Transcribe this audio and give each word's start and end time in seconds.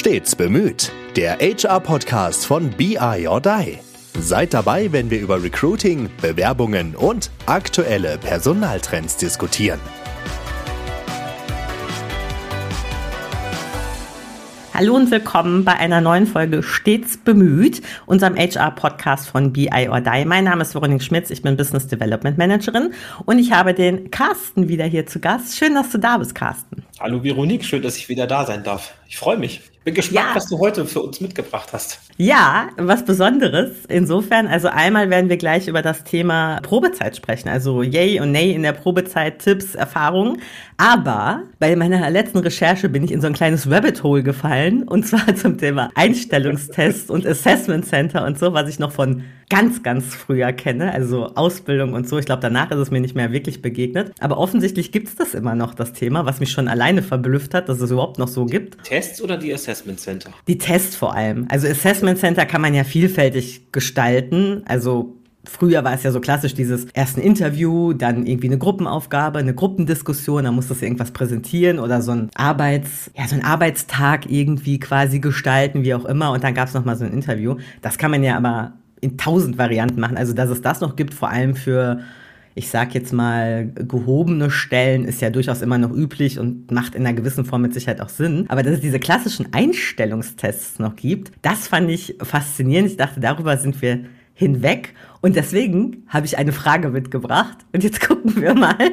Stets 0.00 0.34
bemüht. 0.34 0.92
Der 1.14 1.36
HR-Podcast 1.40 2.46
von 2.46 2.70
BI 2.70 3.28
or 3.28 3.42
Die. 3.42 3.76
Seid 4.18 4.54
dabei, 4.54 4.90
wenn 4.92 5.10
wir 5.10 5.20
über 5.20 5.42
Recruiting, 5.42 6.08
Bewerbungen 6.22 6.96
und 6.96 7.30
aktuelle 7.44 8.16
Personaltrends 8.16 9.18
diskutieren. 9.18 9.78
Hallo 14.72 14.96
und 14.96 15.10
willkommen 15.10 15.66
bei 15.66 15.74
einer 15.74 16.00
neuen 16.00 16.26
Folge 16.26 16.62
Stets 16.62 17.18
bemüht, 17.18 17.82
unserem 18.06 18.34
HR-Podcast 18.34 19.28
von 19.28 19.52
BI 19.52 19.90
or 19.90 20.00
Die. 20.00 20.24
Mein 20.24 20.44
Name 20.44 20.62
ist 20.62 20.72
Veronique 20.72 21.02
Schmitz, 21.02 21.28
ich 21.28 21.42
bin 21.42 21.58
Business 21.58 21.86
Development 21.86 22.38
Managerin 22.38 22.94
und 23.26 23.38
ich 23.38 23.52
habe 23.52 23.74
den 23.74 24.10
Carsten 24.10 24.70
wieder 24.70 24.86
hier 24.86 25.04
zu 25.04 25.20
Gast. 25.20 25.58
Schön, 25.58 25.74
dass 25.74 25.90
du 25.90 25.98
da 25.98 26.16
bist, 26.16 26.34
Carsten. 26.34 26.84
Hallo 26.98 27.22
Veronique, 27.22 27.66
schön, 27.66 27.82
dass 27.82 27.98
ich 27.98 28.08
wieder 28.08 28.26
da 28.26 28.46
sein 28.46 28.64
darf. 28.64 28.94
Ich 29.06 29.18
freue 29.18 29.36
mich. 29.36 29.60
Bin 29.90 29.96
gespannt, 29.96 30.28
ja. 30.28 30.36
was 30.36 30.46
du 30.46 30.58
heute 30.60 30.86
für 30.86 31.02
uns 31.02 31.20
mitgebracht 31.20 31.70
hast. 31.72 31.98
Ja, 32.16 32.68
was 32.76 33.04
Besonderes. 33.04 33.70
Insofern, 33.88 34.46
also 34.46 34.68
einmal 34.68 35.10
werden 35.10 35.28
wir 35.28 35.36
gleich 35.36 35.66
über 35.66 35.82
das 35.82 36.04
Thema 36.04 36.60
Probezeit 36.62 37.16
sprechen. 37.16 37.48
Also 37.48 37.82
Yay 37.82 38.20
und 38.20 38.30
Nay 38.30 38.52
in 38.52 38.62
der 38.62 38.72
Probezeit, 38.72 39.40
Tipps, 39.40 39.74
Erfahrungen. 39.74 40.40
Aber 40.80 41.42
bei 41.58 41.76
meiner 41.76 42.08
letzten 42.08 42.38
Recherche 42.38 42.88
bin 42.88 43.04
ich 43.04 43.12
in 43.12 43.20
so 43.20 43.26
ein 43.26 43.34
kleines 43.34 43.70
Rabbit 43.70 44.02
Hole 44.02 44.22
gefallen. 44.22 44.84
Und 44.84 45.06
zwar 45.06 45.34
zum 45.36 45.58
Thema 45.58 45.90
Einstellungstests 45.94 47.10
und 47.10 47.26
Assessment 47.26 47.84
Center 47.84 48.24
und 48.24 48.38
so, 48.38 48.54
was 48.54 48.66
ich 48.66 48.78
noch 48.78 48.92
von 48.92 49.24
ganz, 49.50 49.82
ganz 49.82 50.14
früher 50.14 50.52
kenne. 50.52 50.92
Also 50.92 51.34
Ausbildung 51.34 51.92
und 51.92 52.08
so. 52.08 52.16
Ich 52.18 52.24
glaube, 52.24 52.40
danach 52.40 52.70
ist 52.70 52.78
es 52.78 52.90
mir 52.90 53.00
nicht 53.00 53.14
mehr 53.14 53.30
wirklich 53.30 53.60
begegnet. 53.60 54.12
Aber 54.20 54.38
offensichtlich 54.38 54.90
gibt 54.90 55.08
es 55.08 55.16
das 55.16 55.34
immer 55.34 55.54
noch, 55.54 55.74
das 55.74 55.92
Thema, 55.92 56.24
was 56.24 56.40
mich 56.40 56.50
schon 56.50 56.66
alleine 56.66 57.02
verblüfft 57.02 57.52
hat, 57.52 57.68
dass 57.68 57.80
es 57.80 57.90
überhaupt 57.90 58.18
noch 58.18 58.28
so 58.28 58.46
gibt. 58.46 58.82
Tests 58.84 59.20
oder 59.20 59.36
die 59.36 59.52
Assessment 59.52 59.70
Assessment 59.70 60.00
Center? 60.00 60.30
Die 60.46 60.58
Tests 60.58 60.96
vor 60.96 61.14
allem. 61.14 61.46
Also 61.48 61.68
Assessment 61.68 62.18
Center 62.18 62.46
kann 62.46 62.60
man 62.60 62.74
ja 62.74 62.84
vielfältig 62.84 63.72
gestalten. 63.72 64.62
Also 64.66 65.19
Früher 65.44 65.84
war 65.84 65.94
es 65.94 66.02
ja 66.02 66.12
so 66.12 66.20
klassisch, 66.20 66.54
dieses 66.54 66.86
erst 66.92 67.16
ein 67.16 67.22
Interview, 67.22 67.92
dann 67.94 68.26
irgendwie 68.26 68.48
eine 68.48 68.58
Gruppenaufgabe, 68.58 69.38
eine 69.38 69.54
Gruppendiskussion, 69.54 70.44
dann 70.44 70.54
musstest 70.54 70.82
du 70.82 70.86
irgendwas 70.86 71.12
präsentieren 71.12 71.78
oder 71.78 72.02
so 72.02 72.12
ein 72.12 72.30
Arbeits, 72.34 73.10
ja, 73.16 73.26
so 73.26 73.36
ein 73.36 73.44
Arbeitstag 73.44 74.30
irgendwie 74.30 74.78
quasi 74.78 75.18
gestalten, 75.18 75.82
wie 75.82 75.94
auch 75.94 76.04
immer, 76.04 76.32
und 76.32 76.44
dann 76.44 76.54
gab 76.54 76.68
es 76.68 76.74
nochmal 76.74 76.96
so 76.96 77.04
ein 77.04 77.12
Interview. 77.12 77.56
Das 77.80 77.96
kann 77.96 78.10
man 78.10 78.22
ja 78.22 78.36
aber 78.36 78.72
in 79.00 79.16
tausend 79.16 79.56
Varianten 79.56 79.98
machen. 79.98 80.18
Also, 80.18 80.34
dass 80.34 80.50
es 80.50 80.60
das 80.60 80.82
noch 80.82 80.94
gibt, 80.94 81.14
vor 81.14 81.30
allem 81.30 81.54
für 81.54 82.00
ich 82.54 82.68
sag 82.68 82.94
jetzt 82.94 83.12
mal, 83.12 83.68
gehobene 83.68 84.50
Stellen 84.50 85.04
ist 85.04 85.20
ja 85.20 85.30
durchaus 85.30 85.62
immer 85.62 85.78
noch 85.78 85.92
üblich 85.92 86.38
und 86.38 86.70
macht 86.70 86.94
in 86.94 87.06
einer 87.06 87.14
gewissen 87.14 87.44
Form 87.44 87.62
mit 87.62 87.72
Sicherheit 87.72 88.00
auch 88.00 88.08
Sinn. 88.08 88.46
Aber 88.48 88.62
dass 88.62 88.74
es 88.74 88.80
diese 88.80 88.98
klassischen 88.98 89.52
Einstellungstests 89.52 90.78
noch 90.78 90.96
gibt, 90.96 91.32
das 91.42 91.68
fand 91.68 91.90
ich 91.90 92.16
faszinierend. 92.20 92.90
Ich 92.90 92.96
dachte, 92.96 93.20
darüber 93.20 93.56
sind 93.56 93.80
wir 93.80 94.00
hinweg. 94.40 94.94
Und 95.20 95.36
deswegen 95.36 96.04
habe 96.08 96.24
ich 96.24 96.38
eine 96.38 96.52
Frage 96.52 96.88
mitgebracht. 96.88 97.58
Und 97.74 97.84
jetzt 97.84 98.00
gucken 98.08 98.40
wir 98.40 98.54
mal, 98.54 98.92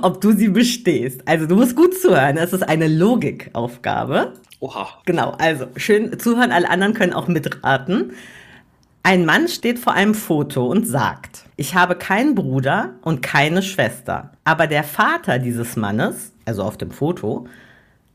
ob 0.00 0.20
du 0.20 0.32
sie 0.32 0.48
bestehst. 0.48 1.26
Also 1.26 1.46
du 1.46 1.56
musst 1.56 1.74
gut 1.74 1.98
zuhören. 1.98 2.36
Es 2.36 2.52
ist 2.52 2.62
eine 2.62 2.86
Logikaufgabe. 2.86 4.34
Oha. 4.60 4.86
Genau, 5.04 5.32
also 5.32 5.66
schön 5.76 6.16
zuhören. 6.18 6.52
Alle 6.52 6.70
anderen 6.70 6.94
können 6.94 7.12
auch 7.12 7.26
mitraten. 7.26 8.12
Ein 9.02 9.24
Mann 9.26 9.48
steht 9.48 9.80
vor 9.80 9.94
einem 9.94 10.14
Foto 10.14 10.64
und 10.64 10.86
sagt, 10.86 11.46
ich 11.56 11.74
habe 11.74 11.96
keinen 11.96 12.36
Bruder 12.36 12.90
und 13.02 13.20
keine 13.20 13.62
Schwester, 13.62 14.30
aber 14.44 14.68
der 14.68 14.84
Vater 14.84 15.40
dieses 15.40 15.74
Mannes, 15.74 16.32
also 16.44 16.62
auf 16.62 16.78
dem 16.78 16.92
Foto, 16.92 17.48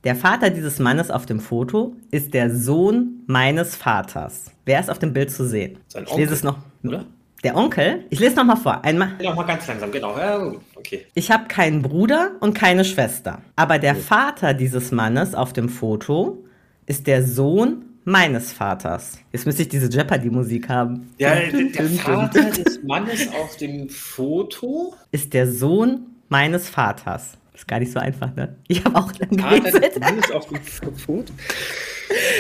der 0.07 0.15
Vater 0.15 0.49
dieses 0.51 0.79
Mannes 0.79 1.11
auf 1.11 1.25
dem 1.25 1.41
Foto 1.41 1.97
ist 2.11 2.33
der 2.33 2.49
Sohn 2.49 3.23
meines 3.27 3.75
Vaters. 3.75 4.45
Wer 4.63 4.79
ist 4.79 4.89
auf 4.89 4.99
dem 4.99 5.11
Bild 5.11 5.31
zu 5.31 5.45
sehen? 5.45 5.79
Sein 5.89 6.03
Onkel, 6.03 6.13
ich 6.13 6.17
lese 6.17 6.33
es 6.33 6.43
noch. 6.43 6.59
Oder? 6.85 7.03
Der 7.43 7.57
Onkel? 7.57 8.05
Ich 8.09 8.17
lese 8.17 8.37
noch 8.37 8.45
mal 8.45 8.55
vor. 8.55 8.85
Einmal. 8.85 9.09
Noch 9.21 9.35
mal 9.35 9.43
ganz 9.43 9.67
langsam, 9.67 9.91
genau. 9.91 10.17
Ja, 10.17 10.53
okay. 10.75 11.05
Ich 11.13 11.29
habe 11.29 11.49
keinen 11.49 11.81
Bruder 11.81 12.31
und 12.39 12.53
keine 12.53 12.85
Schwester. 12.85 13.41
Aber 13.57 13.79
der 13.79 13.97
Vater 13.97 14.53
dieses 14.53 14.93
Mannes 14.93 15.35
auf 15.35 15.51
dem 15.51 15.67
Foto 15.67 16.41
ist 16.85 17.05
der 17.05 17.21
Sohn 17.21 17.83
meines 18.05 18.53
Vaters. 18.53 19.19
Jetzt 19.33 19.45
müsste 19.45 19.63
ich 19.63 19.67
diese 19.67 19.89
Jeopardy-Musik 19.89 20.69
haben. 20.69 21.13
Ja, 21.17 21.35
der 21.35 21.89
Vater 21.89 22.43
des 22.51 22.81
Mannes 22.81 23.27
auf 23.33 23.57
dem 23.57 23.89
Foto 23.89 24.93
ist 25.11 25.33
der 25.33 25.51
Sohn 25.51 26.05
meines 26.29 26.69
Vaters. 26.69 27.33
Ist 27.57 27.67
gar 27.67 27.79
nicht 27.79 27.91
so 27.91 27.99
einfach, 27.99 28.35
ne? 28.35 28.55
Ich 28.67 28.85
habe 28.85 28.95
auch 28.95 29.11
lange 29.17 29.63
Vater 29.63 29.79
des 29.79 29.99
Mannes 29.99 30.31
auf 30.31 30.47
dem 30.47 30.61
Foto 30.61 31.33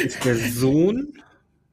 ist 0.05 0.23
der 0.23 0.35
Sohn 0.35 1.13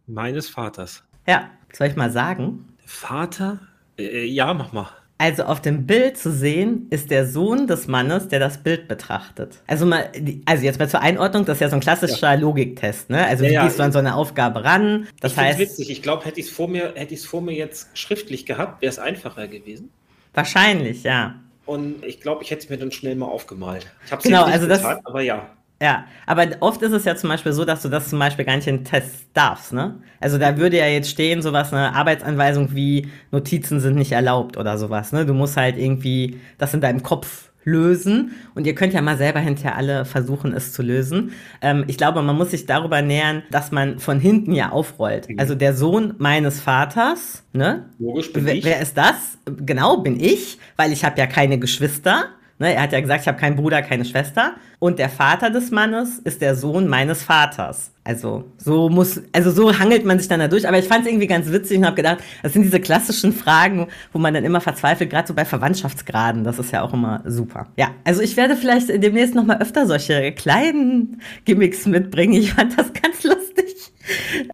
meines 0.07 0.49
Vaters. 0.49 1.03
Ja, 1.27 1.51
soll 1.73 1.89
ich 1.89 1.97
mal 1.97 2.11
sagen? 2.11 2.65
Vater? 2.87 3.61
Äh, 3.99 4.25
ja, 4.25 4.55
mach 4.55 4.73
mal. 4.73 4.89
Also 5.19 5.45
auf 5.45 5.61
dem 5.61 5.87
Bild 5.87 6.17
zu 6.17 6.33
sehen 6.33 6.87
ist 6.89 7.11
der 7.11 7.27
Sohn 7.27 7.67
des 7.67 7.87
Mannes, 7.87 8.29
der 8.29 8.41
das 8.41 8.63
Bild 8.63 8.89
betrachtet. 8.89 9.61
Also 9.67 9.85
mal, 9.85 10.11
also 10.47 10.65
jetzt 10.65 10.79
mal 10.79 10.89
zur 10.89 11.03
Einordnung, 11.03 11.45
das 11.45 11.59
ist 11.59 11.61
ja 11.61 11.69
so 11.69 11.77
ein 11.77 11.81
klassischer 11.81 12.33
ja. 12.33 12.41
Logiktest, 12.41 13.11
ne? 13.11 13.27
Also 13.27 13.45
ja, 13.45 13.61
wie 13.61 13.67
gehst 13.67 13.79
du 13.79 13.83
an 13.83 13.93
so 13.93 13.99
eine 14.01 14.15
Aufgabe 14.15 14.65
ran? 14.65 15.07
Das 15.21 15.33
ich 15.33 15.39
heißt, 15.39 15.59
witzig. 15.59 15.91
Ich 15.91 16.03
glaube, 16.03 16.25
hätte 16.25 16.41
ich 16.41 16.47
es 16.47 16.53
vor 16.53 16.67
mir, 16.67 16.95
hätte 16.97 17.13
ich 17.13 17.21
es 17.21 17.27
vor 17.27 17.43
mir 17.43 17.55
jetzt 17.55 17.97
schriftlich 17.97 18.47
gehabt, 18.47 18.81
wäre 18.81 18.91
es 18.91 18.99
einfacher 18.99 19.47
gewesen. 19.47 19.91
Wahrscheinlich, 20.33 21.05
ja. 21.05 21.37
Und 21.67 22.05
ich 22.05 22.21
glaube, 22.21 22.43
ich 22.43 22.51
hätte 22.51 22.65
es 22.65 22.71
mir 22.71 22.79
dann 22.79 22.93
schnell 22.93 23.17
mal 23.17 23.27
aufgemalt. 23.27 23.87
Ich 24.05 24.13
habe 24.13 24.21
es 24.21 24.25
genau, 24.25 24.45
nicht 24.45 24.55
also 24.55 24.69
getan, 24.69 24.97
das, 24.97 25.07
aber 25.07 25.23
ja. 25.23 25.51
Ja, 25.83 26.07
aber 26.27 26.47
oft 26.61 26.81
ist 26.83 26.93
es 26.93 27.05
ja 27.05 27.17
zum 27.17 27.29
Beispiel 27.29 27.53
so, 27.53 27.65
dass 27.65 27.83
du 27.83 27.89
das 27.89 28.09
zum 28.09 28.19
Beispiel 28.19 28.45
gar 28.45 28.57
nicht 28.57 28.69
in 28.69 28.85
Tests 28.85 29.27
darfst, 29.35 29.73
ne? 29.73 30.01
Also 30.21 30.39
da 30.39 30.57
würde 30.57 30.79
ja 30.79 30.87
jetzt 30.87 31.11
stehen, 31.11 31.43
sowas, 31.43 31.73
eine 31.73 31.95
Arbeitsanweisung 31.95 32.75
wie 32.75 33.11
Notizen 33.33 33.81
sind 33.81 33.97
nicht 33.97 34.13
erlaubt 34.13 34.57
oder 34.57 34.79
sowas, 34.79 35.13
ne? 35.13 35.27
Du 35.27 35.35
musst 35.35 35.57
halt 35.57 35.77
irgendwie 35.77 36.41
das 36.59 36.75
in 36.75 36.81
deinem 36.81 37.03
Kopf 37.03 37.51
lösen 37.65 38.33
und 38.55 38.67
ihr 38.67 38.75
könnt 38.75 38.93
ja 38.93 39.03
mal 39.03 39.17
selber 39.17 39.41
hinterher 39.41 39.77
alle 39.77 40.05
versuchen, 40.05 40.53
es 40.53 40.73
zu 40.73 40.83
lösen. 40.83 41.33
Ähm, 41.61 41.85
ich 41.87 41.97
glaube, 41.97 42.23
man 42.23 42.37
muss 42.37 42.51
sich 42.51 42.67
darüber 42.67 43.03
nähern, 43.03 43.43
dass 43.51 43.73
man 43.73 43.99
von 43.99 44.21
hinten 44.21 44.53
ja 44.53 44.71
aufrollt. 44.71 45.29
Mhm. 45.29 45.39
Also 45.39 45.55
der 45.55 45.75
Sohn 45.75 46.15
meines 46.19 46.61
Vaters, 46.61 47.43
ne? 47.53 47.87
Logisch 47.99 48.33
bin 48.33 48.47
wer, 48.47 48.55
ich. 48.55 48.65
Wer 48.65 48.81
ist 48.81 48.97
das? 48.97 49.39
Genau, 49.45 49.99
bin 49.99 50.21
ich, 50.21 50.59
weil 50.77 50.93
ich 50.93 51.05
habe 51.05 51.19
ja 51.19 51.27
keine 51.27 51.59
Geschwister. 51.59 52.27
Ne, 52.59 52.73
er 52.73 52.83
hat 52.83 52.93
ja 52.93 53.01
gesagt, 53.01 53.23
ich 53.23 53.29
habe 53.29 53.39
keinen 53.39 53.57
Bruder, 53.57 53.83
keine 53.83 54.05
Schwester. 54.05 54.55
Und 54.79 55.01
der 55.01 55.09
Vater 55.09 55.51
des 55.51 55.73
Mannes 55.73 56.21
ist 56.21 56.41
der 56.41 56.55
Sohn 56.55 56.87
meines 56.87 57.23
Vaters. 57.23 57.91
Also 58.05 58.45
so 58.59 58.89
muss, 58.89 59.21
also 59.33 59.51
so 59.51 59.77
hangelt 59.77 60.05
man 60.05 60.19
sich 60.19 60.29
dann 60.29 60.39
da 60.39 60.47
durch. 60.47 60.69
Aber 60.69 60.79
ich 60.79 60.87
fand 60.87 61.05
es 61.05 61.11
irgendwie 61.11 61.27
ganz 61.27 61.51
witzig 61.51 61.79
und 61.79 61.87
habe 61.87 61.97
gedacht, 61.97 62.19
das 62.43 62.53
sind 62.53 62.63
diese 62.63 62.79
klassischen 62.79 63.33
Fragen, 63.33 63.89
wo 64.13 64.19
man 64.19 64.35
dann 64.35 64.45
immer 64.45 64.61
verzweifelt, 64.61 65.11
gerade 65.11 65.27
so 65.27 65.35
bei 65.35 65.45
Verwandtschaftsgraden. 65.45 66.45
Das 66.45 66.59
ist 66.59 66.71
ja 66.71 66.83
auch 66.83 66.93
immer 66.93 67.23
super. 67.25 67.67
Ja, 67.77 67.89
also 68.05 68.21
ich 68.21 68.37
werde 68.37 68.57
vielleicht 68.57 68.89
demnächst 68.89 69.35
noch 69.35 69.45
mal 69.45 69.61
öfter 69.61 69.87
solche 69.87 70.31
kleinen 70.33 71.21
Gimmicks 71.45 71.87
mitbringen. 71.87 72.35
Ich 72.35 72.53
fand 72.53 72.79
das 72.79 72.93
ganz 72.93 73.23
lustig. 73.25 73.94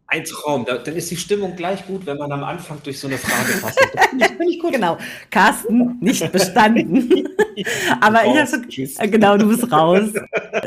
Ein 0.06 0.24
Traum. 0.24 0.64
Da, 0.64 0.78
dann 0.78 0.94
ist 0.96 1.10
die 1.10 1.16
Stimmung 1.16 1.56
gleich 1.56 1.86
gut, 1.86 2.06
wenn 2.06 2.16
man 2.16 2.30
am 2.32 2.44
Anfang 2.44 2.78
durch 2.82 2.98
so 2.98 3.06
eine 3.06 3.18
Frage 3.18 3.60
passt. 3.60 3.78
Finde 4.10 4.44
ich 4.48 4.58
gut. 4.60 4.72
Genau. 4.72 4.98
Carsten, 5.30 5.98
nicht 6.00 6.30
bestanden. 6.32 7.10
Aber 8.00 8.24
ich 8.24 8.36
habe 8.36 8.46
so, 8.46 9.10
genau, 9.10 9.36
du 9.36 9.48
bist 9.48 9.70
raus. 9.70 10.10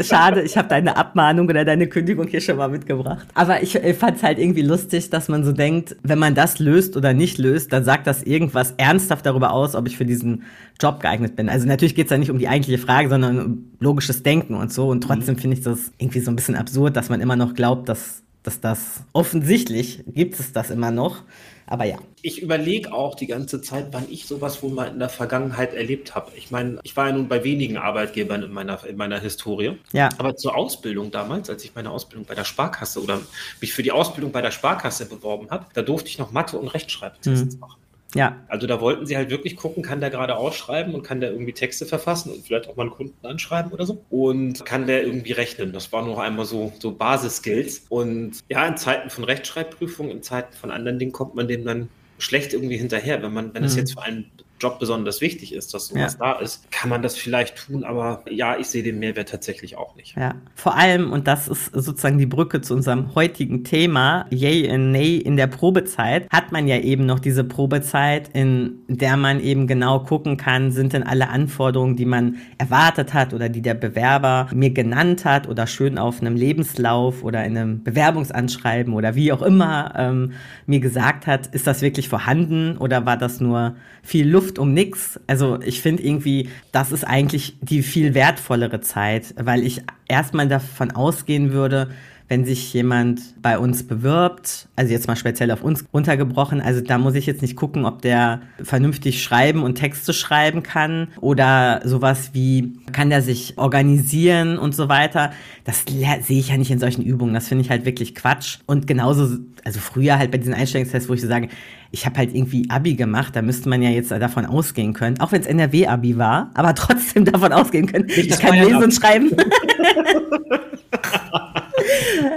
Schade, 0.01 0.41
ich 0.41 0.57
habe 0.57 0.67
deine 0.67 0.95
Abmahnung 0.95 1.47
oder 1.47 1.65
deine 1.65 1.87
Kündigung 1.87 2.27
hier 2.27 2.41
schon 2.41 2.57
mal 2.57 2.69
mitgebracht. 2.69 3.27
Aber 3.33 3.63
ich, 3.63 3.75
ich 3.75 3.97
fand 3.97 4.17
es 4.17 4.23
halt 4.23 4.37
irgendwie 4.37 4.61
lustig, 4.61 5.09
dass 5.09 5.27
man 5.27 5.43
so 5.43 5.51
denkt, 5.51 5.95
wenn 6.03 6.19
man 6.19 6.35
das 6.35 6.59
löst 6.59 6.97
oder 6.97 7.13
nicht 7.13 7.37
löst, 7.37 7.73
dann 7.73 7.83
sagt 7.83 8.07
das 8.07 8.23
irgendwas 8.23 8.73
ernsthaft 8.77 9.25
darüber 9.25 9.51
aus, 9.51 9.75
ob 9.75 9.87
ich 9.87 9.97
für 9.97 10.05
diesen 10.05 10.43
Job 10.81 10.99
geeignet 10.99 11.35
bin. 11.35 11.49
Also 11.49 11.67
natürlich 11.67 11.95
geht 11.95 12.07
es 12.07 12.11
ja 12.11 12.17
nicht 12.17 12.31
um 12.31 12.39
die 12.39 12.47
eigentliche 12.47 12.79
Frage, 12.79 13.09
sondern 13.09 13.39
um 13.39 13.71
logisches 13.79 14.23
Denken 14.23 14.55
und 14.55 14.71
so. 14.71 14.89
Und 14.89 15.01
trotzdem 15.01 15.35
mhm. 15.35 15.39
finde 15.39 15.57
ich 15.57 15.63
das 15.63 15.91
irgendwie 15.97 16.19
so 16.19 16.31
ein 16.31 16.35
bisschen 16.35 16.55
absurd, 16.55 16.95
dass 16.95 17.09
man 17.09 17.21
immer 17.21 17.35
noch 17.35 17.53
glaubt, 17.53 17.89
dass 17.89 18.22
dass 18.43 18.59
das 18.59 19.03
offensichtlich 19.13 20.03
gibt 20.05 20.39
es 20.39 20.51
das 20.51 20.69
immer 20.69 20.91
noch. 20.91 21.23
Aber 21.65 21.85
ja. 21.85 21.97
Ich 22.21 22.41
überlege 22.41 22.93
auch 22.93 23.15
die 23.15 23.27
ganze 23.27 23.61
Zeit, 23.61 23.87
wann 23.91 24.05
ich 24.09 24.27
sowas 24.27 24.61
wohl 24.61 24.71
mal 24.71 24.89
in 24.89 24.99
der 24.99 25.09
Vergangenheit 25.09 25.73
erlebt 25.73 26.13
habe. 26.13 26.31
Ich 26.35 26.51
meine, 26.51 26.79
ich 26.83 26.95
war 26.95 27.07
ja 27.07 27.13
nun 27.13 27.29
bei 27.29 27.43
wenigen 27.43 27.77
Arbeitgebern 27.77 28.43
in 28.43 28.51
meiner, 28.51 28.85
in 28.85 28.97
meiner 28.97 29.19
Historie. 29.19 29.77
Ja. 29.93 30.09
Aber 30.17 30.35
zur 30.35 30.55
Ausbildung 30.55 31.09
damals, 31.09 31.49
als 31.49 31.63
ich 31.63 31.73
meine 31.73 31.89
Ausbildung 31.89 32.25
bei 32.25 32.35
der 32.35 32.43
Sparkasse 32.43 33.01
oder 33.01 33.21
mich 33.61 33.73
für 33.73 33.81
die 33.81 33.91
Ausbildung 33.91 34.31
bei 34.31 34.41
der 34.41 34.51
Sparkasse 34.51 35.05
beworben 35.05 35.49
habe, 35.49 35.65
da 35.73 35.81
durfte 35.81 36.09
ich 36.09 36.17
noch 36.19 36.31
Mathe- 36.31 36.57
und 36.57 36.67
Rechtschreibtests 36.67 37.55
mhm. 37.55 37.59
machen. 37.59 37.82
Ja. 38.15 38.43
Also 38.47 38.67
da 38.67 38.79
wollten 38.79 39.05
sie 39.05 39.17
halt 39.17 39.29
wirklich 39.29 39.55
gucken, 39.55 39.83
kann 39.83 39.99
der 39.99 40.09
gerade 40.09 40.35
ausschreiben 40.35 40.93
und 40.93 41.03
kann 41.03 41.19
der 41.19 41.31
irgendwie 41.31 41.53
Texte 41.53 41.85
verfassen 41.85 42.31
und 42.31 42.45
vielleicht 42.45 42.69
auch 42.69 42.75
mal 42.75 42.83
einen 42.83 42.91
Kunden 42.91 43.25
anschreiben 43.25 43.71
oder 43.71 43.85
so. 43.85 44.03
Und 44.09 44.65
kann 44.65 44.87
der 44.87 45.03
irgendwie 45.03 45.31
rechnen. 45.31 45.73
Das 45.73 45.91
war 45.91 46.05
noch 46.05 46.19
einmal 46.19 46.45
so, 46.45 46.71
so 46.79 46.91
Basis-Skills. 46.91 47.85
Und 47.89 48.39
ja, 48.49 48.65
in 48.67 48.77
Zeiten 48.77 49.09
von 49.09 49.23
Rechtschreibprüfung, 49.23 50.09
in 50.09 50.21
Zeiten 50.21 50.53
von 50.53 50.71
anderen 50.71 50.99
Dingen 50.99 51.11
kommt 51.11 51.35
man 51.35 51.47
dem 51.47 51.65
dann 51.65 51.89
schlecht 52.19 52.53
irgendwie 52.53 52.77
hinterher, 52.77 53.21
wenn 53.21 53.33
man, 53.33 53.53
wenn 53.53 53.63
es 53.63 53.73
mhm. 53.73 53.79
jetzt 53.79 53.93
für 53.93 54.03
einen 54.03 54.31
Job 54.63 54.79
besonders 54.79 55.19
wichtig 55.19 55.53
ist, 55.53 55.73
dass 55.73 55.87
sowas 55.87 56.17
ja. 56.19 56.33
da 56.33 56.39
ist, 56.39 56.71
kann 56.71 56.89
man 56.89 57.01
das 57.01 57.17
vielleicht 57.17 57.57
tun, 57.57 57.83
aber 57.83 58.23
ja, 58.29 58.57
ich 58.57 58.67
sehe 58.67 58.81
den 58.81 58.97
Mehrwert 58.97 59.27
tatsächlich 59.27 59.77
auch 59.77 59.95
nicht. 59.97 60.15
Ja, 60.15 60.35
vor 60.55 60.75
allem, 60.77 61.11
und 61.11 61.27
das 61.27 61.49
ist 61.49 61.65
sozusagen 61.73 62.17
die 62.17 62.25
Brücke 62.25 62.61
zu 62.61 62.73
unserem 62.73 63.13
heutigen 63.13 63.65
Thema, 63.65 64.25
Yay 64.29 64.71
und 64.73 64.91
Nay 64.91 65.17
in 65.17 65.35
der 65.35 65.47
Probezeit, 65.47 66.29
hat 66.31 66.53
man 66.53 66.67
ja 66.67 66.77
eben 66.77 67.05
noch 67.05 67.19
diese 67.19 67.43
Probezeit, 67.43 68.29
in 68.33 68.79
der 68.87 69.17
man 69.17 69.41
eben 69.41 69.67
genau 69.67 69.99
gucken 69.99 70.37
kann, 70.37 70.71
sind 70.71 70.93
denn 70.93 71.03
alle 71.03 71.27
Anforderungen, 71.27 71.97
die 71.97 72.05
man 72.05 72.37
erwartet 72.57 73.13
hat 73.13 73.33
oder 73.33 73.49
die 73.49 73.61
der 73.61 73.73
Bewerber 73.73 74.47
mir 74.53 74.69
genannt 74.69 75.25
hat 75.25 75.49
oder 75.49 75.67
schön 75.67 75.97
auf 75.97 76.21
einem 76.21 76.37
Lebenslauf 76.37 77.23
oder 77.23 77.43
in 77.43 77.57
einem 77.57 77.83
Bewerbungsanschreiben 77.83 78.93
oder 78.93 79.15
wie 79.15 79.33
auch 79.33 79.41
immer 79.41 79.93
ähm, 79.97 80.31
mir 80.67 80.79
gesagt 80.79 81.27
hat, 81.27 81.47
ist 81.47 81.67
das 81.67 81.81
wirklich 81.81 82.07
vorhanden 82.07 82.77
oder 82.77 83.05
war 83.05 83.17
das 83.17 83.41
nur 83.41 83.75
viel 84.01 84.29
Luft 84.29 84.52
um 84.59 84.73
nix? 84.73 85.19
Also 85.27 85.59
ich 85.61 85.81
finde 85.81 86.03
irgendwie, 86.03 86.49
das 86.71 86.91
ist 86.91 87.03
eigentlich 87.03 87.57
die 87.61 87.83
viel 87.83 88.13
wertvollere 88.13 88.81
Zeit, 88.81 89.33
weil 89.37 89.63
ich 89.63 89.81
erstmal 90.07 90.47
davon 90.47 90.91
ausgehen 90.91 91.51
würde, 91.51 91.89
wenn 92.29 92.45
sich 92.45 92.73
jemand 92.73 93.41
bei 93.41 93.59
uns 93.59 93.85
bewirbt, 93.85 94.67
also 94.75 94.91
jetzt 94.91 95.07
mal 95.07 95.15
speziell 95.15 95.51
auf 95.51 95.61
uns 95.61 95.85
runtergebrochen, 95.93 96.61
also 96.61 96.81
da 96.81 96.97
muss 96.97 97.15
ich 97.15 97.25
jetzt 97.25 97.41
nicht 97.41 97.55
gucken, 97.55 97.85
ob 97.85 98.01
der 98.01 98.41
vernünftig 98.61 99.21
schreiben 99.21 99.61
und 99.61 99.75
Texte 99.75 100.13
schreiben 100.13 100.63
kann 100.63 101.09
oder 101.19 101.81
sowas 101.83 102.31
wie, 102.33 102.73
kann 102.91 103.09
der 103.09 103.21
sich 103.21 103.57
organisieren 103.57 104.57
und 104.57 104.73
so 104.73 104.89
weiter. 104.89 105.31
Das 105.65 105.83
sehe 105.85 106.39
ich 106.39 106.49
ja 106.49 106.57
nicht 106.57 106.71
in 106.71 106.79
solchen 106.79 107.03
Übungen. 107.03 107.33
Das 107.33 107.47
finde 107.47 107.63
ich 107.63 107.69
halt 107.69 107.85
wirklich 107.85 108.15
Quatsch. 108.15 108.59
Und 108.65 108.87
genauso, 108.87 109.37
also 109.63 109.79
früher 109.79 110.17
halt 110.17 110.31
bei 110.31 110.37
diesen 110.37 110.53
Einstellungstests, 110.53 111.09
wo 111.09 111.13
ich 111.13 111.21
so 111.21 111.27
sage, 111.27 111.49
ich 111.93 112.05
habe 112.07 112.17
halt 112.17 112.33
irgendwie 112.33 112.67
Abi 112.71 112.95
gemacht, 112.95 113.35
da 113.35 113.43
müsste 113.43 113.69
man 113.69 113.83
ja 113.83 113.91
jetzt 113.91 114.09
davon 114.09 114.47
ausgehen 114.47 114.93
können, 114.93 115.19
auch 115.19 115.31
wenn 115.31 115.41
es 115.41 115.47
NRW-Abi 115.47 116.17
war, 116.17 116.49
aber 116.55 116.73
trotzdem 116.75 117.23
davon 117.23 117.53
ausgehen 117.53 117.85
können, 117.85 118.09
ich 118.09 118.31
kann 118.31 118.55
lesen 118.55 118.83
und 118.83 118.91
schreiben. 118.91 119.29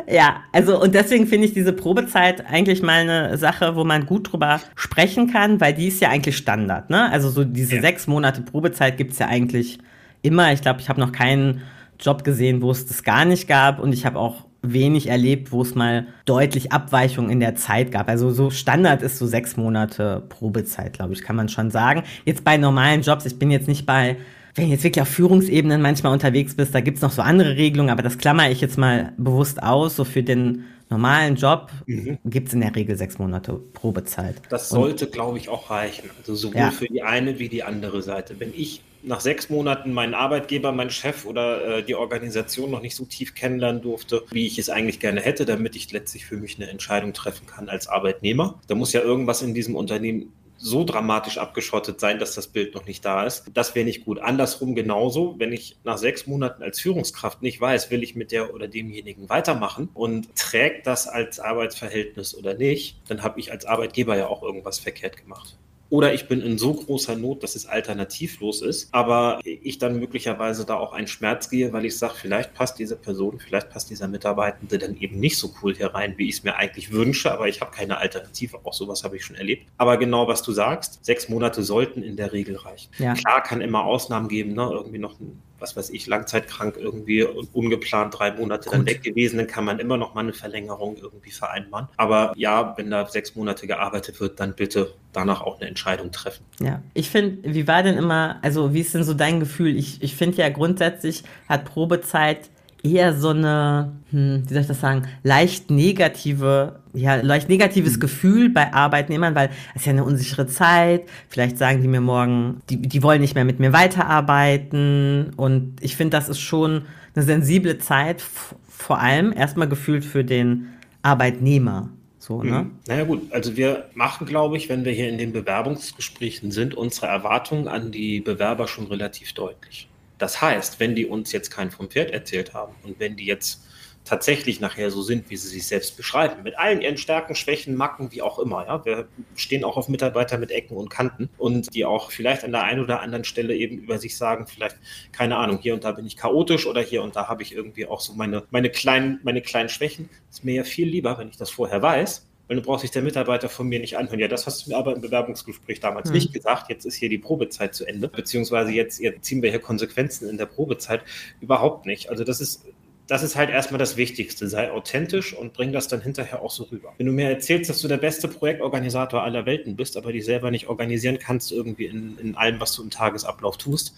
ja, 0.08 0.42
also 0.52 0.78
und 0.80 0.94
deswegen 0.94 1.26
finde 1.26 1.46
ich 1.46 1.54
diese 1.54 1.72
Probezeit 1.72 2.44
eigentlich 2.46 2.82
mal 2.82 3.00
eine 3.00 3.38
Sache, 3.38 3.76
wo 3.76 3.84
man 3.84 4.04
gut 4.04 4.30
drüber 4.30 4.60
sprechen 4.74 5.32
kann, 5.32 5.58
weil 5.58 5.72
die 5.72 5.88
ist 5.88 6.02
ja 6.02 6.10
eigentlich 6.10 6.36
Standard. 6.36 6.90
Ne? 6.90 7.10
Also 7.10 7.30
so 7.30 7.42
diese 7.42 7.76
ja. 7.76 7.80
sechs 7.80 8.06
Monate 8.06 8.42
Probezeit 8.42 8.98
gibt 8.98 9.12
es 9.12 9.18
ja 9.20 9.28
eigentlich 9.28 9.78
immer. 10.20 10.52
Ich 10.52 10.60
glaube, 10.60 10.82
ich 10.82 10.90
habe 10.90 11.00
noch 11.00 11.12
keinen 11.12 11.62
Job 11.98 12.24
gesehen, 12.24 12.60
wo 12.60 12.70
es 12.70 12.84
das 12.84 13.04
gar 13.04 13.24
nicht 13.24 13.48
gab 13.48 13.80
und 13.80 13.94
ich 13.94 14.04
habe 14.04 14.18
auch 14.18 14.45
wenig 14.72 15.08
erlebt, 15.08 15.52
wo 15.52 15.62
es 15.62 15.74
mal 15.74 16.06
deutlich 16.24 16.72
Abweichungen 16.72 17.30
in 17.30 17.40
der 17.40 17.54
Zeit 17.56 17.90
gab. 17.92 18.08
Also 18.08 18.30
so 18.30 18.50
Standard 18.50 19.02
ist 19.02 19.18
so 19.18 19.26
sechs 19.26 19.56
Monate 19.56 20.22
Probezeit, 20.28 20.92
glaube 20.94 21.12
ich, 21.12 21.22
kann 21.22 21.36
man 21.36 21.48
schon 21.48 21.70
sagen. 21.70 22.02
Jetzt 22.24 22.44
bei 22.44 22.56
normalen 22.56 23.02
Jobs, 23.02 23.26
ich 23.26 23.38
bin 23.38 23.50
jetzt 23.50 23.68
nicht 23.68 23.86
bei 23.86 24.16
wenn 24.56 24.70
jetzt 24.70 24.84
wirklich 24.84 25.02
auf 25.02 25.08
Führungsebenen 25.08 25.82
manchmal 25.82 26.14
unterwegs 26.14 26.56
bist, 26.56 26.74
da 26.74 26.80
gibt's 26.80 27.02
noch 27.02 27.10
so 27.10 27.20
andere 27.20 27.56
Regelungen, 27.56 27.90
aber 27.90 28.02
das 28.02 28.16
klammer 28.16 28.50
ich 28.50 28.62
jetzt 28.62 28.78
mal 28.78 29.12
bewusst 29.18 29.62
aus. 29.62 29.96
So 29.96 30.04
für 30.04 30.22
den 30.22 30.64
normalen 30.88 31.36
Job 31.36 31.70
mhm. 31.86 32.18
gibt's 32.24 32.54
in 32.54 32.60
der 32.60 32.74
Regel 32.74 32.96
sechs 32.96 33.18
Monate 33.18 33.52
Probezeit. 33.52 34.36
Das 34.48 34.70
sollte, 34.70 35.08
glaube 35.08 35.36
ich, 35.38 35.50
auch 35.50 35.70
reichen. 35.70 36.10
Also 36.18 36.34
sowohl 36.34 36.60
ja. 36.60 36.70
für 36.70 36.86
die 36.86 37.02
eine 37.02 37.38
wie 37.38 37.50
die 37.50 37.64
andere 37.64 38.00
Seite. 38.02 38.36
Wenn 38.38 38.52
ich 38.54 38.82
nach 39.06 39.20
sechs 39.20 39.48
Monaten 39.48 39.92
meinen 39.92 40.14
Arbeitgeber, 40.14 40.72
meinen 40.72 40.90
Chef 40.90 41.24
oder 41.24 41.78
äh, 41.78 41.82
die 41.82 41.94
Organisation 41.94 42.70
noch 42.70 42.82
nicht 42.82 42.96
so 42.96 43.04
tief 43.04 43.34
kennenlernen 43.34 43.80
durfte, 43.80 44.24
wie 44.30 44.46
ich 44.46 44.58
es 44.58 44.68
eigentlich 44.68 45.00
gerne 45.00 45.20
hätte, 45.20 45.46
damit 45.46 45.76
ich 45.76 45.90
letztlich 45.92 46.26
für 46.26 46.36
mich 46.36 46.56
eine 46.56 46.68
Entscheidung 46.68 47.12
treffen 47.12 47.46
kann 47.46 47.68
als 47.68 47.86
Arbeitnehmer. 47.86 48.60
Da 48.66 48.74
muss 48.74 48.92
ja 48.92 49.00
irgendwas 49.00 49.42
in 49.42 49.54
diesem 49.54 49.76
Unternehmen 49.76 50.32
so 50.58 50.84
dramatisch 50.84 51.38
abgeschottet 51.38 52.00
sein, 52.00 52.18
dass 52.18 52.34
das 52.34 52.48
Bild 52.48 52.74
noch 52.74 52.86
nicht 52.86 53.04
da 53.04 53.24
ist. 53.24 53.44
Das 53.52 53.74
wäre 53.74 53.84
nicht 53.84 54.04
gut. 54.04 54.18
Andersrum 54.18 54.74
genauso, 54.74 55.36
wenn 55.38 55.52
ich 55.52 55.76
nach 55.84 55.98
sechs 55.98 56.26
Monaten 56.26 56.62
als 56.62 56.80
Führungskraft 56.80 57.42
nicht 57.42 57.60
weiß, 57.60 57.90
will 57.90 58.02
ich 58.02 58.16
mit 58.16 58.32
der 58.32 58.54
oder 58.54 58.66
demjenigen 58.66 59.28
weitermachen 59.28 59.88
und 59.94 60.34
trägt 60.34 60.86
das 60.86 61.06
als 61.06 61.38
Arbeitsverhältnis 61.38 62.34
oder 62.34 62.54
nicht, 62.54 62.96
dann 63.08 63.22
habe 63.22 63.38
ich 63.38 63.52
als 63.52 63.66
Arbeitgeber 63.66 64.16
ja 64.16 64.28
auch 64.28 64.42
irgendwas 64.42 64.78
verkehrt 64.78 65.18
gemacht. 65.18 65.56
Oder 65.88 66.14
ich 66.14 66.28
bin 66.28 66.40
in 66.40 66.58
so 66.58 66.74
großer 66.74 67.16
Not, 67.16 67.42
dass 67.42 67.54
es 67.54 67.66
alternativlos 67.66 68.62
ist, 68.62 68.88
aber 68.92 69.40
ich 69.44 69.78
dann 69.78 69.98
möglicherweise 70.00 70.64
da 70.64 70.74
auch 70.74 70.92
einen 70.92 71.06
Schmerz 71.06 71.48
gehe, 71.48 71.72
weil 71.72 71.84
ich 71.84 71.96
sage, 71.96 72.14
vielleicht 72.16 72.54
passt 72.54 72.78
diese 72.78 72.96
Person, 72.96 73.38
vielleicht 73.38 73.70
passt 73.70 73.90
dieser 73.90 74.08
Mitarbeitende 74.08 74.78
dann 74.78 74.96
eben 74.96 75.20
nicht 75.20 75.38
so 75.38 75.54
cool 75.62 75.74
hier 75.74 75.94
rein, 75.94 76.14
wie 76.16 76.28
ich 76.28 76.36
es 76.36 76.42
mir 76.44 76.56
eigentlich 76.56 76.92
wünsche, 76.92 77.30
aber 77.30 77.48
ich 77.48 77.60
habe 77.60 77.70
keine 77.70 77.98
Alternative. 77.98 78.58
Auch 78.64 78.72
sowas 78.72 79.04
habe 79.04 79.16
ich 79.16 79.24
schon 79.24 79.36
erlebt. 79.36 79.66
Aber 79.78 79.96
genau 79.96 80.26
was 80.26 80.42
du 80.42 80.52
sagst, 80.52 81.04
sechs 81.04 81.28
Monate 81.28 81.62
sollten 81.62 82.02
in 82.02 82.16
der 82.16 82.32
Regel 82.32 82.56
reichen. 82.56 82.90
Ja. 82.98 83.14
Klar 83.14 83.42
kann 83.42 83.60
immer 83.60 83.84
Ausnahmen 83.84 84.28
geben, 84.28 84.54
ne? 84.54 84.68
irgendwie 84.72 84.98
noch 84.98 85.18
ein 85.20 85.40
was 85.58 85.76
weiß 85.76 85.90
ich, 85.90 86.06
langzeitkrank 86.06 86.76
irgendwie 86.76 87.22
und 87.22 87.54
ungeplant 87.54 88.18
drei 88.18 88.32
Monate 88.32 88.68
Gut. 88.68 88.74
dann 88.74 88.86
weg 88.86 89.02
gewesen, 89.02 89.38
dann 89.38 89.46
kann 89.46 89.64
man 89.64 89.78
immer 89.78 89.96
noch 89.96 90.14
mal 90.14 90.20
eine 90.20 90.32
Verlängerung 90.32 90.96
irgendwie 90.96 91.30
vereinbaren. 91.30 91.88
Aber 91.96 92.32
ja, 92.36 92.74
wenn 92.76 92.90
da 92.90 93.06
sechs 93.06 93.34
Monate 93.34 93.66
gearbeitet 93.66 94.20
wird, 94.20 94.40
dann 94.40 94.54
bitte 94.54 94.94
danach 95.12 95.40
auch 95.40 95.60
eine 95.60 95.68
Entscheidung 95.68 96.12
treffen. 96.12 96.44
Ja, 96.60 96.82
ich 96.94 97.10
finde, 97.10 97.54
wie 97.54 97.66
war 97.66 97.82
denn 97.82 97.96
immer, 97.96 98.38
also 98.42 98.74
wie 98.74 98.80
ist 98.80 98.94
denn 98.94 99.04
so 99.04 99.14
dein 99.14 99.40
Gefühl? 99.40 99.76
Ich, 99.76 100.02
ich 100.02 100.14
finde 100.14 100.38
ja 100.38 100.48
grundsätzlich 100.48 101.24
hat 101.48 101.64
Probezeit 101.64 102.50
eher 102.92 103.14
so 103.14 103.30
eine, 103.30 103.92
hm, 104.10 104.44
wie 104.46 104.52
soll 104.52 104.62
ich 104.62 104.68
das 104.68 104.80
sagen, 104.80 105.02
leicht 105.22 105.70
negative, 105.70 106.80
ja, 106.94 107.16
leicht 107.16 107.48
negatives 107.48 107.96
mhm. 107.96 108.00
Gefühl 108.00 108.48
bei 108.50 108.72
Arbeitnehmern, 108.72 109.34
weil 109.34 109.50
es 109.74 109.82
ist 109.82 109.86
ja 109.86 109.92
eine 109.92 110.04
unsichere 110.04 110.46
Zeit. 110.46 111.02
Vielleicht 111.28 111.58
sagen 111.58 111.82
die 111.82 111.88
mir 111.88 112.00
morgen, 112.00 112.62
die, 112.70 112.76
die 112.76 113.02
wollen 113.02 113.20
nicht 113.20 113.34
mehr 113.34 113.44
mit 113.44 113.58
mir 113.60 113.72
weiterarbeiten. 113.72 115.32
Und 115.36 115.76
ich 115.80 115.96
finde, 115.96 116.16
das 116.16 116.28
ist 116.28 116.40
schon 116.40 116.82
eine 117.14 117.24
sensible 117.24 117.78
Zeit, 117.78 118.22
vor 118.68 119.00
allem 119.00 119.32
erstmal 119.32 119.68
gefühlt 119.68 120.04
für 120.04 120.24
den 120.24 120.68
Arbeitnehmer. 121.02 121.90
So, 122.18 122.42
ne? 122.42 122.62
Mhm. 122.62 122.70
Naja 122.88 123.04
gut, 123.04 123.32
also 123.32 123.56
wir 123.56 123.88
machen, 123.94 124.26
glaube 124.26 124.56
ich, 124.56 124.68
wenn 124.68 124.84
wir 124.84 124.92
hier 124.92 125.08
in 125.08 125.18
den 125.18 125.32
Bewerbungsgesprächen 125.32 126.50
sind, 126.50 126.74
unsere 126.74 127.06
Erwartungen 127.06 127.68
an 127.68 127.92
die 127.92 128.20
Bewerber 128.20 128.66
schon 128.66 128.86
relativ 128.86 129.32
deutlich. 129.32 129.88
Das 130.18 130.40
heißt, 130.40 130.80
wenn 130.80 130.94
die 130.94 131.06
uns 131.06 131.32
jetzt 131.32 131.50
kein 131.50 131.70
vom 131.70 131.90
Pferd 131.90 132.10
erzählt 132.10 132.54
haben 132.54 132.74
und 132.82 132.98
wenn 132.98 133.16
die 133.16 133.26
jetzt 133.26 133.62
tatsächlich 134.06 134.60
nachher 134.60 134.90
so 134.90 135.02
sind, 135.02 135.28
wie 135.30 135.36
sie 135.36 135.48
sich 135.48 135.66
selbst 135.66 135.96
beschreiben, 135.96 136.42
mit 136.44 136.56
allen 136.58 136.80
ihren 136.80 136.96
Stärken, 136.96 137.34
Schwächen, 137.34 137.74
Macken, 137.74 138.12
wie 138.12 138.22
auch 138.22 138.38
immer. 138.38 138.64
Ja? 138.64 138.84
Wir 138.84 139.08
stehen 139.34 139.64
auch 139.64 139.76
auf 139.76 139.88
Mitarbeiter 139.88 140.38
mit 140.38 140.50
Ecken 140.50 140.76
und 140.76 140.88
Kanten 140.88 141.28
und 141.36 141.74
die 141.74 141.84
auch 141.84 142.10
vielleicht 142.10 142.44
an 142.44 142.52
der 142.52 142.62
einen 142.62 142.80
oder 142.80 143.00
anderen 143.00 143.24
Stelle 143.24 143.54
eben 143.54 143.78
über 143.78 143.98
sich 143.98 144.16
sagen, 144.16 144.46
vielleicht, 144.46 144.76
keine 145.12 145.36
Ahnung, 145.36 145.58
hier 145.60 145.74
und 145.74 145.84
da 145.84 145.92
bin 145.92 146.06
ich 146.06 146.16
chaotisch 146.16 146.66
oder 146.66 146.80
hier 146.80 147.02
und 147.02 147.16
da 147.16 147.28
habe 147.28 147.42
ich 147.42 147.52
irgendwie 147.52 147.86
auch 147.86 148.00
so 148.00 148.14
meine, 148.14 148.44
meine, 148.50 148.70
kleinen, 148.70 149.20
meine 149.24 149.42
kleinen 149.42 149.68
Schwächen. 149.68 150.08
Ist 150.30 150.44
mir 150.44 150.54
ja 150.54 150.64
viel 150.64 150.88
lieber, 150.88 151.18
wenn 151.18 151.28
ich 151.28 151.36
das 151.36 151.50
vorher 151.50 151.82
weiß, 151.82 152.26
weil 152.48 152.56
du 152.56 152.62
brauchst 152.62 152.82
sich 152.82 152.90
der 152.90 153.02
Mitarbeiter 153.02 153.48
von 153.48 153.68
mir 153.68 153.80
nicht 153.80 153.96
anhören. 153.96 154.20
Ja, 154.20 154.28
das 154.28 154.46
hast 154.46 154.66
du 154.66 154.70
mir 154.70 154.76
aber 154.76 154.94
im 154.94 155.00
Bewerbungsgespräch 155.00 155.80
damals 155.80 156.08
mhm. 156.08 156.14
nicht 156.14 156.32
gesagt. 156.32 156.68
Jetzt 156.70 156.84
ist 156.84 156.94
hier 156.94 157.08
die 157.08 157.18
Probezeit 157.18 157.74
zu 157.74 157.84
Ende, 157.84 158.08
beziehungsweise 158.08 158.70
jetzt, 158.72 159.00
jetzt 159.00 159.24
ziehen 159.24 159.42
wir 159.42 159.50
hier 159.50 159.60
Konsequenzen 159.60 160.28
in 160.28 160.38
der 160.38 160.46
Probezeit. 160.46 161.02
Überhaupt 161.40 161.86
nicht. 161.86 162.10
Also 162.10 162.24
das 162.24 162.40
ist 162.40 162.64
das 163.06 163.22
ist 163.22 163.36
halt 163.36 163.50
erstmal 163.50 163.78
das 163.78 163.96
Wichtigste. 163.96 164.48
Sei 164.48 164.70
authentisch 164.70 165.32
und 165.34 165.52
bring 165.52 165.72
das 165.72 165.88
dann 165.88 166.00
hinterher 166.00 166.42
auch 166.42 166.50
so 166.50 166.64
rüber. 166.64 166.92
Wenn 166.98 167.06
du 167.06 167.12
mir 167.12 167.30
erzählst, 167.30 167.70
dass 167.70 167.80
du 167.80 167.88
der 167.88 167.98
beste 167.98 168.28
Projektorganisator 168.28 169.22
aller 169.22 169.46
Welten 169.46 169.76
bist, 169.76 169.96
aber 169.96 170.12
dich 170.12 170.24
selber 170.24 170.50
nicht 170.50 170.66
organisieren 170.66 171.18
kannst, 171.18 171.52
irgendwie 171.52 171.86
in, 171.86 172.18
in 172.18 172.34
allem, 172.34 172.60
was 172.60 172.72
du 172.72 172.82
im 172.82 172.90
Tagesablauf 172.90 173.58
tust, 173.58 173.94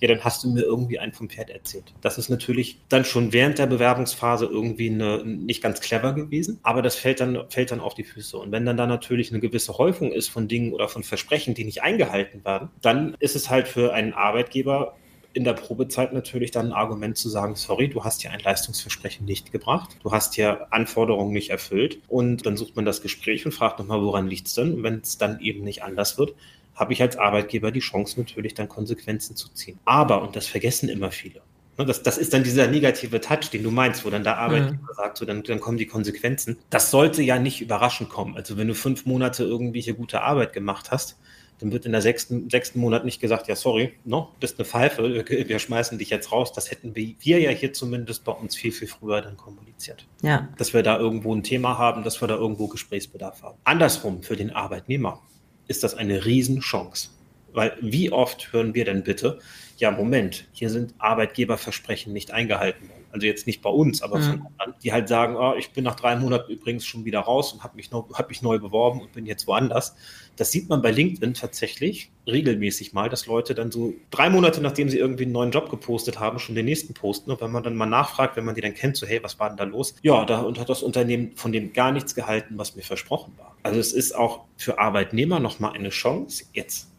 ja, 0.00 0.08
dann 0.08 0.24
hast 0.24 0.42
du 0.42 0.48
mir 0.50 0.62
irgendwie 0.62 0.98
einen 0.98 1.12
vom 1.12 1.28
Pferd 1.28 1.50
erzählt. 1.50 1.92
Das 2.00 2.18
ist 2.18 2.30
natürlich 2.30 2.80
dann 2.88 3.04
schon 3.04 3.32
während 3.32 3.58
der 3.58 3.66
Bewerbungsphase 3.66 4.46
irgendwie 4.46 4.90
eine, 4.90 5.24
nicht 5.24 5.62
ganz 5.62 5.80
clever 5.80 6.14
gewesen, 6.14 6.58
aber 6.62 6.82
das 6.82 6.96
fällt 6.96 7.20
dann, 7.20 7.38
fällt 7.50 7.70
dann 7.70 7.80
auf 7.80 7.94
die 7.94 8.04
Füße. 8.04 8.36
Und 8.36 8.50
wenn 8.50 8.64
dann 8.64 8.76
da 8.76 8.86
natürlich 8.86 9.30
eine 9.30 9.40
gewisse 9.40 9.76
Häufung 9.76 10.12
ist 10.12 10.28
von 10.28 10.48
Dingen 10.48 10.72
oder 10.72 10.88
von 10.88 11.02
Versprechen, 11.02 11.54
die 11.54 11.64
nicht 11.64 11.82
eingehalten 11.82 12.44
werden, 12.44 12.70
dann 12.80 13.16
ist 13.20 13.36
es 13.36 13.50
halt 13.50 13.68
für 13.68 13.92
einen 13.92 14.14
Arbeitgeber 14.14 14.94
in 15.32 15.44
der 15.44 15.52
Probezeit 15.52 16.12
natürlich 16.12 16.50
dann 16.50 16.68
ein 16.68 16.72
Argument 16.72 17.16
zu 17.16 17.28
sagen, 17.28 17.54
sorry, 17.54 17.88
du 17.88 18.02
hast 18.02 18.22
hier 18.22 18.32
ein 18.32 18.40
Leistungsversprechen 18.40 19.24
nicht 19.26 19.52
gebracht, 19.52 19.96
du 20.02 20.10
hast 20.10 20.34
hier 20.34 20.72
Anforderungen 20.72 21.32
nicht 21.32 21.50
erfüllt 21.50 22.00
und 22.08 22.46
dann 22.46 22.56
sucht 22.56 22.74
man 22.74 22.84
das 22.84 23.02
Gespräch 23.02 23.46
und 23.46 23.52
fragt 23.52 23.78
nochmal, 23.78 24.02
woran 24.02 24.26
liegt 24.26 24.48
es 24.48 24.54
denn? 24.54 24.74
Und 24.74 24.82
wenn 24.82 25.00
es 25.00 25.18
dann 25.18 25.40
eben 25.40 25.62
nicht 25.62 25.84
anders 25.84 26.18
wird, 26.18 26.34
habe 26.80 26.94
ich 26.94 27.02
als 27.02 27.16
Arbeitgeber 27.16 27.70
die 27.70 27.80
Chance 27.80 28.18
natürlich 28.18 28.54
dann 28.54 28.68
Konsequenzen 28.68 29.36
zu 29.36 29.48
ziehen. 29.50 29.78
Aber, 29.84 30.22
und 30.22 30.34
das 30.34 30.46
vergessen 30.46 30.88
immer 30.88 31.10
viele, 31.10 31.42
ne, 31.78 31.86
das, 31.86 32.02
das 32.02 32.18
ist 32.18 32.32
dann 32.32 32.42
dieser 32.42 32.66
negative 32.66 33.20
Touch, 33.20 33.50
den 33.52 33.62
du 33.62 33.70
meinst, 33.70 34.04
wo 34.04 34.10
dann 34.10 34.24
der 34.24 34.38
Arbeitgeber 34.38 34.80
mhm. 34.80 34.96
sagt, 34.96 35.18
so, 35.18 35.24
dann, 35.24 35.42
dann 35.42 35.60
kommen 35.60 35.78
die 35.78 35.86
Konsequenzen. 35.86 36.58
Das 36.70 36.90
sollte 36.90 37.22
ja 37.22 37.38
nicht 37.38 37.60
überraschend 37.60 38.08
kommen. 38.08 38.36
Also 38.36 38.56
wenn 38.56 38.68
du 38.68 38.74
fünf 38.74 39.06
Monate 39.06 39.44
irgendwie 39.44 39.80
hier 39.80 39.94
gute 39.94 40.22
Arbeit 40.22 40.52
gemacht 40.52 40.90
hast, 40.90 41.18
dann 41.58 41.72
wird 41.72 41.84
in 41.84 41.92
der 41.92 42.00
sechsten, 42.00 42.48
sechsten 42.48 42.80
Monat 42.80 43.04
nicht 43.04 43.20
gesagt, 43.20 43.46
ja, 43.46 43.54
sorry, 43.54 43.92
no, 44.06 44.30
bist 44.40 44.58
eine 44.58 44.64
Pfeife, 44.64 45.02
wir, 45.12 45.48
wir 45.48 45.58
schmeißen 45.58 45.98
dich 45.98 46.08
jetzt 46.08 46.32
raus. 46.32 46.54
Das 46.54 46.70
hätten 46.70 46.96
wir, 46.96 47.14
wir 47.20 47.38
ja 47.38 47.50
hier 47.50 47.74
zumindest 47.74 48.24
bei 48.24 48.32
uns 48.32 48.56
viel, 48.56 48.72
viel 48.72 48.88
früher 48.88 49.20
dann 49.20 49.36
kommuniziert. 49.36 50.06
Ja. 50.22 50.48
Dass 50.56 50.72
wir 50.72 50.82
da 50.82 50.98
irgendwo 50.98 51.34
ein 51.34 51.42
Thema 51.42 51.76
haben, 51.76 52.02
dass 52.02 52.22
wir 52.22 52.28
da 52.28 52.36
irgendwo 52.36 52.68
Gesprächsbedarf 52.68 53.42
haben. 53.42 53.58
Andersrum, 53.64 54.22
für 54.22 54.36
den 54.36 54.50
Arbeitnehmer 54.50 55.20
ist 55.70 55.84
das 55.84 55.94
eine 55.94 56.24
Riesenchance. 56.24 57.10
Weil 57.52 57.76
wie 57.80 58.12
oft 58.12 58.52
hören 58.52 58.74
wir 58.74 58.84
denn 58.84 59.02
bitte, 59.02 59.38
ja, 59.80 59.90
Moment, 59.90 60.46
hier 60.52 60.68
sind 60.68 60.94
Arbeitgeberversprechen 60.98 62.12
nicht 62.12 62.32
eingehalten 62.32 62.88
worden. 62.88 63.00
Also 63.12 63.26
jetzt 63.26 63.46
nicht 63.46 63.60
bei 63.60 63.70
uns, 63.70 64.02
aber 64.02 64.18
mhm. 64.18 64.22
von 64.22 64.46
anderen, 64.46 64.74
die 64.84 64.92
halt 64.92 65.08
sagen, 65.08 65.36
oh, 65.36 65.54
ich 65.58 65.72
bin 65.72 65.84
nach 65.84 65.96
drei 65.96 66.14
Monaten 66.16 66.52
übrigens 66.52 66.86
schon 66.86 67.04
wieder 67.04 67.20
raus 67.20 67.52
und 67.52 67.64
habe 67.64 67.76
mich, 67.76 67.90
hab 67.90 68.28
mich 68.28 68.42
neu 68.42 68.58
beworben 68.58 69.00
und 69.00 69.12
bin 69.12 69.26
jetzt 69.26 69.46
woanders. 69.46 69.96
Das 70.36 70.52
sieht 70.52 70.68
man 70.68 70.80
bei 70.80 70.90
LinkedIn 70.90 71.34
tatsächlich 71.34 72.12
regelmäßig 72.26 72.92
mal, 72.92 73.08
dass 73.08 73.26
Leute 73.26 73.54
dann 73.54 73.72
so 73.72 73.94
drei 74.10 74.30
Monate, 74.30 74.60
nachdem 74.60 74.88
sie 74.88 74.98
irgendwie 74.98 75.24
einen 75.24 75.32
neuen 75.32 75.50
Job 75.50 75.70
gepostet 75.70 76.20
haben, 76.20 76.38
schon 76.38 76.54
den 76.54 76.66
nächsten 76.66 76.94
posten. 76.94 77.30
Und 77.30 77.40
wenn 77.40 77.50
man 77.50 77.62
dann 77.62 77.74
mal 77.74 77.86
nachfragt, 77.86 78.36
wenn 78.36 78.44
man 78.44 78.54
die 78.54 78.60
dann 78.60 78.74
kennt, 78.74 78.96
so, 78.96 79.06
hey, 79.06 79.20
was 79.22 79.40
war 79.40 79.48
denn 79.48 79.56
da 79.56 79.64
los? 79.64 79.94
Ja, 80.02 80.24
da 80.24 80.42
und 80.42 80.60
hat 80.60 80.68
das 80.68 80.82
Unternehmen 80.82 81.32
von 81.34 81.52
dem 81.52 81.72
gar 81.72 81.90
nichts 81.90 82.14
gehalten, 82.14 82.58
was 82.58 82.76
mir 82.76 82.82
versprochen 82.82 83.32
war. 83.38 83.56
Also 83.62 83.80
es 83.80 83.92
ist 83.92 84.14
auch 84.14 84.44
für 84.56 84.78
Arbeitnehmer 84.78 85.40
nochmal 85.40 85.72
eine 85.72 85.88
Chance, 85.88 86.44
jetzt 86.52 86.89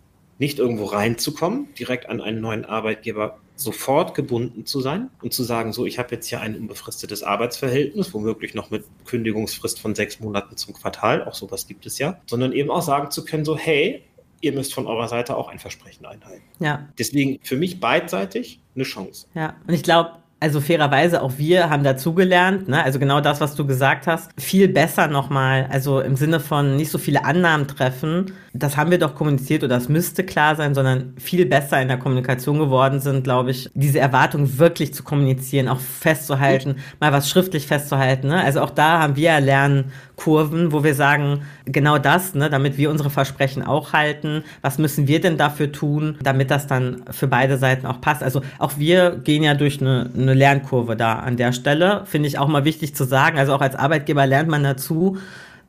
nicht 0.41 0.57
irgendwo 0.57 0.86
reinzukommen, 0.86 1.67
direkt 1.75 2.10
an 2.10 2.19
einen 2.19 2.41
neuen 2.41 2.65
Arbeitgeber 2.65 3.38
sofort 3.55 4.15
gebunden 4.15 4.65
zu 4.65 4.81
sein 4.81 5.12
und 5.21 5.33
zu 5.33 5.43
sagen, 5.43 5.71
so, 5.71 5.86
ich 5.86 6.00
habe 6.00 6.15
jetzt 6.15 6.25
hier 6.25 6.41
ein 6.41 6.55
unbefristetes 6.55 7.21
Arbeitsverhältnis, 7.21 8.12
womöglich 8.12 8.55
noch 8.55 8.71
mit 8.71 8.83
Kündigungsfrist 9.05 9.79
von 9.79 9.93
sechs 9.93 10.19
Monaten 10.19 10.57
zum 10.57 10.74
Quartal, 10.74 11.24
auch 11.25 11.36
sowas 11.36 11.67
gibt 11.67 11.86
es 11.86 12.00
ja, 12.00 12.19
sondern 12.25 12.53
eben 12.53 12.71
auch 12.71 12.81
sagen 12.81 13.12
zu 13.12 13.24
können, 13.24 13.45
so, 13.45 13.55
hey, 13.55 14.01
ihr 14.41 14.53
müsst 14.53 14.74
von 14.74 14.88
eurer 14.88 15.07
Seite 15.07 15.38
auch 15.38 15.48
ein 15.48 15.60
Versprechen 15.60 16.07
einhalten. 16.07 16.41
Ja. 16.57 16.89
Deswegen 16.98 17.38
für 17.43 17.55
mich 17.55 17.79
beidseitig 17.79 18.62
eine 18.74 18.83
Chance. 18.83 19.27
Ja, 19.36 19.55
und 19.67 19.75
ich 19.75 19.83
glaube, 19.83 20.20
also 20.41 20.60
fairerweise 20.60 21.21
auch 21.21 21.33
wir 21.38 21.69
haben 21.69 21.83
dazugelernt, 21.83 22.67
ne? 22.67 22.83
also 22.83 22.98
genau 22.98 23.21
das, 23.21 23.39
was 23.41 23.53
du 23.53 23.65
gesagt 23.67 24.07
hast, 24.07 24.31
viel 24.41 24.67
besser 24.67 25.07
nochmal, 25.07 25.67
also 25.69 26.01
im 26.01 26.15
Sinne 26.15 26.39
von 26.39 26.75
nicht 26.75 26.89
so 26.89 26.98
viele 26.98 27.24
Annahmen 27.24 27.67
treffen, 27.67 28.33
das 28.53 28.75
haben 28.75 28.89
wir 28.89 28.98
doch 28.98 29.15
kommuniziert 29.15 29.63
oder 29.63 29.75
das 29.75 29.88
müsste 29.88 30.25
klar 30.25 30.55
sein, 30.55 30.74
sondern 30.74 31.13
viel 31.17 31.45
besser 31.45 31.79
in 31.81 31.88
der 31.88 31.98
Kommunikation 31.98 32.57
geworden 32.57 33.00
sind, 33.00 33.24
glaube 33.24 33.51
ich, 33.51 33.69
diese 33.75 34.00
Erwartung 34.00 34.57
wirklich 34.57 34.93
zu 34.95 35.03
kommunizieren, 35.03 35.67
auch 35.67 35.79
festzuhalten, 35.79 36.77
mal 37.00 37.13
was 37.13 37.29
schriftlich 37.29 37.67
festzuhalten. 37.67 38.27
Ne? 38.27 38.43
Also 38.43 38.62
auch 38.62 38.71
da 38.71 39.00
haben 39.00 39.15
wir 39.15 39.39
Lernkurven, 39.39 40.71
wo 40.74 40.83
wir 40.83 40.95
sagen, 40.95 41.43
genau 41.65 41.98
das, 41.98 42.36
ne, 42.36 42.50
damit 42.50 42.77
wir 42.77 42.89
unsere 42.89 43.10
Versprechen 43.10 43.63
auch 43.63 43.93
halten, 43.93 44.43
was 44.62 44.77
müssen 44.77 45.07
wir 45.07 45.21
denn 45.21 45.38
dafür 45.38 45.71
tun, 45.71 46.17
damit 46.21 46.51
das 46.51 46.67
dann 46.67 47.03
für 47.12 47.27
beide 47.27 47.57
Seiten 47.57 47.86
auch 47.86 48.01
passt. 48.01 48.24
Also 48.24 48.41
auch 48.60 48.74
wir 48.77 49.12
gehen 49.24 49.43
ja 49.43 49.53
durch 49.53 49.79
eine, 49.79 50.10
eine 50.13 50.30
Lernkurve 50.33 50.95
da 50.95 51.15
an 51.15 51.38
der 51.38 51.53
Stelle, 51.53 52.03
finde 52.05 52.27
ich 52.27 52.38
auch 52.38 52.47
mal 52.47 52.65
wichtig 52.65 52.95
zu 52.95 53.03
sagen. 53.03 53.38
Also 53.38 53.53
auch 53.53 53.61
als 53.61 53.75
Arbeitgeber 53.75 54.25
lernt 54.25 54.50
man 54.50 54.63
dazu, 54.63 55.17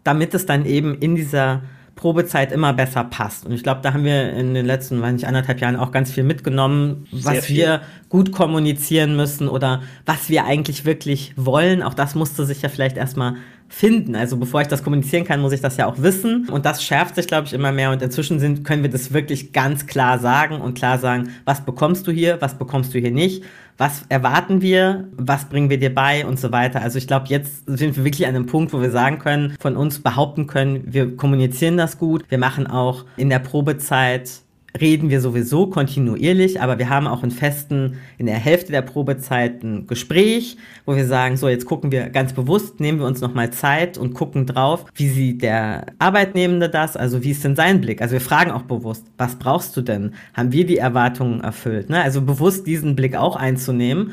damit 0.04 0.34
es 0.34 0.46
dann 0.46 0.64
eben 0.64 0.94
in 0.94 1.14
dieser 1.14 1.62
Probezeit 1.94 2.52
immer 2.52 2.72
besser 2.72 3.04
passt. 3.04 3.46
Und 3.46 3.52
ich 3.52 3.62
glaube, 3.62 3.80
da 3.82 3.92
haben 3.92 4.04
wir 4.04 4.32
in 4.32 4.54
den 4.54 4.66
letzten, 4.66 5.00
weiß 5.00 5.12
nicht, 5.12 5.26
anderthalb 5.26 5.60
Jahren 5.60 5.76
auch 5.76 5.92
ganz 5.92 6.10
viel 6.10 6.24
mitgenommen, 6.24 7.06
was 7.12 7.48
wir 7.48 7.82
gut 8.08 8.32
kommunizieren 8.32 9.14
müssen 9.14 9.48
oder 9.48 9.82
was 10.06 10.28
wir 10.28 10.44
eigentlich 10.44 10.84
wirklich 10.84 11.32
wollen. 11.36 11.82
Auch 11.82 11.94
das 11.94 12.14
musste 12.14 12.44
sich 12.46 12.62
ja 12.62 12.68
vielleicht 12.68 12.96
erstmal 12.96 13.36
finden. 13.68 14.16
Also 14.16 14.36
bevor 14.36 14.60
ich 14.60 14.68
das 14.68 14.82
kommunizieren 14.82 15.24
kann, 15.24 15.40
muss 15.40 15.52
ich 15.52 15.60
das 15.60 15.76
ja 15.76 15.86
auch 15.86 15.98
wissen. 15.98 16.48
Und 16.48 16.66
das 16.66 16.82
schärft 16.82 17.14
sich, 17.14 17.26
glaube 17.26 17.46
ich, 17.46 17.52
immer 17.52 17.72
mehr. 17.72 17.90
Und 17.90 18.02
inzwischen 18.02 18.40
sind, 18.40 18.64
können 18.64 18.82
wir 18.82 18.90
das 18.90 19.12
wirklich 19.12 19.52
ganz 19.52 19.86
klar 19.86 20.18
sagen 20.18 20.60
und 20.60 20.74
klar 20.74 20.98
sagen, 20.98 21.30
was 21.44 21.64
bekommst 21.64 22.06
du 22.06 22.10
hier, 22.12 22.40
was 22.40 22.58
bekommst 22.58 22.92
du 22.94 22.98
hier 22.98 23.10
nicht, 23.10 23.44
was 23.78 24.04
erwarten 24.08 24.62
wir, 24.62 25.08
was 25.16 25.46
bringen 25.46 25.70
wir 25.70 25.78
dir 25.78 25.94
bei 25.94 26.26
und 26.26 26.38
so 26.38 26.52
weiter. 26.52 26.82
Also 26.82 26.98
ich 26.98 27.06
glaube, 27.06 27.26
jetzt 27.28 27.64
sind 27.66 27.96
wir 27.96 28.04
wirklich 28.04 28.26
an 28.26 28.34
einem 28.34 28.46
Punkt, 28.46 28.72
wo 28.72 28.80
wir 28.80 28.90
sagen 28.90 29.18
können, 29.18 29.56
von 29.60 29.76
uns 29.76 30.00
behaupten 30.00 30.46
können, 30.46 30.82
wir 30.92 31.16
kommunizieren 31.16 31.76
das 31.76 31.98
gut. 31.98 32.24
Wir 32.28 32.38
machen 32.38 32.66
auch 32.66 33.04
in 33.16 33.28
der 33.28 33.38
Probezeit 33.38 34.42
reden 34.80 35.10
wir 35.10 35.20
sowieso 35.20 35.66
kontinuierlich, 35.66 36.60
aber 36.60 36.78
wir 36.78 36.88
haben 36.88 37.06
auch 37.06 37.22
einen 37.22 37.30
festen, 37.30 37.98
in 38.18 38.26
der 38.26 38.36
Hälfte 38.36 38.72
der 38.72 38.82
Probezeit 38.82 39.62
ein 39.62 39.86
Gespräch, 39.86 40.56
wo 40.86 40.96
wir 40.96 41.06
sagen, 41.06 41.36
so 41.36 41.48
jetzt 41.48 41.66
gucken 41.66 41.92
wir 41.92 42.08
ganz 42.08 42.32
bewusst, 42.32 42.80
nehmen 42.80 42.98
wir 42.98 43.06
uns 43.06 43.20
nochmal 43.20 43.50
Zeit 43.50 43.98
und 43.98 44.14
gucken 44.14 44.46
drauf, 44.46 44.86
wie 44.94 45.08
sieht 45.08 45.42
der 45.42 45.86
Arbeitnehmende 45.98 46.68
das, 46.68 46.96
also 46.96 47.22
wie 47.22 47.30
ist 47.32 47.44
denn 47.44 47.56
sein 47.56 47.80
Blick? 47.80 48.00
Also 48.00 48.14
wir 48.14 48.20
fragen 48.20 48.50
auch 48.50 48.62
bewusst, 48.62 49.04
was 49.18 49.36
brauchst 49.36 49.76
du 49.76 49.82
denn? 49.82 50.14
Haben 50.34 50.52
wir 50.52 50.64
die 50.66 50.78
Erwartungen 50.78 51.40
erfüllt? 51.40 51.90
Ne? 51.90 52.00
Also 52.02 52.22
bewusst 52.22 52.66
diesen 52.66 52.96
Blick 52.96 53.16
auch 53.16 53.36
einzunehmen 53.36 54.12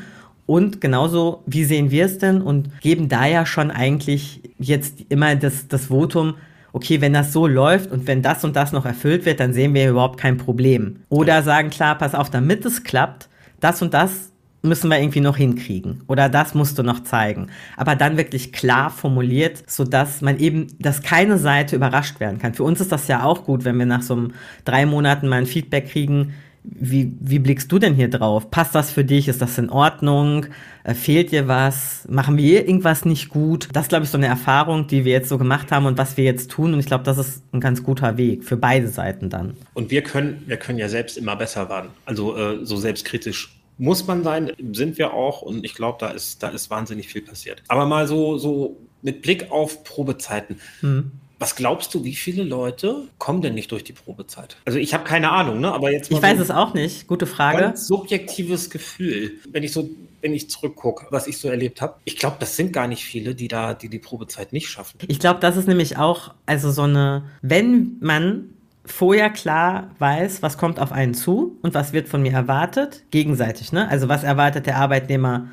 und 0.50 0.80
genauso, 0.80 1.44
wie 1.46 1.62
sehen 1.62 1.92
wir 1.92 2.06
es 2.06 2.18
denn? 2.18 2.42
Und 2.42 2.80
geben 2.80 3.08
da 3.08 3.24
ja 3.24 3.46
schon 3.46 3.70
eigentlich 3.70 4.40
jetzt 4.58 5.04
immer 5.08 5.36
das, 5.36 5.68
das 5.68 5.86
Votum, 5.86 6.34
okay, 6.72 7.00
wenn 7.00 7.12
das 7.12 7.32
so 7.32 7.46
läuft 7.46 7.90
und 7.90 8.06
wenn 8.06 8.22
das 8.22 8.44
und 8.44 8.56
das 8.56 8.72
noch 8.72 8.86
erfüllt 8.86 9.24
wird, 9.26 9.40
dann 9.40 9.52
sehen 9.52 9.74
wir 9.74 9.90
überhaupt 9.90 10.18
kein 10.20 10.36
Problem. 10.36 11.00
Oder 11.08 11.42
sagen, 11.42 11.70
klar, 11.70 11.96
pass 11.96 12.14
auf, 12.14 12.30
damit 12.30 12.64
es 12.64 12.84
klappt, 12.84 13.28
das 13.60 13.82
und 13.82 13.94
das 13.94 14.30
müssen 14.62 14.90
wir 14.90 14.98
irgendwie 14.98 15.20
noch 15.20 15.36
hinkriegen 15.36 16.02
oder 16.06 16.28
das 16.28 16.54
musst 16.54 16.78
du 16.78 16.82
noch 16.82 17.02
zeigen. 17.02 17.48
Aber 17.76 17.96
dann 17.96 18.16
wirklich 18.16 18.52
klar 18.52 18.90
formuliert, 18.90 19.62
sodass 19.66 20.20
man 20.20 20.38
eben, 20.38 20.66
dass 20.78 21.02
keine 21.02 21.38
Seite 21.38 21.76
überrascht 21.76 22.20
werden 22.20 22.38
kann. 22.38 22.54
Für 22.54 22.64
uns 22.64 22.80
ist 22.80 22.92
das 22.92 23.08
ja 23.08 23.24
auch 23.24 23.44
gut, 23.44 23.64
wenn 23.64 23.78
wir 23.78 23.86
nach 23.86 24.02
so 24.02 24.14
einem 24.14 24.32
drei 24.64 24.84
Monaten 24.84 25.28
mal 25.28 25.38
ein 25.38 25.46
Feedback 25.46 25.88
kriegen, 25.88 26.34
wie, 26.62 27.16
wie 27.20 27.38
blickst 27.38 27.70
du 27.72 27.78
denn 27.78 27.94
hier 27.94 28.08
drauf? 28.08 28.50
Passt 28.50 28.74
das 28.74 28.90
für 28.90 29.04
dich? 29.04 29.28
Ist 29.28 29.40
das 29.40 29.56
in 29.58 29.70
Ordnung? 29.70 30.46
Äh, 30.84 30.94
fehlt 30.94 31.32
dir 31.32 31.48
was? 31.48 32.06
Machen 32.08 32.36
wir 32.36 32.66
irgendwas 32.66 33.04
nicht 33.04 33.28
gut? 33.30 33.68
Das 33.72 33.84
ist, 33.84 33.88
glaube 33.88 34.04
ich, 34.04 34.10
so 34.10 34.18
eine 34.18 34.26
Erfahrung, 34.26 34.86
die 34.86 35.04
wir 35.04 35.12
jetzt 35.12 35.28
so 35.28 35.38
gemacht 35.38 35.72
haben 35.72 35.86
und 35.86 35.96
was 35.96 36.16
wir 36.16 36.24
jetzt 36.24 36.50
tun. 36.50 36.74
Und 36.74 36.80
ich 36.80 36.86
glaube, 36.86 37.04
das 37.04 37.18
ist 37.18 37.42
ein 37.52 37.60
ganz 37.60 37.82
guter 37.82 38.16
Weg 38.16 38.44
für 38.44 38.56
beide 38.56 38.88
Seiten 38.88 39.30
dann. 39.30 39.56
Und 39.74 39.90
wir 39.90 40.02
können, 40.02 40.42
wir 40.46 40.58
können 40.58 40.78
ja 40.78 40.88
selbst 40.88 41.16
immer 41.16 41.36
besser 41.36 41.68
werden. 41.68 41.90
Also 42.04 42.36
äh, 42.36 42.64
so 42.64 42.76
selbstkritisch 42.76 43.56
muss 43.78 44.06
man 44.06 44.22
sein, 44.22 44.52
sind 44.72 44.98
wir 44.98 45.14
auch. 45.14 45.40
Und 45.40 45.64
ich 45.64 45.74
glaube, 45.74 45.96
da 46.00 46.08
ist, 46.08 46.42
da 46.42 46.48
ist 46.48 46.68
wahnsinnig 46.68 47.08
viel 47.08 47.22
passiert. 47.22 47.62
Aber 47.68 47.86
mal 47.86 48.06
so, 48.06 48.36
so 48.36 48.76
mit 49.00 49.22
Blick 49.22 49.50
auf 49.50 49.82
Probezeiten. 49.84 50.60
Hm. 50.80 51.12
Was 51.40 51.56
glaubst 51.56 51.94
du, 51.94 52.04
wie 52.04 52.14
viele 52.14 52.42
Leute 52.42 53.08
kommen 53.16 53.40
denn 53.40 53.54
nicht 53.54 53.72
durch 53.72 53.82
die 53.82 53.94
Probezeit? 53.94 54.58
Also 54.66 54.78
ich 54.78 54.92
habe 54.92 55.04
keine 55.04 55.32
Ahnung, 55.32 55.58
ne? 55.58 55.72
Aber 55.72 55.90
jetzt 55.90 56.10
ich 56.10 56.20
weiß 56.20 56.36
so 56.36 56.42
es 56.42 56.50
auch 56.50 56.74
nicht. 56.74 57.06
Gute 57.06 57.26
Frage. 57.26 57.60
Ganz 57.62 57.86
subjektives 57.86 58.68
Gefühl, 58.68 59.38
wenn 59.50 59.62
ich 59.62 59.72
so, 59.72 59.88
wenn 60.20 60.34
ich 60.34 60.50
zurückgucke, 60.50 61.06
was 61.10 61.26
ich 61.26 61.38
so 61.38 61.48
erlebt 61.48 61.80
habe. 61.80 61.94
Ich 62.04 62.18
glaube, 62.18 62.36
das 62.38 62.56
sind 62.56 62.74
gar 62.74 62.86
nicht 62.86 63.04
viele, 63.04 63.34
die 63.34 63.48
da, 63.48 63.72
die 63.72 63.88
die 63.88 63.98
Probezeit 63.98 64.52
nicht 64.52 64.68
schaffen. 64.68 64.98
Ich 65.08 65.18
glaube, 65.18 65.40
das 65.40 65.56
ist 65.56 65.66
nämlich 65.66 65.96
auch, 65.96 66.34
also 66.44 66.70
so 66.70 66.82
eine, 66.82 67.24
wenn 67.40 67.96
man 68.00 68.50
vorher 68.84 69.30
klar 69.30 69.92
weiß, 69.98 70.42
was 70.42 70.58
kommt 70.58 70.78
auf 70.78 70.92
einen 70.92 71.14
zu 71.14 71.56
und 71.62 71.72
was 71.72 71.94
wird 71.94 72.08
von 72.08 72.20
mir 72.20 72.32
erwartet, 72.32 73.02
gegenseitig, 73.10 73.72
ne? 73.72 73.88
Also 73.88 74.08
was 74.10 74.24
erwartet 74.24 74.66
der 74.66 74.76
Arbeitnehmer 74.76 75.48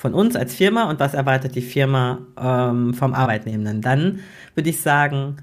von 0.00 0.14
uns 0.14 0.34
als 0.34 0.54
Firma 0.54 0.88
und 0.88 0.98
was 0.98 1.12
erwartet 1.12 1.54
die 1.54 1.60
Firma 1.60 2.20
ähm, 2.40 2.94
vom 2.94 3.12
Arbeitnehmenden. 3.12 3.82
Dann 3.82 4.20
würde 4.54 4.70
ich 4.70 4.80
sagen, 4.80 5.36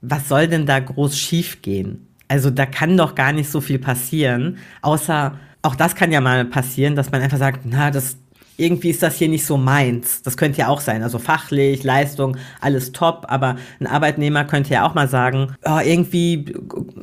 was 0.00 0.30
soll 0.30 0.48
denn 0.48 0.64
da 0.64 0.80
groß 0.80 1.18
schief 1.18 1.60
gehen? 1.60 2.06
Also 2.26 2.48
da 2.48 2.64
kann 2.64 2.96
doch 2.96 3.14
gar 3.14 3.32
nicht 3.32 3.50
so 3.50 3.60
viel 3.60 3.78
passieren, 3.78 4.56
außer 4.80 5.38
auch 5.60 5.74
das 5.74 5.94
kann 5.94 6.10
ja 6.10 6.22
mal 6.22 6.46
passieren, 6.46 6.96
dass 6.96 7.12
man 7.12 7.20
einfach 7.20 7.36
sagt, 7.36 7.66
na, 7.66 7.90
das, 7.90 8.16
irgendwie 8.56 8.90
ist 8.90 9.02
das 9.02 9.16
hier 9.16 9.28
nicht 9.28 9.46
so 9.46 9.56
meins. 9.56 10.22
Das 10.22 10.36
könnte 10.36 10.58
ja 10.58 10.68
auch 10.68 10.80
sein. 10.80 11.02
Also 11.02 11.18
fachlich, 11.18 11.82
Leistung, 11.82 12.36
alles 12.60 12.92
top, 12.92 13.26
aber 13.28 13.56
ein 13.80 13.86
Arbeitnehmer 13.86 14.44
könnte 14.44 14.74
ja 14.74 14.86
auch 14.86 14.94
mal 14.94 15.08
sagen, 15.08 15.54
oh, 15.64 15.78
irgendwie 15.82 16.54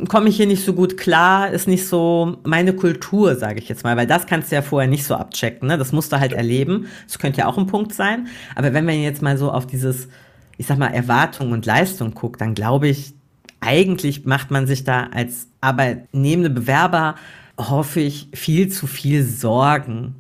komme 0.08 0.30
ich 0.30 0.38
hier 0.38 0.48
nicht 0.48 0.64
so 0.64 0.74
gut 0.74 0.98
klar, 0.98 1.50
ist 1.50 1.68
nicht 1.68 1.88
so 1.88 2.38
meine 2.44 2.74
Kultur, 2.74 3.36
sage 3.36 3.60
ich 3.60 3.70
jetzt 3.70 3.84
mal, 3.84 3.98
weil 3.98 4.08
das 4.08 4.28
kannst 4.28 4.52
du 4.52 4.56
ja 4.56 4.62
vorher 4.62 4.90
nicht 4.90 5.04
so 5.04 5.16
abchecken. 5.16 5.68
Ne? 5.68 5.78
Das 5.78 5.92
musst 5.92 6.12
du 6.12 6.20
halt 6.20 6.34
erleben. 6.34 6.88
Das 7.08 7.20
könnte 7.20 7.40
ja 7.40 7.48
auch 7.48 7.58
ein 7.58 7.68
Punkt 7.68 7.94
sein. 7.94 8.28
Aber 8.56 8.74
wenn 8.74 8.86
man 8.86 9.02
jetzt 9.02 9.22
mal 9.22 9.38
so 9.38 9.52
auf 9.52 9.66
dieses, 9.66 10.08
ich 10.58 10.68
sag 10.68 10.78
mal, 10.78 10.88
Erwartung 10.88 11.52
und 11.52 11.66
Leistung 11.66 12.14
guckt, 12.14 12.42
dann 12.42 12.54
glaube 12.54 12.88
ich, 12.88 13.14
eigentlich 13.60 14.26
macht 14.26 14.52
man 14.52 14.68
sich 14.68 14.84
da 14.84 15.08
als 15.12 15.48
arbeitnehmende 15.62 16.50
Bewerber 16.50 17.16
hoffe 17.60 18.00
ich, 18.00 18.30
viel 18.34 18.70
zu 18.70 18.88
viel 18.88 19.24
Sorgen 19.26 20.16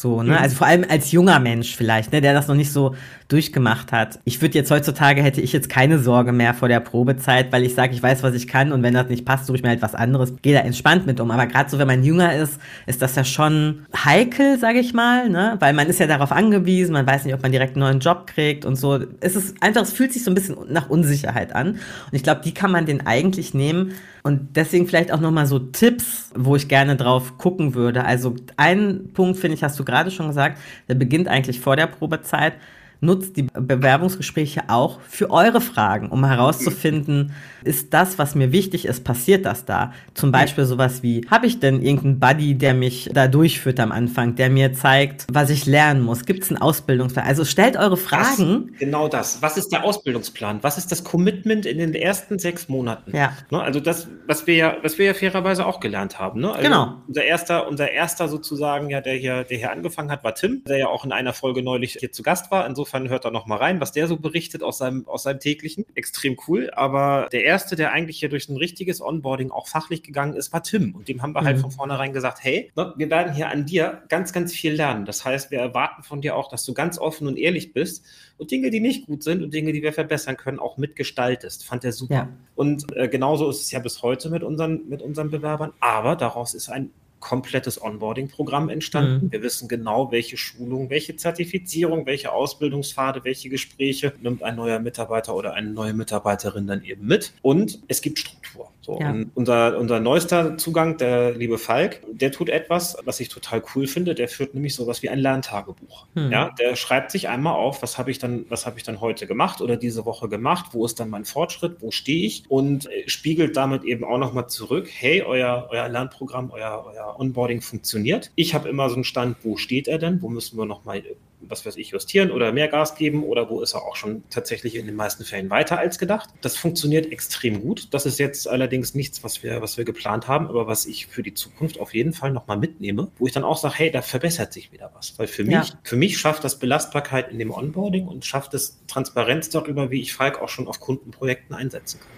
so, 0.00 0.22
ne? 0.22 0.32
Mhm. 0.32 0.38
Also 0.38 0.56
vor 0.56 0.66
allem 0.66 0.84
als 0.88 1.10
junger 1.12 1.40
Mensch 1.40 1.74
vielleicht, 1.74 2.12
ne, 2.12 2.20
der 2.20 2.32
das 2.32 2.46
noch 2.46 2.54
nicht 2.54 2.72
so 2.72 2.94
durchgemacht 3.28 3.92
hat. 3.92 4.20
Ich 4.24 4.40
würde 4.40 4.56
jetzt 4.56 4.70
heutzutage 4.70 5.22
hätte 5.22 5.42
ich 5.42 5.52
jetzt 5.52 5.68
keine 5.68 5.98
Sorge 5.98 6.32
mehr 6.32 6.54
vor 6.54 6.68
der 6.68 6.80
Probezeit, 6.80 7.52
weil 7.52 7.62
ich 7.62 7.74
sage, 7.74 7.92
ich 7.92 8.02
weiß, 8.02 8.22
was 8.22 8.34
ich 8.34 8.48
kann 8.48 8.72
und 8.72 8.82
wenn 8.82 8.94
das 8.94 9.08
nicht 9.08 9.26
passt, 9.26 9.44
suche 9.44 9.58
ich 9.58 9.62
mir 9.62 9.68
halt 9.68 9.82
was 9.82 9.94
anderes. 9.94 10.34
Gehe 10.40 10.54
da 10.54 10.60
entspannt 10.60 11.06
mit 11.06 11.20
um. 11.20 11.30
Aber 11.30 11.46
gerade 11.46 11.68
so, 11.68 11.78
wenn 11.78 11.86
man 11.86 12.02
jünger 12.02 12.34
ist, 12.34 12.58
ist 12.86 13.02
das 13.02 13.14
ja 13.16 13.24
schon 13.24 13.86
heikel, 13.94 14.58
sage 14.58 14.78
ich 14.78 14.94
mal, 14.94 15.28
ne? 15.28 15.56
Weil 15.60 15.74
man 15.74 15.88
ist 15.88 16.00
ja 16.00 16.06
darauf 16.06 16.32
angewiesen, 16.32 16.94
man 16.94 17.06
weiß 17.06 17.26
nicht, 17.26 17.34
ob 17.34 17.42
man 17.42 17.52
direkt 17.52 17.76
einen 17.76 17.80
neuen 17.80 18.00
Job 18.00 18.26
kriegt 18.26 18.64
und 18.64 18.76
so. 18.76 18.98
Es 19.20 19.36
ist 19.36 19.62
einfach, 19.62 19.82
es 19.82 19.92
fühlt 19.92 20.14
sich 20.14 20.24
so 20.24 20.30
ein 20.30 20.34
bisschen 20.34 20.56
nach 20.68 20.88
Unsicherheit 20.88 21.54
an. 21.54 21.72
Und 21.72 22.12
ich 22.12 22.22
glaube, 22.22 22.40
die 22.42 22.54
kann 22.54 22.72
man 22.72 22.86
den 22.86 23.06
eigentlich 23.06 23.52
nehmen. 23.52 23.92
Und 24.22 24.56
deswegen 24.56 24.86
vielleicht 24.86 25.12
auch 25.12 25.20
nochmal 25.20 25.46
so 25.46 25.58
Tipps, 25.58 26.32
wo 26.34 26.56
ich 26.56 26.68
gerne 26.68 26.96
drauf 26.96 27.36
gucken 27.36 27.74
würde. 27.74 28.04
Also 28.04 28.36
ein 28.56 29.10
Punkt, 29.12 29.38
finde 29.38 29.54
ich, 29.54 29.62
hast 29.62 29.78
du 29.78 29.84
gerade 29.84 30.10
schon 30.10 30.28
gesagt, 30.28 30.58
der 30.88 30.94
beginnt 30.94 31.28
eigentlich 31.28 31.60
vor 31.60 31.76
der 31.76 31.86
Probezeit 31.86 32.54
nutzt 33.00 33.36
die 33.36 33.42
Bewerbungsgespräche 33.42 34.64
auch 34.68 35.00
für 35.02 35.30
eure 35.30 35.60
Fragen, 35.60 36.08
um 36.08 36.24
herauszufinden, 36.24 37.32
ist 37.64 37.92
das, 37.94 38.18
was 38.18 38.34
mir 38.34 38.52
wichtig 38.52 38.86
ist, 38.86 39.04
passiert 39.04 39.44
das 39.44 39.64
da? 39.64 39.92
Zum 40.14 40.32
Beispiel 40.32 40.64
sowas 40.64 41.02
wie, 41.02 41.26
habe 41.30 41.46
ich 41.46 41.60
denn 41.60 41.82
irgendeinen 41.82 42.18
Buddy, 42.18 42.54
der 42.54 42.74
mich 42.74 43.10
da 43.12 43.28
durchführt 43.28 43.80
am 43.80 43.92
Anfang, 43.92 44.34
der 44.36 44.50
mir 44.50 44.72
zeigt, 44.72 45.26
was 45.30 45.50
ich 45.50 45.66
lernen 45.66 46.02
muss? 46.02 46.24
Gibt 46.24 46.44
es 46.44 46.50
einen 46.50 46.58
Ausbildungsplan? 46.58 47.26
Also 47.26 47.44
stellt 47.44 47.76
eure 47.76 47.96
Fragen. 47.96 48.68
Das, 48.70 48.78
genau 48.78 49.08
das. 49.08 49.42
Was 49.42 49.56
ist 49.56 49.70
der 49.70 49.84
Ausbildungsplan? 49.84 50.62
Was 50.62 50.78
ist 50.78 50.90
das 50.90 51.04
Commitment 51.04 51.66
in 51.66 51.78
den 51.78 51.94
ersten 51.94 52.38
sechs 52.38 52.68
Monaten? 52.68 53.14
Ja. 53.14 53.32
Ne, 53.50 53.60
also 53.60 53.80
das, 53.80 54.08
was 54.26 54.46
wir 54.46 54.54
ja, 54.54 54.76
was 54.82 54.98
wir 54.98 55.06
ja 55.06 55.14
fairerweise 55.14 55.66
auch 55.66 55.80
gelernt 55.80 56.18
haben. 56.18 56.40
Ne? 56.40 56.50
Also 56.50 56.62
genau. 56.62 56.94
Unser 57.06 57.24
erster, 57.24 57.68
unser 57.68 57.90
erster 57.90 58.28
sozusagen, 58.28 58.90
ja, 58.90 59.00
der 59.00 59.14
hier, 59.14 59.44
der 59.44 59.58
hier 59.58 59.72
angefangen 59.72 60.10
hat, 60.10 60.24
war 60.24 60.34
Tim, 60.34 60.62
der 60.66 60.78
ja 60.78 60.86
auch 60.88 61.04
in 61.04 61.12
einer 61.12 61.32
Folge 61.32 61.62
neulich 61.62 61.96
hier 61.98 62.12
zu 62.12 62.22
Gast 62.22 62.50
war. 62.50 62.66
Insofern 62.66 62.87
hört 62.92 63.24
er 63.24 63.30
noch 63.30 63.46
mal 63.46 63.56
rein, 63.56 63.80
was 63.80 63.92
der 63.92 64.06
so 64.06 64.16
berichtet 64.16 64.62
aus 64.62 64.78
seinem, 64.78 65.06
aus 65.06 65.22
seinem 65.22 65.40
täglichen. 65.40 65.84
Extrem 65.94 66.36
cool. 66.46 66.70
Aber 66.74 67.28
der 67.32 67.44
erste, 67.44 67.76
der 67.76 67.92
eigentlich 67.92 68.18
hier 68.18 68.28
durch 68.28 68.48
ein 68.48 68.56
richtiges 68.56 69.00
Onboarding 69.00 69.50
auch 69.50 69.68
fachlich 69.68 70.02
gegangen 70.02 70.34
ist, 70.34 70.52
war 70.52 70.62
Tim. 70.62 70.94
Und 70.94 71.08
dem 71.08 71.22
haben 71.22 71.32
wir 71.32 71.42
halt 71.42 71.56
mhm. 71.56 71.62
halt 71.62 71.62
von 71.62 71.70
vornherein 71.70 72.12
gesagt, 72.12 72.42
hey, 72.42 72.70
ne, 72.76 72.94
wir 72.96 73.10
werden 73.10 73.34
hier 73.34 73.48
an 73.48 73.66
dir 73.66 74.02
ganz, 74.08 74.32
ganz 74.32 74.52
viel 74.52 74.72
lernen. 74.72 75.04
Das 75.04 75.24
heißt, 75.24 75.50
wir 75.50 75.58
erwarten 75.58 76.02
von 76.02 76.20
dir 76.20 76.36
auch, 76.36 76.48
dass 76.48 76.64
du 76.64 76.74
ganz 76.74 76.98
offen 76.98 77.26
und 77.26 77.38
ehrlich 77.38 77.72
bist 77.72 78.04
und 78.38 78.50
Dinge, 78.50 78.70
die 78.70 78.80
nicht 78.80 79.06
gut 79.06 79.22
sind 79.22 79.42
und 79.42 79.52
Dinge, 79.52 79.72
die 79.72 79.82
wir 79.82 79.92
verbessern 79.92 80.36
können, 80.36 80.58
auch 80.58 80.76
mitgestaltest. 80.76 81.64
Fand 81.64 81.84
er 81.84 81.92
super. 81.92 82.14
Ja. 82.14 82.28
Und 82.54 82.86
äh, 82.96 83.08
genauso 83.08 83.50
ist 83.50 83.62
es 83.62 83.70
ja 83.70 83.78
bis 83.80 84.02
heute 84.02 84.30
mit 84.30 84.42
unseren, 84.42 84.88
mit 84.88 85.02
unseren 85.02 85.30
Bewerbern. 85.30 85.72
Aber 85.80 86.16
daraus 86.16 86.54
ist 86.54 86.68
ein 86.68 86.90
komplettes 87.20 87.82
Onboarding-Programm 87.82 88.68
entstanden. 88.68 89.26
Mhm. 89.26 89.32
Wir 89.32 89.42
wissen 89.42 89.68
genau, 89.68 90.10
welche 90.12 90.36
Schulung, 90.36 90.90
welche 90.90 91.16
Zertifizierung, 91.16 92.06
welche 92.06 92.32
Ausbildungspfade, 92.32 93.24
welche 93.24 93.48
Gespräche 93.48 94.12
nimmt 94.20 94.42
ein 94.42 94.56
neuer 94.56 94.78
Mitarbeiter 94.78 95.34
oder 95.34 95.54
eine 95.54 95.70
neue 95.70 95.92
Mitarbeiterin 95.92 96.66
dann 96.66 96.82
eben 96.82 97.06
mit. 97.06 97.32
Und 97.42 97.80
es 97.88 98.02
gibt 98.02 98.18
Struktur. 98.18 98.70
So, 98.80 98.98
ja. 99.00 99.14
unser, 99.34 99.78
unser 99.78 100.00
neuester 100.00 100.56
Zugang, 100.56 100.96
der 100.96 101.32
liebe 101.32 101.58
Falk, 101.58 102.00
der 102.10 102.32
tut 102.32 102.48
etwas, 102.48 102.96
was 103.04 103.20
ich 103.20 103.28
total 103.28 103.62
cool 103.74 103.86
finde. 103.86 104.14
Der 104.14 104.28
führt 104.28 104.54
nämlich 104.54 104.74
sowas 104.74 105.02
wie 105.02 105.10
ein 105.10 105.18
Lerntagebuch. 105.18 106.06
Mhm. 106.14 106.32
Ja, 106.32 106.54
der 106.58 106.74
schreibt 106.74 107.10
sich 107.10 107.28
einmal 107.28 107.52
auf, 107.54 107.82
was 107.82 107.98
habe 107.98 108.10
ich 108.10 108.18
dann, 108.18 108.46
was 108.48 108.64
habe 108.64 108.78
ich 108.78 108.84
dann 108.84 109.02
heute 109.02 109.26
gemacht 109.26 109.60
oder 109.60 109.76
diese 109.76 110.06
Woche 110.06 110.30
gemacht, 110.30 110.70
wo 110.72 110.86
ist 110.86 110.98
dann 111.00 111.10
mein 111.10 111.26
Fortschritt, 111.26 111.76
wo 111.80 111.90
stehe 111.90 112.26
ich 112.26 112.44
und 112.48 112.88
spiegelt 113.06 113.58
damit 113.58 113.84
eben 113.84 114.04
auch 114.04 114.16
nochmal 114.16 114.48
zurück, 114.48 114.88
hey, 114.90 115.22
euer, 115.22 115.68
euer 115.70 115.88
Lernprogramm, 115.88 116.50
euer, 116.50 116.86
euer 116.86 117.07
Onboarding 117.16 117.60
funktioniert. 117.60 118.30
Ich 118.34 118.54
habe 118.54 118.68
immer 118.68 118.88
so 118.88 118.96
einen 118.96 119.04
Stand, 119.04 119.36
wo 119.42 119.56
steht 119.56 119.88
er 119.88 119.98
denn? 119.98 120.22
Wo 120.22 120.28
müssen 120.28 120.58
wir 120.58 120.66
nochmal 120.66 121.02
was 121.40 121.64
weiß 121.64 121.76
ich, 121.76 121.90
justieren 121.90 122.30
oder 122.30 122.52
mehr 122.52 122.68
Gas 122.68 122.94
geben 122.94 123.22
oder 123.22 123.48
wo 123.48 123.62
ist 123.62 123.74
er 123.74 123.82
auch 123.82 123.96
schon 123.96 124.22
tatsächlich 124.30 124.74
in 124.74 124.86
den 124.86 124.96
meisten 124.96 125.24
Fällen 125.24 125.50
weiter 125.50 125.78
als 125.78 125.98
gedacht. 125.98 126.30
Das 126.40 126.56
funktioniert 126.56 127.10
extrem 127.12 127.62
gut. 127.62 127.88
Das 127.92 128.06
ist 128.06 128.18
jetzt 128.18 128.48
allerdings 128.48 128.94
nichts, 128.94 129.22
was 129.24 129.42
wir, 129.42 129.62
was 129.62 129.76
wir 129.78 129.84
geplant 129.84 130.28
haben, 130.28 130.48
aber 130.48 130.66
was 130.66 130.86
ich 130.86 131.06
für 131.06 131.22
die 131.22 131.34
Zukunft 131.34 131.78
auf 131.80 131.94
jeden 131.94 132.12
Fall 132.12 132.32
nochmal 132.32 132.58
mitnehme, 132.58 133.10
wo 133.18 133.26
ich 133.26 133.32
dann 133.32 133.44
auch 133.44 133.58
sage, 133.58 133.74
hey, 133.76 133.90
da 133.90 134.02
verbessert 134.02 134.52
sich 134.52 134.72
wieder 134.72 134.90
was. 134.94 135.18
Weil 135.18 135.26
für 135.26 135.44
ja. 135.44 135.60
mich, 135.60 135.72
für 135.84 135.96
mich 135.96 136.18
schafft 136.18 136.44
das 136.44 136.58
Belastbarkeit 136.58 137.30
in 137.30 137.38
dem 137.38 137.50
Onboarding 137.50 138.06
und 138.06 138.24
schafft 138.24 138.54
es 138.54 138.78
Transparenz 138.86 139.50
darüber, 139.50 139.90
wie 139.90 140.00
ich 140.00 140.12
Falk 140.12 140.40
auch 140.40 140.48
schon 140.48 140.66
auf 140.66 140.80
Kundenprojekten 140.80 141.54
einsetzen 141.54 142.00
kann. 142.00 142.08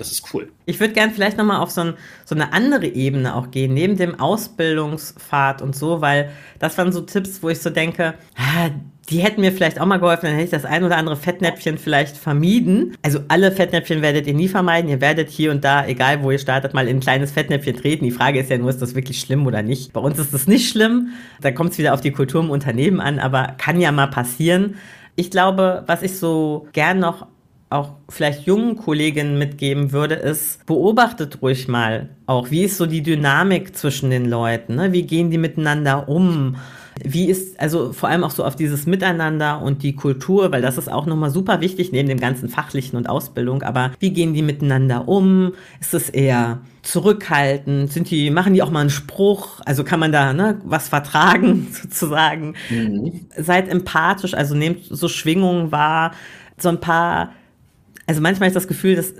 Das 0.00 0.10
ist 0.10 0.32
cool. 0.32 0.48
Ich 0.64 0.80
würde 0.80 0.94
gerne 0.94 1.12
vielleicht 1.12 1.36
nochmal 1.36 1.60
auf 1.60 1.70
so, 1.70 1.82
ein, 1.82 1.94
so, 2.24 2.34
eine 2.34 2.54
andere 2.54 2.86
Ebene 2.86 3.36
auch 3.36 3.50
gehen, 3.50 3.74
neben 3.74 3.98
dem 3.98 4.18
Ausbildungspfad 4.18 5.60
und 5.60 5.76
so, 5.76 6.00
weil 6.00 6.30
das 6.58 6.78
waren 6.78 6.90
so 6.90 7.02
Tipps, 7.02 7.42
wo 7.42 7.50
ich 7.50 7.60
so 7.60 7.68
denke, 7.68 8.14
ah, 8.34 8.70
die 9.10 9.18
hätten 9.18 9.42
mir 9.42 9.52
vielleicht 9.52 9.78
auch 9.78 9.84
mal 9.84 9.98
geholfen, 9.98 10.24
dann 10.24 10.32
hätte 10.36 10.44
ich 10.44 10.50
das 10.50 10.64
ein 10.64 10.84
oder 10.84 10.96
andere 10.96 11.16
Fettnäpfchen 11.16 11.76
vielleicht 11.76 12.16
vermieden. 12.16 12.96
Also 13.02 13.20
alle 13.28 13.52
Fettnäpfchen 13.52 14.00
werdet 14.00 14.26
ihr 14.26 14.32
nie 14.32 14.48
vermeiden. 14.48 14.88
Ihr 14.88 15.02
werdet 15.02 15.28
hier 15.28 15.50
und 15.50 15.64
da, 15.64 15.86
egal 15.86 16.22
wo 16.22 16.30
ihr 16.30 16.38
startet, 16.38 16.72
mal 16.72 16.88
in 16.88 16.96
ein 16.96 17.00
kleines 17.00 17.32
Fettnäpfchen 17.32 17.76
treten. 17.76 18.06
Die 18.06 18.10
Frage 18.10 18.40
ist 18.40 18.48
ja 18.48 18.56
nur, 18.56 18.70
ist 18.70 18.80
das 18.80 18.94
wirklich 18.94 19.20
schlimm 19.20 19.46
oder 19.46 19.60
nicht? 19.60 19.92
Bei 19.92 20.00
uns 20.00 20.18
ist 20.18 20.32
das 20.32 20.46
nicht 20.46 20.70
schlimm. 20.70 21.08
Da 21.42 21.50
kommt 21.50 21.72
es 21.72 21.78
wieder 21.78 21.92
auf 21.92 22.00
die 22.00 22.12
Kultur 22.12 22.42
im 22.42 22.48
Unternehmen 22.48 23.00
an, 23.00 23.18
aber 23.18 23.48
kann 23.58 23.78
ja 23.78 23.92
mal 23.92 24.06
passieren. 24.06 24.76
Ich 25.14 25.30
glaube, 25.30 25.84
was 25.86 26.00
ich 26.00 26.18
so 26.18 26.68
gern 26.72 27.00
noch 27.00 27.26
auch 27.70 27.92
vielleicht 28.08 28.46
jungen 28.46 28.76
Kolleginnen 28.76 29.38
mitgeben 29.38 29.92
würde, 29.92 30.16
ist, 30.16 30.66
beobachtet 30.66 31.40
ruhig 31.40 31.68
mal 31.68 32.08
auch, 32.26 32.50
wie 32.50 32.64
ist 32.64 32.76
so 32.76 32.86
die 32.86 33.02
Dynamik 33.02 33.76
zwischen 33.76 34.10
den 34.10 34.28
Leuten, 34.28 34.74
ne? 34.74 34.92
wie 34.92 35.04
gehen 35.04 35.30
die 35.30 35.38
miteinander 35.38 36.08
um, 36.08 36.56
wie 37.02 37.26
ist, 37.26 37.58
also 37.60 37.92
vor 37.92 38.08
allem 38.08 38.24
auch 38.24 38.32
so 38.32 38.44
auf 38.44 38.56
dieses 38.56 38.86
Miteinander 38.86 39.62
und 39.62 39.84
die 39.84 39.94
Kultur, 39.94 40.50
weil 40.50 40.62
das 40.62 40.78
ist 40.78 40.90
auch 40.90 41.06
nochmal 41.06 41.30
super 41.30 41.60
wichtig 41.60 41.92
neben 41.92 42.08
dem 42.08 42.18
ganzen 42.18 42.48
Fachlichen 42.48 42.96
und 42.96 43.08
Ausbildung, 43.08 43.62
aber 43.62 43.92
wie 44.00 44.12
gehen 44.12 44.34
die 44.34 44.42
miteinander 44.42 45.06
um? 45.06 45.52
Ist 45.80 45.94
es 45.94 46.10
eher 46.10 46.58
zurückhaltend? 46.82 47.92
Sind 47.92 48.10
die, 48.10 48.30
machen 48.30 48.52
die 48.52 48.62
auch 48.62 48.70
mal 48.70 48.80
einen 48.80 48.90
Spruch? 48.90 49.60
Also 49.64 49.84
kann 49.84 50.00
man 50.00 50.10
da 50.10 50.32
ne, 50.32 50.60
was 50.64 50.88
vertragen 50.88 51.68
sozusagen? 51.72 52.54
Mhm. 52.68 53.26
Seid 53.36 53.68
empathisch, 53.68 54.34
also 54.34 54.56
nehmt 54.56 54.84
so 54.84 55.06
Schwingungen 55.06 55.70
wahr, 55.70 56.12
so 56.58 56.68
ein 56.68 56.80
paar 56.80 57.30
also 58.10 58.20
manchmal 58.22 58.48
ist 58.48 58.56
das 58.56 58.66
Gefühl, 58.66 58.96
das, 58.96 59.14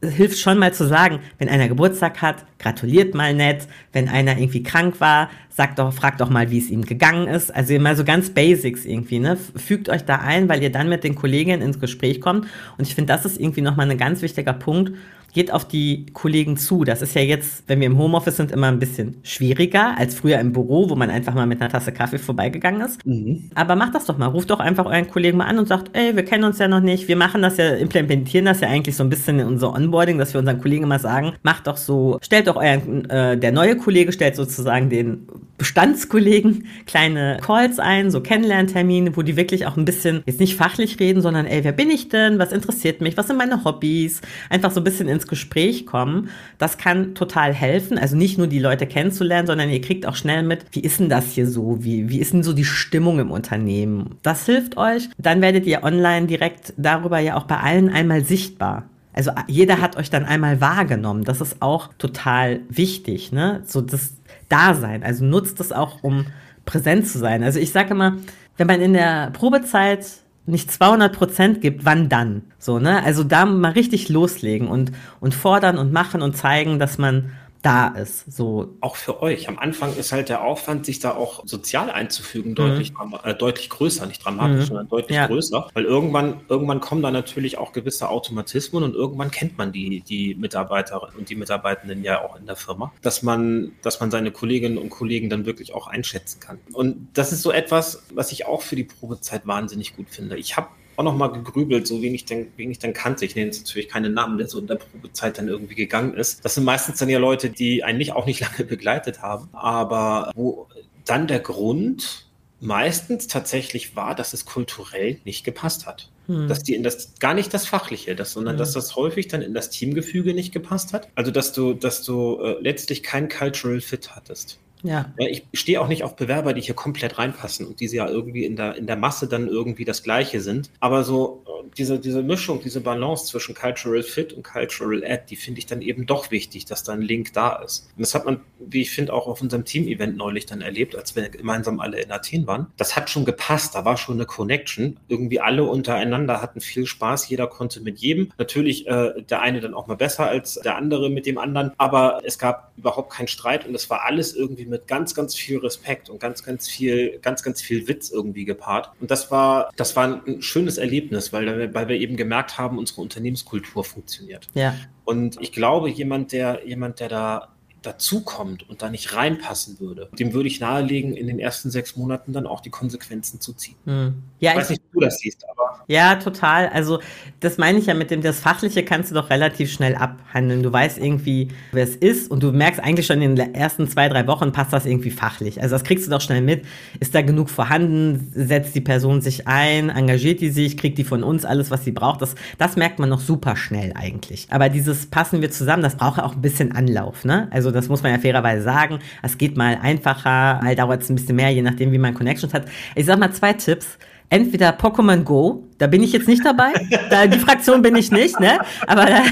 das 0.00 0.12
hilft 0.12 0.38
schon 0.38 0.56
mal 0.56 0.72
zu 0.72 0.86
sagen, 0.86 1.18
wenn 1.38 1.48
einer 1.48 1.66
Geburtstag 1.66 2.22
hat, 2.22 2.44
gratuliert 2.60 3.12
mal 3.12 3.34
nett. 3.34 3.66
Wenn 3.92 4.08
einer 4.08 4.38
irgendwie 4.38 4.62
krank 4.62 5.00
war, 5.00 5.30
sagt 5.48 5.80
doch, 5.80 5.92
fragt 5.92 6.20
doch 6.20 6.30
mal, 6.30 6.52
wie 6.52 6.58
es 6.58 6.70
ihm 6.70 6.84
gegangen 6.84 7.26
ist. 7.26 7.52
Also 7.52 7.74
immer 7.74 7.96
so 7.96 8.04
ganz 8.04 8.30
Basics 8.30 8.84
irgendwie, 8.84 9.18
ne? 9.18 9.36
Fügt 9.56 9.88
euch 9.88 10.04
da 10.04 10.20
ein, 10.20 10.48
weil 10.48 10.62
ihr 10.62 10.70
dann 10.70 10.88
mit 10.88 11.02
den 11.02 11.16
Kolleginnen 11.16 11.60
ins 11.60 11.80
Gespräch 11.80 12.20
kommt. 12.20 12.46
Und 12.78 12.86
ich 12.86 12.94
finde, 12.94 13.12
das 13.12 13.24
ist 13.24 13.40
irgendwie 13.40 13.62
nochmal 13.62 13.90
ein 13.90 13.98
ganz 13.98 14.22
wichtiger 14.22 14.52
Punkt, 14.52 14.92
geht 15.32 15.52
auf 15.52 15.66
die 15.66 16.06
Kollegen 16.12 16.56
zu. 16.56 16.84
Das 16.84 17.02
ist 17.02 17.14
ja 17.14 17.22
jetzt, 17.22 17.64
wenn 17.66 17.80
wir 17.80 17.86
im 17.86 17.98
Homeoffice 17.98 18.36
sind, 18.36 18.52
immer 18.52 18.68
ein 18.68 18.78
bisschen 18.78 19.16
schwieriger 19.22 19.96
als 19.96 20.14
früher 20.14 20.38
im 20.38 20.52
Büro, 20.52 20.90
wo 20.90 20.96
man 20.96 21.10
einfach 21.10 21.34
mal 21.34 21.46
mit 21.46 21.60
einer 21.60 21.70
Tasse 21.70 21.92
Kaffee 21.92 22.18
vorbeigegangen 22.18 22.80
ist. 22.80 23.04
Mhm. 23.06 23.50
Aber 23.54 23.76
macht 23.76 23.94
das 23.94 24.06
doch 24.06 24.18
mal. 24.18 24.26
Ruft 24.26 24.50
doch 24.50 24.60
einfach 24.60 24.86
euren 24.86 25.08
Kollegen 25.08 25.38
mal 25.38 25.46
an 25.46 25.58
und 25.58 25.68
sagt, 25.68 25.96
ey, 25.96 26.16
wir 26.16 26.24
kennen 26.24 26.44
uns 26.44 26.58
ja 26.58 26.68
noch 26.68 26.80
nicht. 26.80 27.08
Wir 27.08 27.16
machen 27.16 27.42
das 27.42 27.56
ja, 27.56 27.74
implementieren 27.74 28.46
das 28.46 28.60
ja 28.60 28.68
eigentlich 28.68 28.96
so 28.96 29.04
ein 29.04 29.10
bisschen 29.10 29.38
in 29.38 29.46
unser 29.46 29.72
Onboarding, 29.74 30.18
dass 30.18 30.34
wir 30.34 30.40
unseren 30.40 30.60
Kollegen 30.60 30.88
mal 30.88 31.00
sagen, 31.00 31.32
macht 31.42 31.66
doch 31.66 31.76
so, 31.76 32.18
stellt 32.22 32.46
doch 32.46 32.56
euren, 32.56 33.08
äh, 33.10 33.38
der 33.38 33.52
neue 33.52 33.76
Kollege 33.76 34.12
stellt 34.12 34.36
sozusagen 34.36 34.90
den 34.90 35.26
Bestandskollegen 35.60 36.66
kleine 36.86 37.38
Calls 37.42 37.78
ein, 37.78 38.10
so 38.10 38.22
Kennenlerntermine, 38.22 39.16
wo 39.16 39.22
die 39.22 39.36
wirklich 39.36 39.66
auch 39.66 39.76
ein 39.76 39.84
bisschen 39.84 40.22
jetzt 40.26 40.40
nicht 40.40 40.56
fachlich 40.56 40.98
reden, 40.98 41.20
sondern 41.20 41.46
ey, 41.46 41.62
wer 41.62 41.72
bin 41.72 41.90
ich 41.90 42.08
denn? 42.08 42.38
Was 42.38 42.52
interessiert 42.52 43.00
mich? 43.02 43.16
Was 43.16 43.26
sind 43.26 43.36
meine 43.36 43.62
Hobbys? 43.64 44.22
Einfach 44.48 44.70
so 44.70 44.80
ein 44.80 44.84
bisschen 44.84 45.08
ins 45.20 45.28
Gespräch 45.28 45.86
kommen. 45.86 46.30
Das 46.58 46.78
kann 46.78 47.14
total 47.14 47.52
helfen. 47.52 47.98
Also 47.98 48.16
nicht 48.16 48.38
nur 48.38 48.46
die 48.46 48.58
Leute 48.58 48.86
kennenzulernen, 48.86 49.46
sondern 49.46 49.68
ihr 49.70 49.80
kriegt 49.80 50.06
auch 50.06 50.16
schnell 50.16 50.42
mit, 50.42 50.64
wie 50.72 50.80
ist 50.80 51.00
denn 51.00 51.08
das 51.08 51.32
hier 51.32 51.46
so? 51.46 51.84
Wie, 51.84 52.08
wie 52.08 52.18
ist 52.18 52.32
denn 52.32 52.42
so 52.42 52.52
die 52.52 52.64
Stimmung 52.64 53.18
im 53.18 53.30
Unternehmen? 53.30 54.16
Das 54.22 54.46
hilft 54.46 54.76
euch. 54.76 55.08
Dann 55.18 55.42
werdet 55.42 55.66
ihr 55.66 55.84
online 55.84 56.26
direkt 56.26 56.72
darüber 56.76 57.18
ja 57.18 57.36
auch 57.36 57.44
bei 57.44 57.58
allen 57.58 57.90
einmal 57.90 58.24
sichtbar. 58.24 58.88
Also 59.12 59.32
jeder 59.48 59.80
hat 59.80 59.96
euch 59.96 60.08
dann 60.08 60.24
einmal 60.24 60.60
wahrgenommen. 60.60 61.24
Das 61.24 61.40
ist 61.40 61.60
auch 61.60 61.92
total 61.98 62.60
wichtig, 62.68 63.32
ne? 63.32 63.62
So 63.66 63.80
das 63.80 64.14
Dasein. 64.48 65.02
Also 65.02 65.24
nutzt 65.24 65.60
es 65.60 65.72
auch, 65.72 66.02
um 66.02 66.26
präsent 66.64 67.06
zu 67.06 67.18
sein. 67.18 67.42
Also 67.42 67.58
ich 67.58 67.72
sage 67.72 67.90
immer, 67.90 68.16
wenn 68.56 68.66
man 68.66 68.80
in 68.80 68.92
der 68.92 69.30
Probezeit 69.32 70.06
nicht 70.46 70.70
200 70.70 71.14
Prozent 71.14 71.60
gibt, 71.60 71.84
wann 71.84 72.08
dann? 72.08 72.42
So, 72.58 72.78
ne? 72.78 73.02
Also 73.04 73.24
da 73.24 73.44
mal 73.46 73.72
richtig 73.72 74.08
loslegen 74.08 74.68
und, 74.68 74.92
und 75.20 75.34
fordern 75.34 75.78
und 75.78 75.92
machen 75.92 76.22
und 76.22 76.36
zeigen, 76.36 76.78
dass 76.78 76.98
man 76.98 77.30
da 77.62 77.88
ist. 77.88 78.30
So. 78.32 78.76
Auch 78.80 78.96
für 78.96 79.22
euch. 79.22 79.48
Am 79.48 79.58
Anfang 79.58 79.94
ist 79.96 80.12
halt 80.12 80.28
der 80.28 80.42
Aufwand, 80.42 80.86
sich 80.86 80.98
da 80.98 81.12
auch 81.12 81.42
sozial 81.46 81.90
einzufügen, 81.90 82.50
mhm. 82.50 82.54
deutlich, 82.54 82.92
äh, 83.24 83.34
deutlich 83.34 83.68
größer, 83.70 84.06
nicht 84.06 84.24
dramatisch, 84.24 84.64
mhm. 84.64 84.66
sondern 84.66 84.88
deutlich 84.88 85.16
ja. 85.16 85.26
größer. 85.26 85.68
Weil 85.74 85.84
irgendwann, 85.84 86.40
irgendwann 86.48 86.80
kommen 86.80 87.02
da 87.02 87.10
natürlich 87.10 87.58
auch 87.58 87.72
gewisse 87.72 88.08
Automatismen 88.08 88.82
und 88.82 88.94
irgendwann 88.94 89.30
kennt 89.30 89.58
man 89.58 89.72
die, 89.72 90.00
die 90.00 90.34
Mitarbeiter 90.34 91.10
und 91.16 91.28
die 91.28 91.36
Mitarbeitenden 91.36 92.02
ja 92.02 92.22
auch 92.24 92.36
in 92.36 92.46
der 92.46 92.56
Firma, 92.56 92.92
dass 93.02 93.22
man, 93.22 93.72
dass 93.82 94.00
man 94.00 94.10
seine 94.10 94.30
Kolleginnen 94.30 94.78
und 94.78 94.90
Kollegen 94.90 95.28
dann 95.28 95.46
wirklich 95.46 95.74
auch 95.74 95.86
einschätzen 95.86 96.40
kann. 96.40 96.58
Und 96.72 97.08
das 97.14 97.32
ist 97.32 97.42
so 97.42 97.52
etwas, 97.52 98.04
was 98.14 98.32
ich 98.32 98.46
auch 98.46 98.62
für 98.62 98.76
die 98.76 98.84
Probezeit 98.84 99.46
wahnsinnig 99.46 99.96
gut 99.96 100.08
finde. 100.10 100.36
Ich 100.36 100.56
habe 100.56 100.68
auch 101.00 101.04
nochmal 101.04 101.32
gegrübelt, 101.32 101.86
so 101.86 102.02
wenig 102.02 102.26
denn, 102.26 102.48
wenig 102.56 102.78
dann 102.78 102.92
kannte. 102.92 103.24
Ich 103.24 103.34
nenne 103.34 103.46
jetzt 103.46 103.66
natürlich 103.66 103.88
keine 103.88 104.10
Namen, 104.10 104.36
der 104.38 104.46
so 104.46 104.58
in 104.58 104.66
der 104.66 104.76
Probezeit 104.76 105.38
dann 105.38 105.48
irgendwie 105.48 105.74
gegangen 105.74 106.14
ist. 106.14 106.44
Das 106.44 106.54
sind 106.54 106.64
meistens 106.64 106.98
dann 106.98 107.08
ja 107.08 107.18
Leute, 107.18 107.48
die 107.48 107.82
einen 107.82 107.98
nicht 107.98 108.12
auch 108.12 108.26
nicht 108.26 108.40
lange 108.58 108.64
begleitet 108.64 109.22
haben, 109.22 109.48
aber 109.52 110.30
wo 110.34 110.68
dann 111.06 111.26
der 111.26 111.40
Grund 111.40 112.26
meistens 112.60 113.26
tatsächlich 113.26 113.96
war, 113.96 114.14
dass 114.14 114.34
es 114.34 114.44
kulturell 114.44 115.18
nicht 115.24 115.44
gepasst 115.44 115.86
hat. 115.86 116.10
Hm. 116.26 116.46
Dass 116.46 116.62
die 116.62 116.74
in 116.74 116.82
das 116.82 117.14
gar 117.18 117.32
nicht 117.32 117.54
das 117.54 117.66
Fachliche, 117.66 118.14
das, 118.14 118.32
sondern 118.32 118.54
hm. 118.54 118.58
dass 118.58 118.72
das 118.72 118.94
häufig 118.96 119.28
dann 119.28 119.40
in 119.40 119.54
das 119.54 119.70
Teamgefüge 119.70 120.34
nicht 120.34 120.52
gepasst 120.52 120.92
hat. 120.92 121.08
Also 121.14 121.30
dass 121.30 121.54
du, 121.54 121.72
dass 121.72 122.02
du 122.02 122.38
äh, 122.42 122.60
letztlich 122.60 123.02
kein 123.02 123.30
Cultural 123.30 123.80
Fit 123.80 124.14
hattest. 124.14 124.58
Ja. 124.82 125.12
Ich 125.18 125.46
stehe 125.52 125.80
auch 125.80 125.88
nicht 125.88 126.04
auf 126.04 126.16
Bewerber, 126.16 126.54
die 126.54 126.60
hier 126.60 126.74
komplett 126.74 127.18
reinpassen 127.18 127.66
und 127.66 127.80
die 127.80 127.86
ja 127.86 128.08
irgendwie 128.08 128.44
in 128.44 128.56
der, 128.56 128.76
in 128.76 128.86
der 128.86 128.96
Masse 128.96 129.28
dann 129.28 129.48
irgendwie 129.48 129.84
das 129.84 130.02
Gleiche 130.02 130.40
sind. 130.40 130.70
Aber 130.80 131.04
so 131.04 131.44
diese, 131.76 131.98
diese 131.98 132.22
Mischung, 132.22 132.60
diese 132.62 132.80
Balance 132.80 133.26
zwischen 133.26 133.54
Cultural 133.54 134.02
Fit 134.02 134.32
und 134.32 134.42
Cultural 134.42 135.02
Ad, 135.04 135.24
die 135.30 135.36
finde 135.36 135.58
ich 135.58 135.66
dann 135.66 135.82
eben 135.82 136.06
doch 136.06 136.30
wichtig, 136.30 136.64
dass 136.64 136.82
da 136.82 136.92
ein 136.92 137.02
Link 137.02 137.32
da 137.32 137.56
ist. 137.62 137.88
Und 137.96 138.02
das 138.02 138.14
hat 138.14 138.24
man, 138.24 138.40
wie 138.58 138.82
ich 138.82 138.90
finde, 138.90 139.12
auch 139.12 139.26
auf 139.26 139.40
unserem 139.40 139.64
Team-Event 139.64 140.16
neulich 140.16 140.46
dann 140.46 140.60
erlebt, 140.60 140.96
als 140.96 141.16
wir 141.16 141.28
gemeinsam 141.28 141.80
alle 141.80 142.00
in 142.00 142.10
Athen 142.10 142.46
waren. 142.46 142.68
Das 142.76 142.96
hat 142.96 143.10
schon 143.10 143.24
gepasst, 143.24 143.74
da 143.74 143.84
war 143.84 143.96
schon 143.96 144.16
eine 144.16 144.26
Connection. 144.26 144.98
Irgendwie 145.08 145.40
alle 145.40 145.64
untereinander 145.64 146.40
hatten 146.42 146.60
viel 146.60 146.86
Spaß, 146.86 147.28
jeder 147.28 147.46
konnte 147.46 147.80
mit 147.80 147.98
jedem. 147.98 148.32
Natürlich 148.38 148.86
äh, 148.86 149.22
der 149.22 149.40
eine 149.40 149.60
dann 149.60 149.74
auch 149.74 149.86
mal 149.86 149.96
besser 149.96 150.26
als 150.26 150.54
der 150.54 150.76
andere 150.76 151.10
mit 151.10 151.26
dem 151.26 151.38
anderen, 151.38 151.72
aber 151.78 152.20
es 152.24 152.38
gab 152.38 152.72
überhaupt 152.76 153.12
keinen 153.12 153.28
Streit 153.28 153.66
und 153.66 153.74
es 153.74 153.90
war 153.90 154.04
alles 154.04 154.34
irgendwie 154.34 154.64
mit 154.64 154.86
ganz, 154.88 155.14
ganz 155.14 155.34
viel 155.34 155.58
Respekt 155.58 156.08
und 156.08 156.18
ganz, 156.18 156.42
ganz 156.42 156.68
viel, 156.68 157.18
ganz, 157.20 157.42
ganz 157.42 157.60
viel 157.60 157.86
Witz 157.88 158.10
irgendwie 158.10 158.44
gepaart. 158.44 158.90
Und 159.00 159.10
das 159.10 159.30
war, 159.30 159.70
das 159.76 159.96
war 159.96 160.22
ein 160.26 160.42
schönes 160.42 160.78
Erlebnis, 160.78 161.32
weil, 161.32 161.46
weil 161.74 161.88
wir 161.88 161.96
eben 161.96 162.16
gemerkt 162.16 162.58
haben, 162.58 162.78
unsere 162.78 163.00
Unternehmenskultur 163.00 163.84
funktioniert. 163.84 164.48
Ja. 164.54 164.74
Und 165.04 165.40
ich 165.40 165.52
glaube, 165.52 165.90
jemand, 165.90 166.32
der, 166.32 166.66
jemand, 166.66 167.00
der 167.00 167.08
da 167.08 167.48
dazukommt 167.82 168.68
und 168.68 168.82
da 168.82 168.90
nicht 168.90 169.14
reinpassen 169.14 169.80
würde, 169.80 170.08
dem 170.18 170.32
würde 170.32 170.48
ich 170.48 170.60
nahelegen, 170.60 171.14
in 171.14 171.26
den 171.26 171.38
ersten 171.38 171.70
sechs 171.70 171.96
Monaten 171.96 172.32
dann 172.32 172.46
auch 172.46 172.60
die 172.60 172.70
Konsequenzen 172.70 173.40
zu 173.40 173.54
ziehen. 173.54 173.76
Hm. 173.84 174.14
Ja, 174.38 174.52
ich 174.52 174.58
weiß 174.58 174.70
nicht, 174.70 174.82
wie 174.90 174.98
du 174.98 175.04
das 175.04 175.18
siehst, 175.18 175.44
aber. 175.48 175.84
Ja, 175.86 176.16
total. 176.16 176.68
Also, 176.68 177.00
das 177.40 177.58
meine 177.58 177.78
ich 177.78 177.86
ja 177.86 177.94
mit 177.94 178.10
dem, 178.10 178.22
das 178.22 178.40
Fachliche 178.40 178.84
kannst 178.84 179.10
du 179.10 179.14
doch 179.14 179.30
relativ 179.30 179.72
schnell 179.72 179.94
abhandeln. 179.96 180.62
Du 180.62 180.72
weißt 180.72 180.98
irgendwie, 180.98 181.48
wer 181.72 181.84
es 181.84 181.96
ist 181.96 182.30
und 182.30 182.42
du 182.42 182.52
merkst 182.52 182.80
eigentlich 182.80 183.06
schon 183.06 183.22
in 183.22 183.34
den 183.34 183.54
ersten 183.54 183.88
zwei, 183.88 184.08
drei 184.08 184.26
Wochen 184.26 184.52
passt 184.52 184.72
das 184.72 184.86
irgendwie 184.86 185.10
fachlich. 185.10 185.60
Also, 185.60 185.74
das 185.74 185.84
kriegst 185.84 186.06
du 186.06 186.10
doch 186.10 186.20
schnell 186.20 186.42
mit. 186.42 186.64
Ist 187.00 187.14
da 187.14 187.22
genug 187.22 187.50
vorhanden? 187.50 188.30
Setzt 188.34 188.74
die 188.74 188.80
Person 188.80 189.20
sich 189.20 189.48
ein? 189.48 189.88
Engagiert 189.90 190.40
die 190.40 190.50
sich? 190.50 190.76
Kriegt 190.76 190.98
die 190.98 191.04
von 191.04 191.22
uns 191.22 191.44
alles, 191.44 191.70
was 191.70 191.84
sie 191.84 191.92
braucht? 191.92 192.22
Das, 192.22 192.34
das 192.58 192.76
merkt 192.76 192.98
man 192.98 193.08
noch 193.08 193.20
super 193.20 193.56
schnell 193.56 193.92
eigentlich. 193.94 194.46
Aber 194.50 194.68
dieses 194.68 195.06
passen 195.06 195.40
wir 195.40 195.50
zusammen, 195.50 195.82
das 195.82 195.96
braucht 195.96 196.18
ja 196.18 196.24
auch 196.24 196.34
ein 196.34 196.42
bisschen 196.42 196.72
Anlauf, 196.72 197.24
ne? 197.24 197.48
Also, 197.50 197.69
das 197.70 197.88
muss 197.88 198.02
man 198.02 198.12
ja 198.12 198.18
fairerweise 198.18 198.62
sagen. 198.62 198.98
Es 199.22 199.38
geht 199.38 199.56
mal 199.56 199.78
einfacher, 199.82 200.60
mal 200.62 200.74
dauert 200.74 201.02
es 201.02 201.10
ein 201.10 201.16
bisschen 201.16 201.36
mehr, 201.36 201.50
je 201.50 201.62
nachdem, 201.62 201.92
wie 201.92 201.98
man 201.98 202.14
Connections 202.14 202.54
hat. 202.54 202.66
Ich 202.94 203.06
sag 203.06 203.18
mal 203.18 203.32
zwei 203.32 203.52
Tipps 203.52 203.98
entweder 204.28 204.70
Pokémon 204.70 205.24
Go, 205.24 205.64
da 205.78 205.88
bin 205.88 206.02
ich 206.02 206.12
jetzt 206.12 206.28
nicht 206.28 206.44
dabei, 206.44 206.72
da, 207.10 207.26
die 207.26 207.38
Fraktion 207.38 207.82
bin 207.82 207.96
ich 207.96 208.12
nicht, 208.12 208.38
ne? 208.38 208.60
Aber 208.86 209.04
da, 209.04 209.22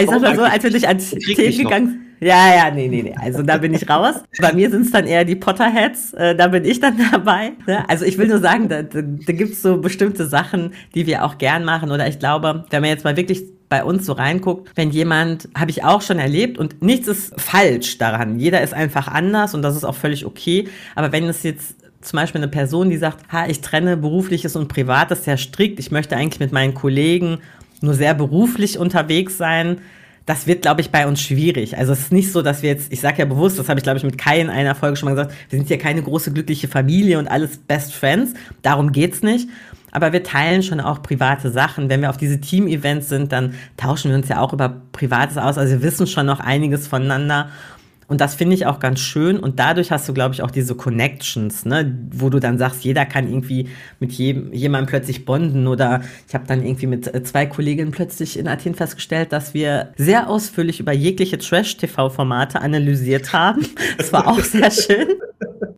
ich 0.00 0.08
sag 0.08 0.22
mal 0.22 0.36
so, 0.36 0.42
als 0.42 0.62
wir 0.62 0.72
ich 0.72 0.86
ans 0.86 1.10
Tee 1.10 1.50
gegangen 1.50 2.04
ja, 2.24 2.54
ja, 2.54 2.70
nee, 2.70 2.88
nee, 2.88 3.02
nee. 3.02 3.14
Also 3.20 3.42
da 3.42 3.58
bin 3.58 3.74
ich 3.74 3.88
raus. 3.88 4.14
Bei 4.40 4.52
mir 4.52 4.70
sind 4.70 4.86
es 4.86 4.92
dann 4.92 5.06
eher 5.06 5.24
die 5.24 5.34
Potterheads, 5.36 6.14
äh, 6.14 6.34
da 6.34 6.48
bin 6.48 6.64
ich 6.64 6.80
dann 6.80 6.98
dabei. 7.12 7.52
Ne? 7.66 7.88
Also 7.88 8.04
ich 8.04 8.16
will 8.16 8.28
nur 8.28 8.38
sagen, 8.38 8.68
da, 8.68 8.82
da, 8.82 9.02
da 9.02 9.32
gibt 9.32 9.52
es 9.52 9.62
so 9.62 9.78
bestimmte 9.78 10.26
Sachen, 10.26 10.72
die 10.94 11.06
wir 11.06 11.24
auch 11.24 11.38
gern 11.38 11.64
machen. 11.64 11.90
Oder 11.90 12.08
ich 12.08 12.18
glaube, 12.18 12.64
wenn 12.70 12.80
man 12.80 12.90
jetzt 12.90 13.04
mal 13.04 13.16
wirklich 13.16 13.42
bei 13.68 13.82
uns 13.82 14.06
so 14.06 14.12
reinguckt, 14.12 14.70
wenn 14.74 14.90
jemand, 14.90 15.48
habe 15.56 15.70
ich 15.70 15.84
auch 15.84 16.02
schon 16.02 16.18
erlebt 16.18 16.58
und 16.58 16.82
nichts 16.82 17.08
ist 17.08 17.40
falsch 17.40 17.98
daran. 17.98 18.38
Jeder 18.38 18.62
ist 18.62 18.74
einfach 18.74 19.08
anders 19.08 19.54
und 19.54 19.62
das 19.62 19.76
ist 19.76 19.84
auch 19.84 19.94
völlig 19.94 20.26
okay. 20.26 20.68
Aber 20.94 21.12
wenn 21.12 21.24
es 21.24 21.42
jetzt 21.42 21.76
zum 22.00 22.18
Beispiel 22.18 22.40
eine 22.40 22.50
Person, 22.50 22.90
die 22.90 22.98
sagt, 22.98 23.32
ha, 23.32 23.46
ich 23.46 23.60
trenne 23.60 23.96
berufliches 23.96 24.56
und 24.56 24.68
privates 24.68 25.24
sehr 25.24 25.38
strikt, 25.38 25.80
ich 25.80 25.90
möchte 25.90 26.16
eigentlich 26.16 26.40
mit 26.40 26.52
meinen 26.52 26.74
Kollegen 26.74 27.38
nur 27.80 27.94
sehr 27.94 28.14
beruflich 28.14 28.78
unterwegs 28.78 29.38
sein, 29.38 29.78
das 30.26 30.46
wird, 30.46 30.62
glaube 30.62 30.80
ich, 30.80 30.90
bei 30.90 31.06
uns 31.06 31.20
schwierig. 31.20 31.76
Also 31.76 31.92
es 31.92 32.00
ist 32.00 32.12
nicht 32.12 32.32
so, 32.32 32.40
dass 32.40 32.62
wir 32.62 32.70
jetzt, 32.70 32.92
ich 32.92 33.00
sage 33.00 33.18
ja 33.18 33.24
bewusst, 33.26 33.58
das 33.58 33.68
habe 33.68 33.78
ich, 33.78 33.84
glaube 33.84 33.98
ich, 33.98 34.04
mit 34.04 34.16
Kai 34.16 34.40
in 34.40 34.48
einer 34.48 34.74
Folge 34.74 34.96
schon 34.96 35.08
mal 35.08 35.14
gesagt, 35.14 35.34
wir 35.50 35.58
sind 35.58 35.68
ja 35.68 35.76
keine 35.76 36.02
große 36.02 36.32
glückliche 36.32 36.66
Familie 36.66 37.18
und 37.18 37.28
alles 37.28 37.58
Best 37.58 37.94
Friends. 37.94 38.32
Darum 38.62 38.92
geht's 38.92 39.22
nicht. 39.22 39.48
Aber 39.94 40.12
wir 40.12 40.24
teilen 40.24 40.62
schon 40.62 40.80
auch 40.80 41.02
private 41.02 41.50
Sachen. 41.50 41.88
Wenn 41.88 42.02
wir 42.02 42.10
auf 42.10 42.16
diese 42.16 42.40
Team-Events 42.40 43.08
sind, 43.08 43.30
dann 43.32 43.54
tauschen 43.76 44.10
wir 44.10 44.18
uns 44.18 44.28
ja 44.28 44.40
auch 44.40 44.52
über 44.52 44.82
Privates 44.92 45.38
aus. 45.38 45.56
Also 45.56 45.74
wir 45.74 45.82
wissen 45.82 46.06
schon 46.08 46.26
noch 46.26 46.40
einiges 46.40 46.88
voneinander. 46.88 47.48
Und 48.06 48.20
das 48.20 48.34
finde 48.34 48.54
ich 48.54 48.66
auch 48.66 48.80
ganz 48.80 49.00
schön. 49.00 49.38
Und 49.38 49.58
dadurch 49.58 49.90
hast 49.90 50.08
du, 50.08 50.12
glaube 50.12 50.34
ich, 50.34 50.42
auch 50.42 50.50
diese 50.50 50.74
Connections, 50.74 51.64
ne? 51.64 51.96
wo 52.12 52.28
du 52.28 52.38
dann 52.38 52.58
sagst, 52.58 52.84
jeder 52.84 53.06
kann 53.06 53.28
irgendwie 53.28 53.68
mit 54.00 54.12
jedem, 54.12 54.52
jemandem 54.52 54.88
plötzlich 54.88 55.24
bonden. 55.24 55.66
Oder 55.66 56.02
ich 56.28 56.34
habe 56.34 56.44
dann 56.46 56.64
irgendwie 56.64 56.86
mit 56.86 57.12
äh, 57.14 57.22
zwei 57.22 57.46
Kolleginnen 57.46 57.92
plötzlich 57.92 58.38
in 58.38 58.48
Athen 58.48 58.74
festgestellt, 58.74 59.32
dass 59.32 59.54
wir 59.54 59.92
sehr 59.96 60.28
ausführlich 60.28 60.80
über 60.80 60.92
jegliche 60.92 61.38
Trash-TV-Formate 61.38 62.60
analysiert 62.60 63.32
haben. 63.32 63.66
Das 63.96 64.12
war 64.12 64.26
auch 64.26 64.40
sehr 64.40 64.70
schön. 64.70 65.08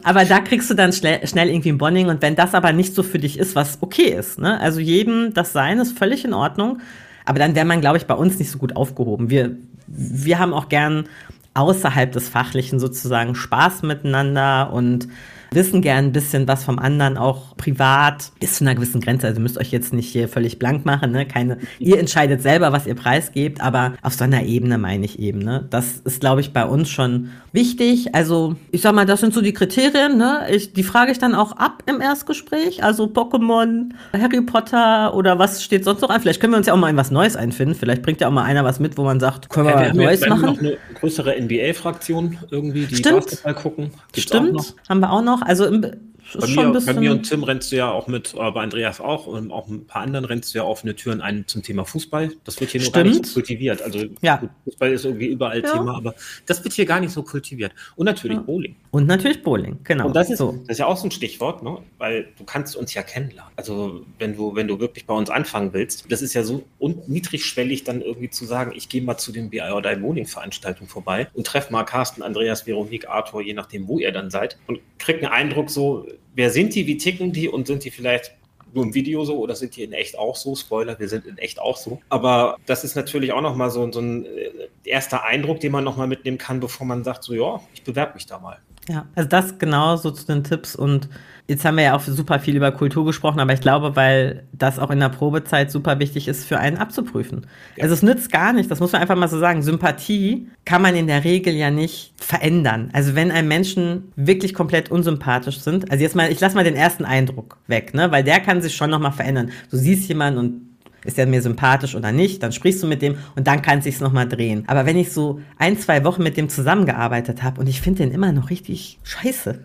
Aber 0.03 0.25
da 0.25 0.41
kriegst 0.41 0.71
du 0.71 0.75
dann 0.75 0.93
schnell, 0.93 1.27
schnell 1.27 1.49
irgendwie 1.49 1.71
ein 1.71 1.79
Bonding. 1.79 2.09
Und 2.09 2.23
wenn 2.23 2.37
das 2.37 2.55
aber 2.55 2.73
nicht 2.73 2.95
so 2.95 3.03
für 3.03 3.19
dich 3.19 3.39
ist, 3.39 3.55
was 3.57 3.79
okay 3.81 4.11
ist, 4.11 4.39
ne? 4.39 4.61
also 4.61 4.81
jedem 4.81 5.35
das 5.35 5.53
Sein 5.53 5.79
ist 5.79 5.97
völlig 5.97 6.25
in 6.25 6.35
Ordnung. 6.35 6.81
Aber 7.25 7.39
dann 7.39 7.55
wäre 7.55 7.67
man, 7.67 7.81
glaube 7.81 7.97
ich, 7.97 8.07
bei 8.07 8.15
uns 8.15 8.39
nicht 8.39 8.51
so 8.51 8.59
gut 8.59 8.77
aufgehoben. 8.77 9.31
Wir, 9.31 9.57
wir 9.87 10.39
haben 10.39 10.53
auch 10.53 10.69
gern 10.69 11.09
außerhalb 11.55 12.13
des 12.13 12.29
Fachlichen 12.29 12.79
sozusagen 12.79 13.35
Spaß 13.35 13.83
miteinander 13.83 14.73
und 14.73 15.09
wissen 15.51 15.83
gern 15.83 16.07
ein 16.07 16.13
bisschen 16.13 16.47
was 16.49 16.65
vom 16.65 16.79
anderen, 16.79 17.17
auch 17.17 17.57
privat, 17.57 18.33
bis 18.41 18.55
zu 18.55 18.65
einer 18.65 18.75
gewissen 18.75 19.01
Grenze. 19.01 19.27
Also 19.27 19.41
müsst 19.41 19.59
euch 19.59 19.71
jetzt 19.71 19.93
nicht 19.93 20.09
hier 20.09 20.29
völlig 20.29 20.59
blank 20.59 20.85
machen, 20.85 21.13
ne? 21.13 21.27
Keine, 21.27 21.59
ihr 21.79 21.99
entscheidet 21.99 22.43
selber, 22.43 22.73
was 22.73 22.87
ihr 22.87 22.95
preisgebt, 22.95 23.61
aber 23.61 23.95
auf 24.03 24.15
so 24.15 24.25
einer 24.25 24.43
Ebene 24.43 24.79
meine 24.79 25.05
ich 25.05 25.19
eben, 25.19 25.39
ne? 25.39 25.67
Das 25.71 25.99
ist, 26.05 26.21
glaube 26.21 26.41
ich, 26.41 26.53
bei 26.53 26.65
uns 26.65 26.91
schon 26.91 27.31
wichtig. 27.53 28.15
Also, 28.15 28.57
ich 28.71 28.83
sag 28.83 28.95
mal, 28.95 29.07
das 29.07 29.21
sind 29.21 29.35
so 29.35 29.41
die 29.41 29.53
Kriterien, 29.53 30.17
ne? 30.17 30.47
Ich, 30.51 30.73
die 30.73 30.83
frage 30.83 31.13
ich 31.13 31.19
dann 31.19 31.35
auch 31.35 31.53
ab 31.53 31.83
im 31.87 32.01
Erstgespräch. 32.01 32.83
Also 32.83 33.05
Pokémon, 33.07 33.91
Harry 34.13 34.43
Potter 34.43 35.15
oder 35.15 35.39
was 35.39 35.63
steht 35.63 35.85
sonst 35.85 36.03
noch 36.03 36.11
an? 36.11 36.21
Vielleicht 36.21 36.41
können 36.41 36.53
wir 36.53 36.59
uns 36.59 36.67
ja 36.67 36.75
auch 36.75 36.79
mal 36.79 36.91
in 36.91 36.97
was 36.97 37.11
Neues 37.11 37.37
einfinden. 37.37 37.75
Vielleicht 37.75 38.03
bringt 38.03 38.21
ja 38.21 38.29
auch 38.29 38.33
mal 38.33 38.45
einer 38.45 38.65
was 38.65 38.81
mit, 38.81 38.99
wo 38.99 39.05
man 39.05 39.21
sagt, 39.21 39.49
können 39.49 39.67
wir 39.67 39.73
ja, 39.73 39.81
was 39.89 39.97
wir 39.97 40.05
Neues 40.05 40.21
machen. 40.27 40.43
Wir 40.43 40.49
haben 40.49 40.55
noch 40.55 40.61
eine 40.61 40.77
größere 41.01 41.41
NBA-Fraktion 41.41 42.39
irgendwie, 42.51 42.87
die 42.87 42.97
Stimmt. 42.97 43.25
Basketball 43.25 43.55
gucken. 43.55 43.91
Gibt's 44.13 44.23
Stimmt, 44.23 44.75
haben 44.89 45.01
wir 45.01 45.11
auch 45.11 45.23
noch. 45.23 45.36
Also 45.43 45.67
im, 45.67 46.15
bei 46.35 46.47
mir, 46.47 46.81
bei 46.85 46.95
mir, 46.95 47.13
und 47.13 47.23
Tim 47.29 47.43
rennst 47.43 47.73
du 47.73 47.77
ja 47.77 47.91
auch 47.91 48.07
mit, 48.07 48.35
äh, 48.35 48.51
bei 48.51 48.63
Andreas 48.63 49.01
auch 49.01 49.27
und 49.27 49.51
auch 49.51 49.69
ein 49.69 49.87
paar 49.87 50.03
anderen 50.03 50.25
rennst 50.25 50.55
du 50.55 50.59
ja 50.59 50.65
offene 50.65 50.95
Türen 50.97 51.21
ein 51.21 51.45
zum 51.47 51.63
Thema 51.63 51.85
Fußball. 51.85 52.33
Das 52.45 52.61
wird 52.61 52.71
hier 52.71 52.83
nur 52.83 52.93
gar 52.93 53.05
nicht 53.05 53.27
so 53.27 53.35
kultiviert. 53.35 53.83
Also 53.83 54.05
ja. 54.23 54.37
gut, 54.37 54.51
Fußball 54.65 54.93
ist 54.93 55.05
irgendwie 55.05 55.27
überall 55.27 55.63
ja. 55.63 55.73
Thema, 55.73 55.97
aber 55.97 56.15
das 56.47 56.63
wird 56.65 56.75
hier 56.75 56.87
gar 56.87 57.01
nicht 57.01 57.13
so 57.13 57.23
kultiviert. 57.23 57.73
Und 57.97 58.07
natürlich 58.07 58.39
ja. 58.39 58.43
Bowling. 58.43 58.77
Und 58.91 59.07
natürlich 59.07 59.43
Bowling, 59.43 59.79
genau. 59.85 60.07
Und 60.07 60.17
das 60.17 60.31
ist, 60.31 60.39
so. 60.39 60.53
das 60.53 60.75
ist 60.75 60.79
ja 60.79 60.87
auch 60.87 60.97
so 60.97 61.07
ein 61.07 61.11
Stichwort, 61.11 61.63
ne? 61.63 61.79
weil 61.99 62.29
du 62.39 62.45
kannst 62.45 62.77
uns 62.77 62.95
ja 62.95 63.03
kennenlernen. 63.03 63.53
Also 63.57 64.05
wenn 64.19 64.37
du, 64.37 64.55
wenn 64.55 64.69
du 64.69 64.81
wirklich 64.81 65.07
bei 65.07 65.15
uns 65.15 65.31
anfangen 65.31 65.73
willst, 65.73 66.11
das 66.11 66.23
ist 66.23 66.35
ja 66.35 66.43
so 66.43 66.65
niedrigschwellig 67.07 67.85
dann 67.85 68.01
irgendwie 68.01 68.31
zu 68.31 68.45
sagen, 68.45 68.73
ich 68.75 68.89
gehe 68.89 69.03
mal 69.03 69.17
zu 69.19 69.33
den 69.33 69.51
BI 69.51 69.61
oder 69.61 69.95
Bowling 69.97 70.27
Veranstaltungen 70.27 70.89
vorbei 70.89 71.29
und 71.35 71.47
treffe 71.47 71.73
mal 71.73 71.85
Carsten, 71.85 72.23
Andreas, 72.23 72.67
Veronique, 72.67 73.09
Arthur, 73.09 73.43
je 73.43 73.55
nachdem, 73.55 73.89
wo 73.89 73.99
ihr 73.99 74.13
dann 74.13 74.31
seid 74.31 74.59
und 74.67 74.81
krieg 74.99 75.23
einen 75.23 75.33
Eindruck 75.33 75.71
so, 75.71 76.07
wer 76.35 76.51
sind 76.51 76.75
die, 76.75 76.87
wie 76.87 76.97
ticken 76.97 77.33
die 77.33 77.49
und 77.49 77.67
sind 77.67 77.85
die 77.85 77.91
vielleicht 77.91 78.33
nur 78.73 78.85
im 78.85 78.95
Video 78.95 79.25
so 79.25 79.39
oder 79.39 79.57
sind 79.57 79.77
die 79.77 79.85
in 79.85 79.93
echt 79.93 80.19
auch 80.19 80.37
so? 80.37 80.55
Spoiler, 80.55 80.99
wir 80.99 81.09
sind 81.09 81.27
in 81.27 81.39
echt 81.39 81.59
auch 81.59 81.77
so. 81.77 82.01
Aber 82.09 82.57
das 82.67 82.85
ist 82.85 82.95
natürlich 82.95 83.33
auch 83.33 83.41
nochmal 83.41 83.71
so, 83.71 83.91
so 83.91 84.01
ein 84.01 84.27
äh, 84.27 84.51
erster 84.85 85.25
Eindruck, 85.25 85.61
den 85.61 85.73
man 85.73 85.85
nochmal 85.85 86.07
mitnehmen 86.07 86.39
kann, 86.39 86.61
bevor 86.61 86.87
man 86.87 87.05
sagt, 87.05 87.25
so 87.25 87.35
ja, 87.35 87.61
ich 87.75 87.83
bewerbe 87.83 88.15
mich 88.15 88.27
da 88.27 88.39
mal. 88.39 88.59
Ja, 88.89 89.07
also 89.15 89.29
das 89.29 89.59
genau 89.59 89.97
so 89.97 90.11
zu 90.11 90.27
den 90.27 90.45
Tipps 90.45 90.77
und 90.77 91.09
Jetzt 91.49 91.65
haben 91.65 91.77
wir 91.77 91.85
ja 91.85 91.97
auch 91.97 92.01
super 92.01 92.41
viel 92.41 92.57
über 92.57 92.73
Kultur 92.73 93.05
gesprochen, 93.05 93.39
aber 93.39 93.53
ich 93.53 93.61
glaube, 93.61 93.95
weil 93.95 94.43
das 94.53 94.81
auch 94.81 94.91
in 94.91 94.99
der 94.99 95.11
Probezeit 95.11 95.71
super 95.71 96.01
wichtig 96.01 96.27
ist, 96.27 96.45
für 96.45 96.59
einen 96.59 96.77
abzuprüfen. 96.77 97.47
Ja. 97.77 97.85
Also 97.85 97.95
es 97.95 98.03
nützt 98.03 98.33
gar 98.33 98.53
nicht, 98.53 98.69
das 98.69 98.81
muss 98.81 98.91
man 98.91 99.01
einfach 99.01 99.15
mal 99.15 99.29
so 99.29 99.39
sagen. 99.39 99.63
Sympathie 99.63 100.49
kann 100.65 100.83
man 100.83 100.97
in 100.97 101.07
der 101.07 101.23
Regel 101.23 101.55
ja 101.55 101.71
nicht 101.71 102.15
verändern. 102.17 102.91
Also 102.93 103.15
wenn 103.15 103.31
einem 103.31 103.47
Menschen 103.47 104.13
wirklich 104.17 104.55
komplett 104.55 104.91
unsympathisch 104.91 105.61
sind, 105.61 105.89
also 105.93 106.03
jetzt 106.03 106.17
mal, 106.17 106.33
ich 106.33 106.41
lasse 106.41 106.57
mal 106.57 106.65
den 106.65 106.75
ersten 106.75 107.05
Eindruck 107.05 107.59
weg, 107.69 107.95
ne, 107.95 108.11
weil 108.11 108.25
der 108.25 108.41
kann 108.41 108.61
sich 108.61 108.75
schon 108.75 108.91
nochmal 108.91 109.13
verändern. 109.13 109.53
Du 109.71 109.77
siehst 109.77 110.09
jemanden 110.09 110.41
und 110.41 110.76
ist 111.07 111.19
er 111.19 111.27
mir 111.27 111.43
sympathisch 111.43 111.95
oder 111.95 112.13
nicht, 112.13 112.43
dann 112.43 112.53
sprichst 112.53 112.83
du 112.83 112.87
mit 112.87 113.03
dem 113.03 113.17
und 113.35 113.47
dann 113.47 113.63
kann 113.63 113.79
es 113.79 113.85
sich 113.85 114.01
nochmal 114.01 114.29
drehen. 114.29 114.65
Aber 114.67 114.87
wenn 114.87 114.97
ich 114.97 115.13
so 115.13 115.41
ein, 115.59 115.79
zwei 115.79 116.05
Wochen 116.05 116.23
mit 116.23 116.37
dem 116.37 116.49
zusammengearbeitet 116.49 117.43
habe 117.43 117.61
und 117.61 117.69
ich 117.69 117.81
finde 117.81 118.05
den 118.05 118.13
immer 118.13 118.33
noch 118.33 118.51
richtig 118.51 118.99
scheiße, 119.03 119.61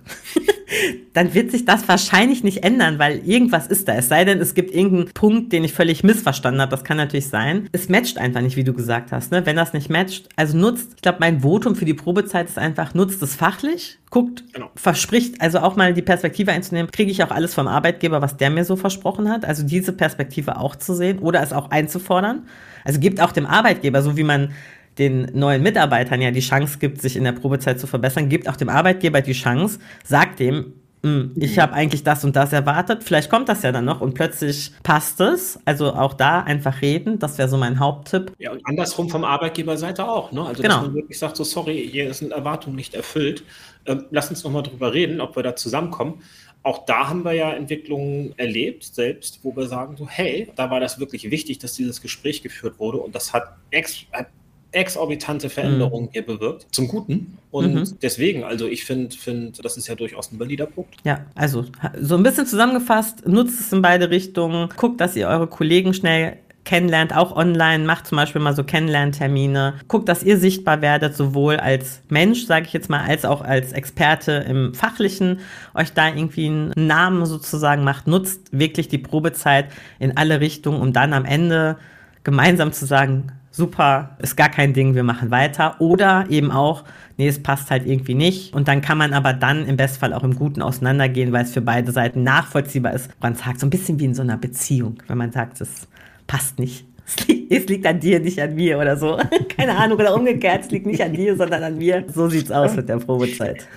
dann 1.14 1.34
wird 1.34 1.52
sich 1.52 1.66
das 1.66 1.88
wahrscheinlich 1.88 2.44
nicht 2.44 2.64
ändern, 2.64 3.00
weil 3.00 3.22
irgendwas 3.28 3.68
ist 3.68 3.88
da. 3.88 3.94
Es 3.94 4.10
sei 4.10 4.26
denn, 4.26 4.40
es 4.40 4.54
gibt 4.54 4.74
irgendeinen 4.74 5.14
Punkt, 5.14 5.52
den 5.52 5.64
ich 5.64 5.74
völlig 5.74 6.04
missverstanden 6.04 6.62
habe. 6.62 6.72
Das 6.72 6.84
kann 6.84 6.98
natürlich 6.98 7.28
sein. 7.28 7.68
Es 7.72 7.90
matcht 7.90 8.18
einfach 8.18 8.42
nicht, 8.42 8.56
wie 8.56 8.64
du 8.64 8.74
gesagt 8.74 9.12
hast. 9.12 9.32
Ne? 9.32 9.46
Wenn 9.46 9.56
das 9.56 9.74
nicht 9.74 9.90
matcht, 9.90 10.30
also 10.36 10.58
nutzt, 10.58 10.94
ich 10.96 11.02
glaube, 11.02 11.18
mein 11.20 11.42
Votum 11.42 11.76
für 11.76 11.86
die 11.86 11.94
Probezeit 11.94 12.48
ist 12.48 12.58
einfach, 12.58 12.94
nutzt 12.94 13.22
es 13.22 13.36
fachlich, 13.36 14.00
guckt, 14.10 14.44
genau. 14.54 14.72
verspricht, 14.76 15.42
also 15.42 15.60
auch 15.60 15.76
mal 15.76 15.94
die 15.94 16.02
Perspektive 16.02 16.52
einzunehmen, 16.52 16.92
kriege 16.92 17.12
ich 17.12 17.24
auch 17.24 17.32
alles 17.32 17.54
vom 17.54 17.68
Arbeitgeber, 17.68 18.22
was 18.22 18.38
der 18.38 18.50
mir 18.50 18.66
so 18.66 18.76
versprochen 18.76 19.30
hat. 19.30 19.46
Also 19.46 19.64
diese 19.64 19.94
Perspektive 19.94 20.58
auch 20.58 20.76
zu 20.76 20.94
sehen 20.94 21.20
oder 21.20 21.42
es 21.42 21.54
auch 21.54 21.72
einzufordern. 21.72 22.48
Also 22.84 23.00
gibt 23.00 23.22
auch 23.22 23.32
dem 23.32 23.46
Arbeitgeber, 23.46 24.02
so 24.02 24.18
wie 24.18 24.24
man 24.24 24.54
den 24.98 25.28
neuen 25.34 25.64
Mitarbeitern 25.64 26.22
ja 26.22 26.32
die 26.32 26.42
Chance 26.42 26.80
gibt, 26.80 27.02
sich 27.02 27.16
in 27.16 27.24
der 27.24 27.32
Probezeit 27.32 27.80
zu 27.80 27.88
verbessern, 27.88 28.30
gibt 28.30 28.50
auch 28.50 28.56
dem 28.56 28.70
Arbeitgeber 28.70 29.22
die 29.22 29.34
Chance, 29.34 29.80
sagt 30.04 30.40
dem, 30.40 30.74
hm, 31.04 31.32
ich 31.36 31.56
mhm. 31.56 31.62
habe 31.62 31.74
eigentlich 31.74 32.04
das 32.04 32.24
und 32.24 32.36
das 32.36 32.54
erwartet, 32.54 33.04
vielleicht 33.04 33.30
kommt 33.30 33.50
das 33.50 33.64
ja 33.64 33.72
dann 33.72 33.86
noch 33.86 34.02
und 34.02 34.14
plötzlich 34.14 34.72
passt 34.84 35.20
es. 35.20 35.60
Also 35.66 35.94
auch 35.94 36.14
da 36.14 36.42
einfach 36.42 36.82
reden, 36.82 37.18
das 37.18 37.38
wäre 37.40 37.50
so 37.50 37.58
mein 37.58 37.80
Haupttipp. 37.80 38.32
Ja, 38.38 38.52
und 38.52 38.62
andersrum 38.66 39.10
vom 39.10 39.24
Arbeitgeberseite 39.24 40.08
auch. 40.08 40.32
Ne? 40.32 40.46
Also, 40.46 40.62
genau. 40.62 40.76
dass 40.76 40.86
man 40.88 40.96
wirklich 40.96 41.18
sagt, 41.18 41.38
so 41.38 41.44
sorry, 41.44 41.90
hier 41.92 42.14
sind 42.14 42.32
Erwartungen 42.32 42.76
nicht 42.76 42.94
erfüllt. 42.94 43.44
Ähm, 43.88 44.06
lass 44.12 44.30
uns 44.30 44.44
nochmal 44.44 44.62
drüber 44.62 44.94
reden, 44.94 45.22
ob 45.22 45.36
wir 45.36 45.42
da 45.42 45.56
zusammenkommen. 45.56 46.22
Auch 46.62 46.86
da 46.86 47.10
haben 47.10 47.26
wir 47.26 47.34
ja 47.34 47.52
Entwicklungen 47.52 48.38
erlebt, 48.38 48.84
selbst, 48.84 49.40
wo 49.42 49.56
wir 49.56 49.66
sagen, 49.66 49.98
so, 49.98 50.08
hey, 50.08 50.52
da 50.56 50.70
war 50.70 50.80
das 50.80 51.00
wirklich 51.00 51.32
wichtig, 51.32 51.58
dass 51.58 51.74
dieses 51.74 52.02
Gespräch 52.02 52.44
geführt 52.44 52.78
wurde 52.78 53.00
und 53.00 53.16
das 53.16 53.34
hat, 53.34 53.56
ex 53.72 54.06
hat 54.12 54.28
exorbitante 54.72 55.50
Veränderungen 55.50 56.08
mhm. 56.08 56.12
hier 56.12 56.26
bewirkt, 56.26 56.68
zum 56.72 56.88
Guten. 56.88 57.38
Und 57.52 57.74
mhm. 57.74 57.98
deswegen, 58.02 58.44
also 58.44 58.68
ich 58.68 58.86
finde, 58.86 59.16
find, 59.16 59.64
das 59.64 59.78
ist 59.78 59.88
ja 59.88 59.96
durchaus 59.96 60.32
ein 60.32 60.40
valider 60.40 60.66
Punkt. 60.66 60.96
Ja, 61.04 61.26
also 61.36 61.66
so 62.00 62.16
ein 62.16 62.24
bisschen 62.24 62.46
zusammengefasst, 62.46 63.28
nutzt 63.28 63.60
es 63.60 63.74
in 63.74 63.82
beide 63.82 64.10
Richtungen, 64.10 64.70
guckt, 64.78 65.02
dass 65.02 65.16
ihr 65.16 65.28
eure 65.28 65.48
Kollegen 65.48 65.94
schnell 65.94 66.38
kennenlernt, 66.64 67.16
auch 67.16 67.36
online, 67.36 67.86
macht 67.86 68.08
zum 68.08 68.18
Beispiel 68.18 68.42
mal 68.42 68.56
so 68.56 68.64
Kennenlerntermine, 68.64 69.76
guckt, 69.88 70.08
dass 70.08 70.24
ihr 70.24 70.38
sichtbar 70.38 70.82
werdet, 70.82 71.16
sowohl 71.16 71.58
als 71.58 72.02
Mensch, 72.10 72.46
sage 72.46 72.68
ich 72.68 72.74
jetzt 72.74 72.90
mal, 72.90 73.02
als 73.02 73.26
auch 73.26 73.42
als 73.42 73.74
Experte 73.74 74.46
im 74.48 74.74
Fachlichen, 74.74 75.40
euch 75.74 75.92
da 75.94 76.08
irgendwie 76.10 76.46
einen 76.46 76.72
Namen 76.76 77.26
sozusagen 77.26 77.84
macht, 77.84 78.08
nutzt 78.08 78.58
wirklich 78.58 78.88
die 78.88 79.00
Probezeit 79.00 79.66
in 80.00 80.18
alle 80.18 80.40
Richtungen, 80.40 80.82
um 80.82 80.94
dann 80.94 81.14
am 81.14 81.26
Ende 81.26 81.78
gemeinsam 82.24 82.72
zu 82.72 82.86
sagen, 82.86 83.32
super, 83.52 84.18
ist 84.20 84.38
gar 84.38 84.50
kein 84.50 84.74
Ding, 84.74 84.96
wir 84.96 85.04
machen 85.04 85.30
weiter. 85.30 85.80
Oder 85.80 86.26
eben 86.30 86.52
auch, 86.52 86.86
nee, 87.18 87.28
es 87.28 87.44
passt 87.44 87.70
halt 87.70 87.86
irgendwie 87.86 88.16
nicht. 88.16 88.54
Und 88.56 88.68
dann 88.68 88.82
kann 88.82 88.98
man 88.98 89.14
aber 89.14 89.34
dann 89.34 89.66
im 89.68 89.78
Bestfall 89.78 90.14
auch 90.14 90.24
im 90.24 90.36
Guten 90.36 90.62
auseinandergehen, 90.62 91.32
weil 91.32 91.44
es 91.44 91.54
für 91.54 91.62
beide 91.62 91.92
Seiten 91.92 92.24
nachvollziehbar 92.24 92.94
ist. 92.94 93.12
Man 93.22 93.36
sagt 93.36 93.60
so 93.60 93.68
ein 93.68 93.70
bisschen 93.70 94.00
wie 94.00 94.06
in 94.06 94.16
so 94.16 94.22
einer 94.22 94.38
Beziehung, 94.38 94.98
wenn 95.08 95.18
man 95.18 95.32
sagt, 95.32 95.62
es 95.62 95.88
passt 96.26 96.58
nicht. 96.58 96.86
Es 97.06 97.28
liegt, 97.28 97.52
es 97.52 97.66
liegt 97.68 97.86
an 97.86 98.00
dir, 98.00 98.20
nicht 98.20 98.40
an 98.40 98.56
mir 98.56 98.78
oder 98.80 98.96
so. 98.96 99.18
Keine 99.58 99.78
Ahnung, 99.78 100.00
oder 100.00 100.16
umgekehrt, 100.16 100.66
es 100.66 100.72
liegt 100.72 100.86
nicht 100.86 101.02
an 101.02 101.14
dir, 101.14 101.36
sondern 101.36 101.64
an 101.64 101.78
mir. 101.78 102.06
So 102.14 102.30
sieht's 102.30 102.52
aus 102.52 102.76
mit 102.76 102.88
der 102.88 102.98
Probezeit. 102.98 103.68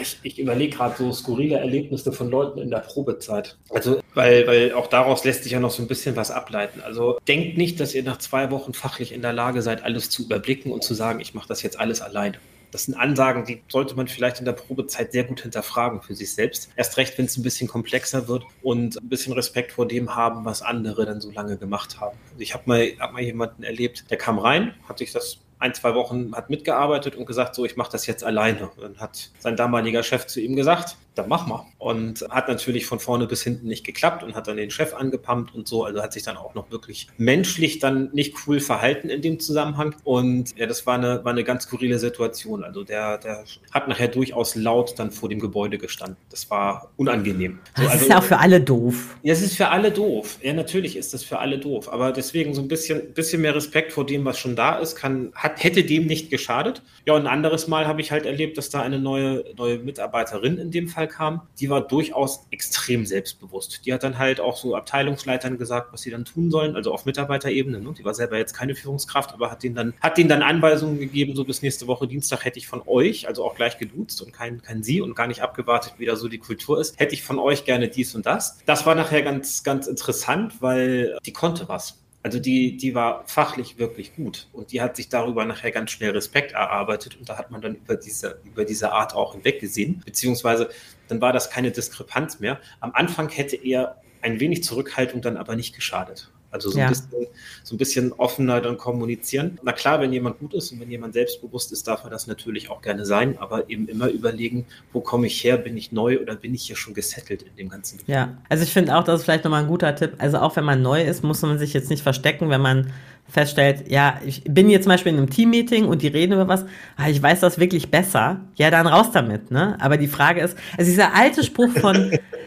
Ich, 0.00 0.18
ich 0.22 0.38
überlege 0.38 0.76
gerade 0.76 0.94
so 0.96 1.12
skurrile 1.12 1.58
Erlebnisse 1.58 2.12
von 2.12 2.30
Leuten 2.30 2.60
in 2.60 2.70
der 2.70 2.78
Probezeit. 2.78 3.56
Also, 3.70 4.00
weil, 4.14 4.46
weil 4.46 4.72
auch 4.74 4.86
daraus 4.86 5.24
lässt 5.24 5.42
sich 5.42 5.52
ja 5.52 5.60
noch 5.60 5.70
so 5.70 5.82
ein 5.82 5.88
bisschen 5.88 6.14
was 6.16 6.30
ableiten. 6.30 6.80
Also 6.82 7.18
denkt 7.26 7.58
nicht, 7.58 7.80
dass 7.80 7.94
ihr 7.94 8.02
nach 8.02 8.18
zwei 8.18 8.50
Wochen 8.50 8.74
fachlich 8.74 9.12
in 9.12 9.22
der 9.22 9.32
Lage 9.32 9.62
seid, 9.62 9.82
alles 9.82 10.10
zu 10.10 10.22
überblicken 10.22 10.70
und 10.70 10.84
zu 10.84 10.94
sagen, 10.94 11.20
ich 11.20 11.34
mache 11.34 11.48
das 11.48 11.62
jetzt 11.62 11.80
alles 11.80 12.00
alleine. 12.00 12.38
Das 12.72 12.84
sind 12.84 12.94
Ansagen, 12.94 13.44
die 13.44 13.62
sollte 13.68 13.94
man 13.94 14.08
vielleicht 14.08 14.38
in 14.38 14.46
der 14.46 14.52
Probezeit 14.52 15.12
sehr 15.12 15.24
gut 15.24 15.42
hinterfragen 15.42 16.00
für 16.00 16.14
sich 16.14 16.32
selbst. 16.32 16.70
Erst 16.74 16.96
recht, 16.96 17.16
wenn 17.18 17.26
es 17.26 17.36
ein 17.36 17.42
bisschen 17.42 17.68
komplexer 17.68 18.28
wird 18.28 18.44
und 18.62 18.96
ein 18.96 19.08
bisschen 19.10 19.34
Respekt 19.34 19.72
vor 19.72 19.86
dem 19.86 20.16
haben, 20.16 20.46
was 20.46 20.62
andere 20.62 21.04
dann 21.04 21.20
so 21.20 21.30
lange 21.30 21.58
gemacht 21.58 22.00
haben. 22.00 22.16
Also 22.30 22.40
ich 22.40 22.54
habe 22.54 22.64
mal, 22.66 22.92
hab 22.98 23.12
mal 23.12 23.22
jemanden 23.22 23.62
erlebt, 23.62 24.10
der 24.10 24.16
kam 24.16 24.38
rein, 24.38 24.74
hat 24.88 24.98
sich 24.98 25.12
das 25.12 25.38
ein, 25.62 25.74
zwei 25.74 25.94
Wochen 25.94 26.34
hat 26.34 26.50
mitgearbeitet 26.50 27.16
und 27.16 27.24
gesagt, 27.24 27.54
so, 27.54 27.64
ich 27.64 27.76
mache 27.76 27.92
das 27.92 28.06
jetzt 28.06 28.24
alleine. 28.24 28.70
Dann 28.80 28.98
hat 28.98 29.30
sein 29.38 29.56
damaliger 29.56 30.02
Chef 30.02 30.26
zu 30.26 30.40
ihm 30.40 30.56
gesagt, 30.56 30.96
dann 31.14 31.28
mach 31.28 31.46
mal. 31.46 31.66
Und 31.78 32.24
hat 32.30 32.48
natürlich 32.48 32.86
von 32.86 32.98
vorne 32.98 33.26
bis 33.26 33.42
hinten 33.42 33.66
nicht 33.66 33.84
geklappt 33.84 34.22
und 34.22 34.34
hat 34.34 34.48
dann 34.48 34.56
den 34.56 34.70
Chef 34.70 34.94
angepumpt 34.94 35.54
und 35.54 35.68
so. 35.68 35.84
Also 35.84 36.02
hat 36.02 36.12
sich 36.12 36.22
dann 36.22 36.36
auch 36.36 36.54
noch 36.54 36.70
wirklich 36.70 37.08
menschlich 37.18 37.78
dann 37.78 38.10
nicht 38.12 38.34
cool 38.46 38.60
verhalten 38.60 39.10
in 39.10 39.20
dem 39.22 39.38
Zusammenhang. 39.38 39.94
Und 40.04 40.56
ja, 40.56 40.66
das 40.66 40.86
war 40.86 40.94
eine, 40.94 41.24
war 41.24 41.32
eine 41.32 41.44
ganz 41.44 41.64
skurrile 41.64 41.98
Situation. 41.98 42.64
Also 42.64 42.84
der, 42.84 43.18
der 43.18 43.44
hat 43.70 43.88
nachher 43.88 44.08
durchaus 44.08 44.54
laut 44.54 44.98
dann 44.98 45.10
vor 45.10 45.28
dem 45.28 45.38
Gebäude 45.38 45.78
gestanden. 45.78 46.16
Das 46.30 46.50
war 46.50 46.90
unangenehm. 46.96 47.58
So, 47.76 47.82
das 47.82 47.92
also, 47.92 48.04
ist 48.04 48.10
ja 48.10 48.18
auch 48.18 48.24
für 48.24 48.38
alle 48.38 48.60
doof. 48.60 49.16
Ja, 49.22 49.32
es 49.32 49.42
ist 49.42 49.56
für 49.56 49.68
alle 49.68 49.90
doof. 49.90 50.38
Ja, 50.42 50.52
natürlich 50.54 50.96
ist 50.96 51.12
das 51.14 51.22
für 51.22 51.38
alle 51.38 51.58
doof. 51.58 51.92
Aber 51.92 52.12
deswegen 52.12 52.54
so 52.54 52.62
ein 52.62 52.68
bisschen, 52.68 53.12
bisschen 53.12 53.42
mehr 53.42 53.54
Respekt 53.54 53.92
vor 53.92 54.06
dem, 54.06 54.24
was 54.24 54.38
schon 54.38 54.56
da 54.56 54.78
ist, 54.78 54.96
kann, 54.96 55.32
hat, 55.34 55.51
hätte 55.58 55.84
dem 55.84 56.06
nicht 56.06 56.30
geschadet. 56.30 56.82
Ja, 57.04 57.14
und 57.14 57.22
ein 57.22 57.26
anderes 57.26 57.68
Mal 57.68 57.86
habe 57.86 58.00
ich 58.00 58.12
halt 58.12 58.24
erlebt, 58.24 58.56
dass 58.56 58.70
da 58.70 58.80
eine 58.80 58.98
neue, 58.98 59.44
neue 59.56 59.78
Mitarbeiterin 59.78 60.58
in 60.58 60.70
dem 60.70 60.88
Fall 60.88 61.02
Fall 61.02 61.08
kam, 61.08 61.42
die 61.58 61.68
war 61.68 61.80
durchaus 61.80 62.46
extrem 62.50 63.06
selbstbewusst. 63.06 63.84
Die 63.84 63.92
hat 63.92 64.02
dann 64.02 64.18
halt 64.18 64.40
auch 64.40 64.56
so 64.56 64.76
Abteilungsleitern 64.76 65.58
gesagt, 65.58 65.92
was 65.92 66.02
sie 66.02 66.10
dann 66.10 66.24
tun 66.24 66.50
sollen, 66.50 66.76
also 66.76 66.92
auf 66.92 67.04
Mitarbeiterebene. 67.04 67.80
Ne? 67.80 67.94
Die 67.98 68.04
war 68.04 68.14
selber 68.14 68.38
jetzt 68.38 68.54
keine 68.54 68.74
Führungskraft, 68.74 69.32
aber 69.32 69.50
hat 69.50 69.62
denen 69.62 69.74
dann, 69.74 69.94
hat 70.00 70.18
denen 70.18 70.28
dann 70.28 70.42
Anweisungen 70.42 70.98
gegeben, 70.98 71.34
so 71.34 71.44
bis 71.44 71.62
nächste 71.62 71.86
Woche 71.86 72.06
Dienstag 72.06 72.44
hätte 72.44 72.58
ich 72.58 72.66
von 72.66 72.82
euch, 72.86 73.26
also 73.26 73.44
auch 73.44 73.54
gleich 73.54 73.78
geduzt 73.78 74.22
und 74.22 74.32
kein, 74.32 74.62
kein 74.62 74.82
Sie 74.82 75.00
und 75.00 75.14
gar 75.14 75.26
nicht 75.26 75.42
abgewartet, 75.42 75.94
wie 75.98 76.06
da 76.06 76.16
so 76.16 76.28
die 76.28 76.38
Kultur 76.38 76.80
ist, 76.80 76.98
hätte 76.98 77.14
ich 77.14 77.22
von 77.22 77.38
euch 77.38 77.64
gerne 77.64 77.88
dies 77.88 78.14
und 78.14 78.26
das. 78.26 78.58
Das 78.66 78.86
war 78.86 78.94
nachher 78.94 79.22
ganz, 79.22 79.64
ganz 79.64 79.86
interessant, 79.86 80.60
weil 80.60 81.18
die 81.26 81.32
konnte 81.32 81.68
was. 81.68 82.01
Also 82.22 82.38
die, 82.38 82.76
die 82.76 82.94
war 82.94 83.24
fachlich 83.26 83.78
wirklich 83.78 84.14
gut 84.14 84.48
und 84.52 84.70
die 84.72 84.80
hat 84.80 84.94
sich 84.96 85.08
darüber 85.08 85.44
nachher 85.44 85.72
ganz 85.72 85.90
schnell 85.90 86.12
Respekt 86.12 86.52
erarbeitet 86.52 87.16
und 87.18 87.28
da 87.28 87.36
hat 87.36 87.50
man 87.50 87.60
dann 87.60 87.74
über 87.74 87.96
diese, 87.96 88.40
über 88.44 88.64
diese 88.64 88.92
Art 88.92 89.14
auch 89.14 89.34
hinweggesehen, 89.34 90.02
beziehungsweise 90.04 90.68
dann 91.08 91.20
war 91.20 91.32
das 91.32 91.50
keine 91.50 91.72
Diskrepanz 91.72 92.38
mehr. 92.38 92.60
Am 92.78 92.92
Anfang 92.94 93.28
hätte 93.28 93.56
er 93.56 94.00
ein 94.20 94.38
wenig 94.38 94.62
Zurückhaltung 94.62 95.20
dann 95.20 95.36
aber 95.36 95.56
nicht 95.56 95.74
geschadet. 95.74 96.30
Also 96.52 96.70
so, 96.70 96.78
ja. 96.78 96.84
ein 96.84 96.90
bisschen, 96.90 97.26
so 97.64 97.74
ein 97.74 97.78
bisschen 97.78 98.12
offener 98.12 98.60
dann 98.60 98.76
kommunizieren. 98.76 99.58
Na 99.62 99.72
klar, 99.72 100.00
wenn 100.00 100.12
jemand 100.12 100.38
gut 100.38 100.52
ist 100.52 100.70
und 100.70 100.80
wenn 100.80 100.90
jemand 100.90 101.14
selbstbewusst 101.14 101.72
ist, 101.72 101.88
darf 101.88 102.04
er 102.04 102.10
das 102.10 102.26
natürlich 102.26 102.70
auch 102.70 102.82
gerne 102.82 103.06
sein, 103.06 103.38
aber 103.38 103.70
eben 103.70 103.88
immer 103.88 104.08
überlegen, 104.08 104.66
wo 104.92 105.00
komme 105.00 105.26
ich 105.26 105.42
her, 105.42 105.56
bin 105.56 105.76
ich 105.76 105.92
neu 105.92 106.20
oder 106.20 106.36
bin 106.36 106.54
ich 106.54 106.64
hier 106.64 106.76
schon 106.76 106.92
gesettelt 106.92 107.42
in 107.42 107.56
dem 107.56 107.68
ganzen 107.70 107.98
Gefühl. 107.98 108.14
Ja, 108.14 108.36
also 108.50 108.64
ich 108.64 108.72
finde 108.72 108.94
auch, 108.96 109.02
das 109.02 109.20
ist 109.20 109.24
vielleicht 109.24 109.44
nochmal 109.44 109.62
ein 109.62 109.68
guter 109.68 109.96
Tipp. 109.96 110.12
Also 110.18 110.38
auch 110.38 110.54
wenn 110.54 110.64
man 110.64 110.82
neu 110.82 111.02
ist, 111.02 111.24
muss 111.24 111.40
man 111.40 111.58
sich 111.58 111.72
jetzt 111.72 111.88
nicht 111.88 112.02
verstecken, 112.02 112.50
wenn 112.50 112.60
man 112.60 112.92
feststellt, 113.28 113.90
ja, 113.90 114.20
ich 114.26 114.44
bin 114.44 114.68
jetzt 114.68 114.84
zum 114.84 114.90
Beispiel 114.90 115.12
in 115.12 115.18
einem 115.18 115.30
Teammeeting 115.30 115.86
und 115.86 116.02
die 116.02 116.08
reden 116.08 116.34
über 116.34 116.48
was, 116.48 116.66
ah, 116.96 117.08
ich 117.08 117.22
weiß 117.22 117.40
das 117.40 117.58
wirklich 117.58 117.90
besser, 117.90 118.40
ja, 118.56 118.70
dann 118.70 118.86
raus 118.86 119.10
damit, 119.12 119.50
ne? 119.50 119.76
Aber 119.80 119.96
die 119.96 120.08
Frage 120.08 120.42
ist, 120.42 120.56
also 120.76 120.90
dieser 120.90 121.14
alte 121.14 121.42
Spruch 121.42 121.70
von, 121.70 122.18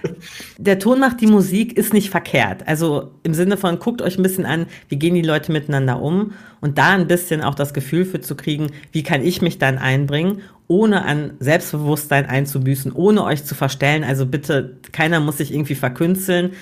der 0.57 0.79
Ton 0.79 0.99
macht 0.99 1.21
die 1.21 1.27
Musik, 1.27 1.77
ist 1.77 1.93
nicht 1.93 2.09
verkehrt. 2.09 2.67
Also 2.67 3.11
im 3.23 3.33
Sinne 3.33 3.57
von, 3.57 3.79
guckt 3.79 4.01
euch 4.01 4.17
ein 4.17 4.23
bisschen 4.23 4.45
an, 4.45 4.67
wie 4.89 4.97
gehen 4.97 5.15
die 5.15 5.21
Leute 5.21 5.51
miteinander 5.51 6.01
um 6.01 6.33
und 6.61 6.77
da 6.77 6.89
ein 6.91 7.07
bisschen 7.07 7.41
auch 7.41 7.55
das 7.55 7.73
Gefühl 7.73 8.05
für 8.05 8.21
zu 8.21 8.35
kriegen, 8.35 8.71
wie 8.91 9.03
kann 9.03 9.23
ich 9.23 9.41
mich 9.41 9.57
dann 9.57 9.77
einbringen, 9.77 10.41
ohne 10.67 11.05
an 11.05 11.33
Selbstbewusstsein 11.39 12.25
einzubüßen, 12.25 12.91
ohne 12.91 13.23
euch 13.23 13.43
zu 13.43 13.55
verstellen. 13.55 14.03
Also 14.03 14.25
bitte, 14.25 14.77
keiner 14.91 15.19
muss 15.19 15.37
sich 15.37 15.53
irgendwie 15.53 15.75
verkünsteln 15.75 16.53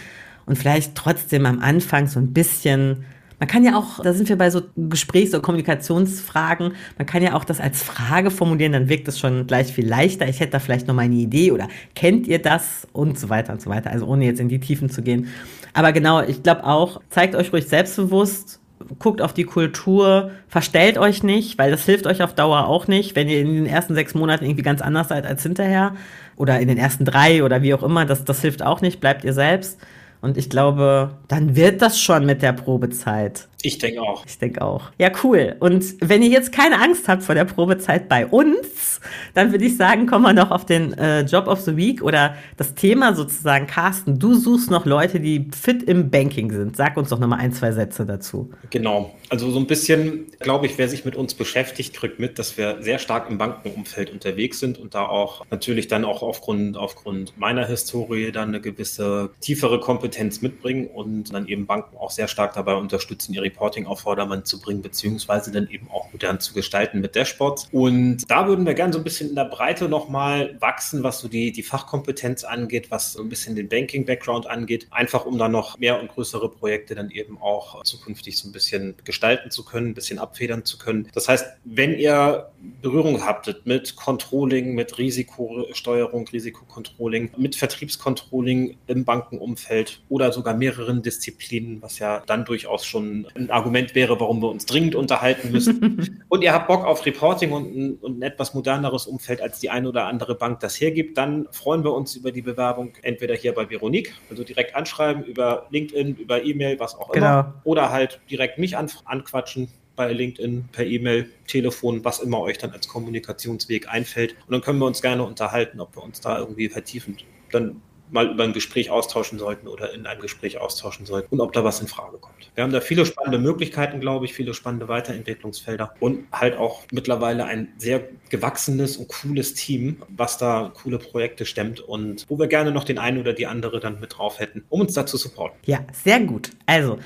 und 0.45 0.57
vielleicht 0.57 0.95
trotzdem 0.95 1.45
am 1.45 1.59
Anfang 1.59 2.07
so 2.07 2.19
ein 2.19 2.33
bisschen 2.33 3.05
man 3.39 3.47
kann 3.47 3.63
ja 3.63 3.77
auch, 3.77 4.01
da 4.01 4.13
sind 4.13 4.29
wir 4.29 4.37
bei 4.37 4.49
so 4.49 4.61
Gesprächs- 4.75 5.33
oder 5.33 5.41
Kommunikationsfragen, 5.41 6.73
man 6.97 7.07
kann 7.07 7.23
ja 7.23 7.33
auch 7.35 7.43
das 7.43 7.59
als 7.59 7.83
Frage 7.83 8.31
formulieren, 8.31 8.71
dann 8.71 8.89
wirkt 8.89 9.07
es 9.07 9.19
schon 9.19 9.47
gleich 9.47 9.73
viel 9.73 9.87
leichter. 9.87 10.27
Ich 10.27 10.39
hätte 10.39 10.51
da 10.51 10.59
vielleicht 10.59 10.87
noch 10.87 10.95
mal 10.95 11.03
eine 11.03 11.15
Idee 11.15 11.51
oder 11.51 11.67
kennt 11.95 12.27
ihr 12.27 12.39
das 12.39 12.87
und 12.93 13.19
so 13.19 13.29
weiter 13.29 13.53
und 13.53 13.61
so 13.61 13.69
weiter. 13.69 13.91
Also 13.91 14.05
ohne 14.05 14.25
jetzt 14.25 14.39
in 14.39 14.49
die 14.49 14.59
Tiefen 14.59 14.89
zu 14.89 15.01
gehen. 15.01 15.27
Aber 15.73 15.91
genau, 15.91 16.21
ich 16.21 16.43
glaube 16.43 16.65
auch, 16.65 17.01
zeigt 17.09 17.35
euch 17.35 17.51
ruhig 17.51 17.67
selbstbewusst, 17.67 18.59
guckt 18.99 19.21
auf 19.21 19.33
die 19.33 19.43
Kultur, 19.43 20.31
verstellt 20.47 20.97
euch 20.97 21.23
nicht, 21.23 21.57
weil 21.57 21.71
das 21.71 21.85
hilft 21.85 22.05
euch 22.07 22.21
auf 22.21 22.35
Dauer 22.35 22.67
auch 22.67 22.87
nicht, 22.87 23.15
wenn 23.15 23.29
ihr 23.29 23.39
in 23.39 23.53
den 23.53 23.65
ersten 23.65 23.95
sechs 23.95 24.13
Monaten 24.13 24.45
irgendwie 24.45 24.63
ganz 24.63 24.81
anders 24.81 25.09
seid 25.09 25.25
als 25.25 25.43
hinterher 25.43 25.95
oder 26.35 26.59
in 26.59 26.67
den 26.67 26.77
ersten 26.77 27.05
drei 27.05 27.43
oder 27.43 27.61
wie 27.61 27.73
auch 27.73 27.83
immer, 27.83 28.05
das, 28.05 28.25
das 28.25 28.41
hilft 28.41 28.61
auch 28.63 28.81
nicht, 28.81 28.99
bleibt 28.99 29.23
ihr 29.23 29.33
selbst. 29.33 29.79
Und 30.23 30.37
ich 30.37 30.49
glaube, 30.49 31.17
dann 31.27 31.57
wird 31.57 31.81
das 31.81 31.99
schon 31.99 32.25
mit 32.25 32.41
der 32.41 32.53
Probezeit. 32.53 33.49
Ich 33.65 33.77
denke 33.77 34.01
auch. 34.01 34.25
Ich 34.27 34.37
denke 34.37 34.61
auch. 34.61 34.91
Ja, 34.99 35.09
cool. 35.23 35.55
Und 35.61 35.95
wenn 36.01 36.21
ihr 36.21 36.27
jetzt 36.27 36.51
keine 36.51 36.81
Angst 36.81 37.07
habt 37.07 37.23
vor 37.23 37.33
der 37.33 37.45
Probezeit 37.45 38.09
bei 38.09 38.27
uns, 38.27 38.99
dann 39.33 39.53
würde 39.53 39.63
ich 39.63 39.77
sagen, 39.77 40.05
kommen 40.05 40.25
wir 40.25 40.33
noch 40.33 40.51
auf 40.51 40.65
den 40.65 40.91
äh, 40.97 41.21
Job 41.21 41.47
of 41.47 41.61
the 41.61 41.77
Week 41.77 42.03
oder 42.03 42.35
das 42.57 42.75
Thema 42.75 43.15
sozusagen. 43.15 43.65
Carsten, 43.65 44.19
du 44.19 44.33
suchst 44.33 44.69
noch 44.69 44.85
Leute, 44.85 45.21
die 45.21 45.49
fit 45.57 45.81
im 45.83 46.11
Banking 46.11 46.51
sind. 46.51 46.75
Sag 46.75 46.97
uns 46.97 47.07
doch 47.07 47.19
nochmal 47.19 47.39
ein, 47.39 47.53
zwei 47.53 47.71
Sätze 47.71 48.05
dazu. 48.05 48.51
Genau. 48.69 49.15
Also 49.29 49.49
so 49.49 49.59
ein 49.59 49.65
bisschen, 49.65 50.27
glaube 50.41 50.65
ich, 50.65 50.77
wer 50.77 50.89
sich 50.89 51.05
mit 51.05 51.15
uns 51.15 51.33
beschäftigt, 51.33 51.93
kriegt 51.93 52.19
mit, 52.19 52.39
dass 52.39 52.57
wir 52.57 52.81
sehr 52.81 52.99
stark 52.99 53.29
im 53.29 53.37
Bankenumfeld 53.37 54.11
unterwegs 54.11 54.59
sind 54.59 54.77
und 54.77 54.93
da 54.93 55.05
auch 55.05 55.45
natürlich 55.49 55.87
dann 55.87 56.03
auch 56.03 56.21
aufgrund, 56.21 56.75
aufgrund 56.75 57.37
meiner 57.37 57.65
Historie 57.65 58.33
dann 58.33 58.49
eine 58.49 58.59
gewisse 58.59 59.29
tiefere 59.39 59.79
Kompetenz 59.79 60.41
mitbringen 60.41 60.87
und 60.87 61.33
dann 61.33 61.47
eben 61.47 61.65
Banken 61.65 61.95
auch 61.95 62.11
sehr 62.11 62.27
stark 62.27 62.53
dabei 62.55 62.75
unterstützen, 62.75 63.33
ihre 63.33 63.52
Reporting 63.53 63.85
auf 63.85 64.01
Vordermann 64.01 64.45
zu 64.45 64.59
bringen, 64.59 64.81
beziehungsweise 64.81 65.51
dann 65.51 65.69
eben 65.69 65.89
auch 65.91 66.11
modern 66.11 66.39
zu 66.39 66.53
gestalten 66.53 66.99
mit 66.99 67.15
Dashboards. 67.15 67.69
Und 67.71 68.29
da 68.29 68.47
würden 68.47 68.65
wir 68.65 68.73
gerne 68.73 68.93
so 68.93 68.99
ein 68.99 69.03
bisschen 69.03 69.29
in 69.29 69.35
der 69.35 69.45
Breite 69.45 69.87
nochmal 69.87 70.57
wachsen, 70.59 71.03
was 71.03 71.19
so 71.19 71.27
die, 71.27 71.51
die 71.51 71.63
Fachkompetenz 71.63 72.43
angeht, 72.43 72.89
was 72.89 73.13
so 73.13 73.21
ein 73.21 73.29
bisschen 73.29 73.55
den 73.55 73.69
Banking-Background 73.69 74.47
angeht, 74.47 74.87
einfach 74.91 75.25
um 75.25 75.37
da 75.37 75.47
noch 75.47 75.77
mehr 75.77 75.99
und 75.99 76.09
größere 76.09 76.49
Projekte 76.49 76.95
dann 76.95 77.11
eben 77.11 77.37
auch 77.39 77.83
zukünftig 77.83 78.37
so 78.37 78.49
ein 78.49 78.51
bisschen 78.51 78.95
gestalten 79.03 79.51
zu 79.51 79.63
können, 79.63 79.89
ein 79.89 79.93
bisschen 79.93 80.19
abfedern 80.19 80.65
zu 80.65 80.77
können. 80.77 81.07
Das 81.13 81.27
heißt, 81.27 81.45
wenn 81.63 81.97
ihr 81.97 82.49
Berührung 82.81 83.25
habtet 83.25 83.65
mit 83.65 83.95
Controlling, 83.95 84.73
mit 84.73 84.97
Risikosteuerung, 84.97 86.27
Risikocontrolling, 86.27 87.31
mit 87.37 87.55
Vertriebscontrolling 87.55 88.77
im 88.87 89.05
Bankenumfeld 89.05 90.01
oder 90.09 90.31
sogar 90.31 90.55
mehreren 90.55 91.01
Disziplinen, 91.01 91.81
was 91.81 91.99
ja 91.99 92.23
dann 92.25 92.45
durchaus 92.45 92.85
schon 92.85 93.27
ein 93.35 93.42
Argument 93.51 93.95
wäre, 93.95 94.19
warum 94.19 94.41
wir 94.41 94.49
uns 94.49 94.65
dringend 94.65 94.95
unterhalten 94.95 95.51
müssen. 95.51 96.23
und 96.29 96.41
ihr 96.41 96.53
habt 96.53 96.67
Bock 96.67 96.85
auf 96.85 97.05
Reporting 97.05 97.51
und 97.51 97.75
ein, 97.75 97.93
und 97.95 98.19
ein 98.19 98.21
etwas 98.21 98.53
moderneres 98.53 99.07
Umfeld 99.07 99.41
als 99.41 99.59
die 99.59 99.69
eine 99.69 99.89
oder 99.89 100.07
andere 100.07 100.35
Bank 100.35 100.59
das 100.59 100.79
hergibt, 100.79 101.17
dann 101.17 101.47
freuen 101.51 101.83
wir 101.83 101.93
uns 101.93 102.15
über 102.15 102.31
die 102.31 102.41
Bewerbung 102.41 102.93
entweder 103.01 103.35
hier 103.35 103.53
bei 103.53 103.69
Veronique, 103.69 104.13
also 104.29 104.43
direkt 104.43 104.75
anschreiben 104.75 105.23
über 105.23 105.67
LinkedIn, 105.69 106.15
über 106.15 106.43
E-Mail, 106.43 106.79
was 106.79 106.95
auch 106.95 107.11
genau. 107.11 107.25
immer, 107.25 107.61
oder 107.63 107.91
halt 107.91 108.19
direkt 108.29 108.57
mich 108.57 108.77
an, 108.77 108.89
anquatschen 109.05 109.69
bei 109.95 110.11
LinkedIn, 110.11 110.69
per 110.71 110.85
E-Mail, 110.85 111.29
Telefon, 111.47 112.03
was 112.03 112.19
immer 112.19 112.39
euch 112.39 112.57
dann 112.57 112.71
als 112.71 112.87
Kommunikationsweg 112.87 113.87
einfällt. 113.89 114.35
Und 114.47 114.51
dann 114.51 114.61
können 114.61 114.79
wir 114.79 114.87
uns 114.87 115.01
gerne 115.01 115.23
unterhalten, 115.23 115.79
ob 115.79 115.95
wir 115.95 116.03
uns 116.03 116.19
da 116.19 116.39
irgendwie 116.39 116.69
vertiefend 116.69 117.25
dann 117.51 117.81
mal 118.13 118.31
über 118.31 118.43
ein 118.43 118.53
Gespräch 118.53 118.89
austauschen 118.89 119.39
sollten 119.39 119.67
oder 119.67 119.93
in 119.93 120.05
einem 120.05 120.21
Gespräch 120.21 120.59
austauschen 120.59 121.05
sollten 121.05 121.33
und 121.33 121.41
ob 121.41 121.53
da 121.53 121.63
was 121.63 121.81
in 121.81 121.87
Frage 121.87 122.17
kommt. 122.17 122.51
Wir 122.55 122.63
haben 122.63 122.71
da 122.71 122.81
viele 122.81 123.05
spannende 123.05 123.39
Möglichkeiten, 123.39 123.99
glaube 123.99 124.25
ich, 124.25 124.33
viele 124.33 124.53
spannende 124.53 124.87
Weiterentwicklungsfelder 124.87 125.93
und 125.99 126.27
halt 126.31 126.57
auch 126.57 126.83
mittlerweile 126.91 127.45
ein 127.45 127.73
sehr 127.77 128.07
gewachsenes 128.29 128.97
und 128.97 129.07
cooles 129.07 129.53
Team, 129.55 130.01
was 130.09 130.37
da 130.37 130.71
coole 130.81 130.99
Projekte 130.99 131.45
stemmt 131.45 131.79
und 131.79 132.25
wo 132.29 132.37
wir 132.37 132.47
gerne 132.47 132.71
noch 132.71 132.83
den 132.83 132.99
einen 132.99 133.19
oder 133.19 133.33
die 133.33 133.47
andere 133.47 133.79
dann 133.79 133.99
mit 133.99 134.17
drauf 134.17 134.39
hätten, 134.39 134.63
um 134.69 134.81
uns 134.81 134.93
da 134.93 135.05
zu 135.05 135.17
supporten. 135.17 135.57
Ja, 135.65 135.79
sehr 135.91 136.19
gut. 136.21 136.51
Also, 136.65 136.99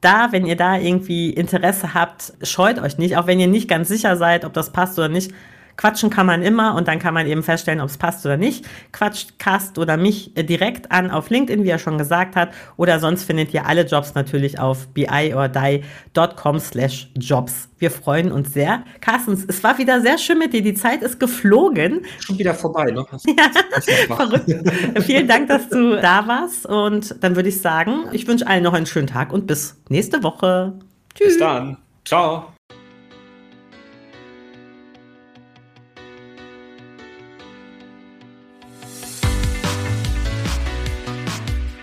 da, 0.00 0.32
wenn 0.32 0.46
ihr 0.46 0.56
da 0.56 0.78
irgendwie 0.78 1.30
Interesse 1.30 1.94
habt, 1.94 2.32
scheut 2.42 2.78
euch 2.78 2.98
nicht, 2.98 3.16
auch 3.16 3.26
wenn 3.26 3.40
ihr 3.40 3.48
nicht 3.48 3.68
ganz 3.68 3.88
sicher 3.88 4.16
seid, 4.16 4.44
ob 4.44 4.52
das 4.52 4.72
passt 4.72 4.98
oder 4.98 5.08
nicht. 5.08 5.32
Quatschen 5.76 6.10
kann 6.10 6.26
man 6.26 6.42
immer 6.42 6.74
und 6.74 6.88
dann 6.88 6.98
kann 6.98 7.14
man 7.14 7.26
eben 7.26 7.42
feststellen, 7.42 7.80
ob 7.80 7.88
es 7.88 7.98
passt 7.98 8.24
oder 8.26 8.36
nicht. 8.36 8.66
Quatscht 8.92 9.38
Cast 9.38 9.78
oder 9.78 9.96
mich 9.96 10.36
äh, 10.36 10.44
direkt 10.44 10.90
an 10.92 11.10
auf 11.10 11.30
LinkedIn, 11.30 11.64
wie 11.64 11.68
er 11.68 11.78
schon 11.78 11.98
gesagt 11.98 12.36
hat. 12.36 12.50
Oder 12.76 13.00
sonst 13.00 13.24
findet 13.24 13.54
ihr 13.54 13.66
alle 13.66 13.86
Jobs 13.86 14.14
natürlich 14.14 14.58
auf 14.58 14.88
biordie.com 14.88 16.58
slash 16.58 17.10
jobs. 17.16 17.68
Wir 17.78 17.90
freuen 17.90 18.30
uns 18.30 18.52
sehr. 18.52 18.84
Carstens, 19.00 19.44
es 19.48 19.64
war 19.64 19.78
wieder 19.78 20.00
sehr 20.02 20.18
schön 20.18 20.38
mit 20.38 20.52
dir. 20.52 20.62
Die 20.62 20.74
Zeit 20.74 21.02
ist 21.02 21.18
geflogen. 21.18 22.02
Schon 22.18 22.38
wieder 22.38 22.54
vorbei, 22.54 22.90
ne? 22.90 23.06
ja, 23.26 24.14
verrückt. 24.16 24.52
Vielen 25.00 25.26
Dank, 25.26 25.48
dass 25.48 25.68
du 25.68 26.00
da 26.00 26.26
warst. 26.26 26.66
Und 26.66 27.16
dann 27.22 27.36
würde 27.36 27.48
ich 27.48 27.60
sagen, 27.60 28.04
ich 28.12 28.26
wünsche 28.26 28.46
allen 28.46 28.62
noch 28.62 28.74
einen 28.74 28.86
schönen 28.86 29.06
Tag 29.06 29.32
und 29.32 29.46
bis 29.46 29.80
nächste 29.88 30.22
Woche. 30.22 30.74
Tschüss. 31.14 31.28
Bis 31.28 31.38
dann. 31.38 31.78
Ciao. 32.04 32.52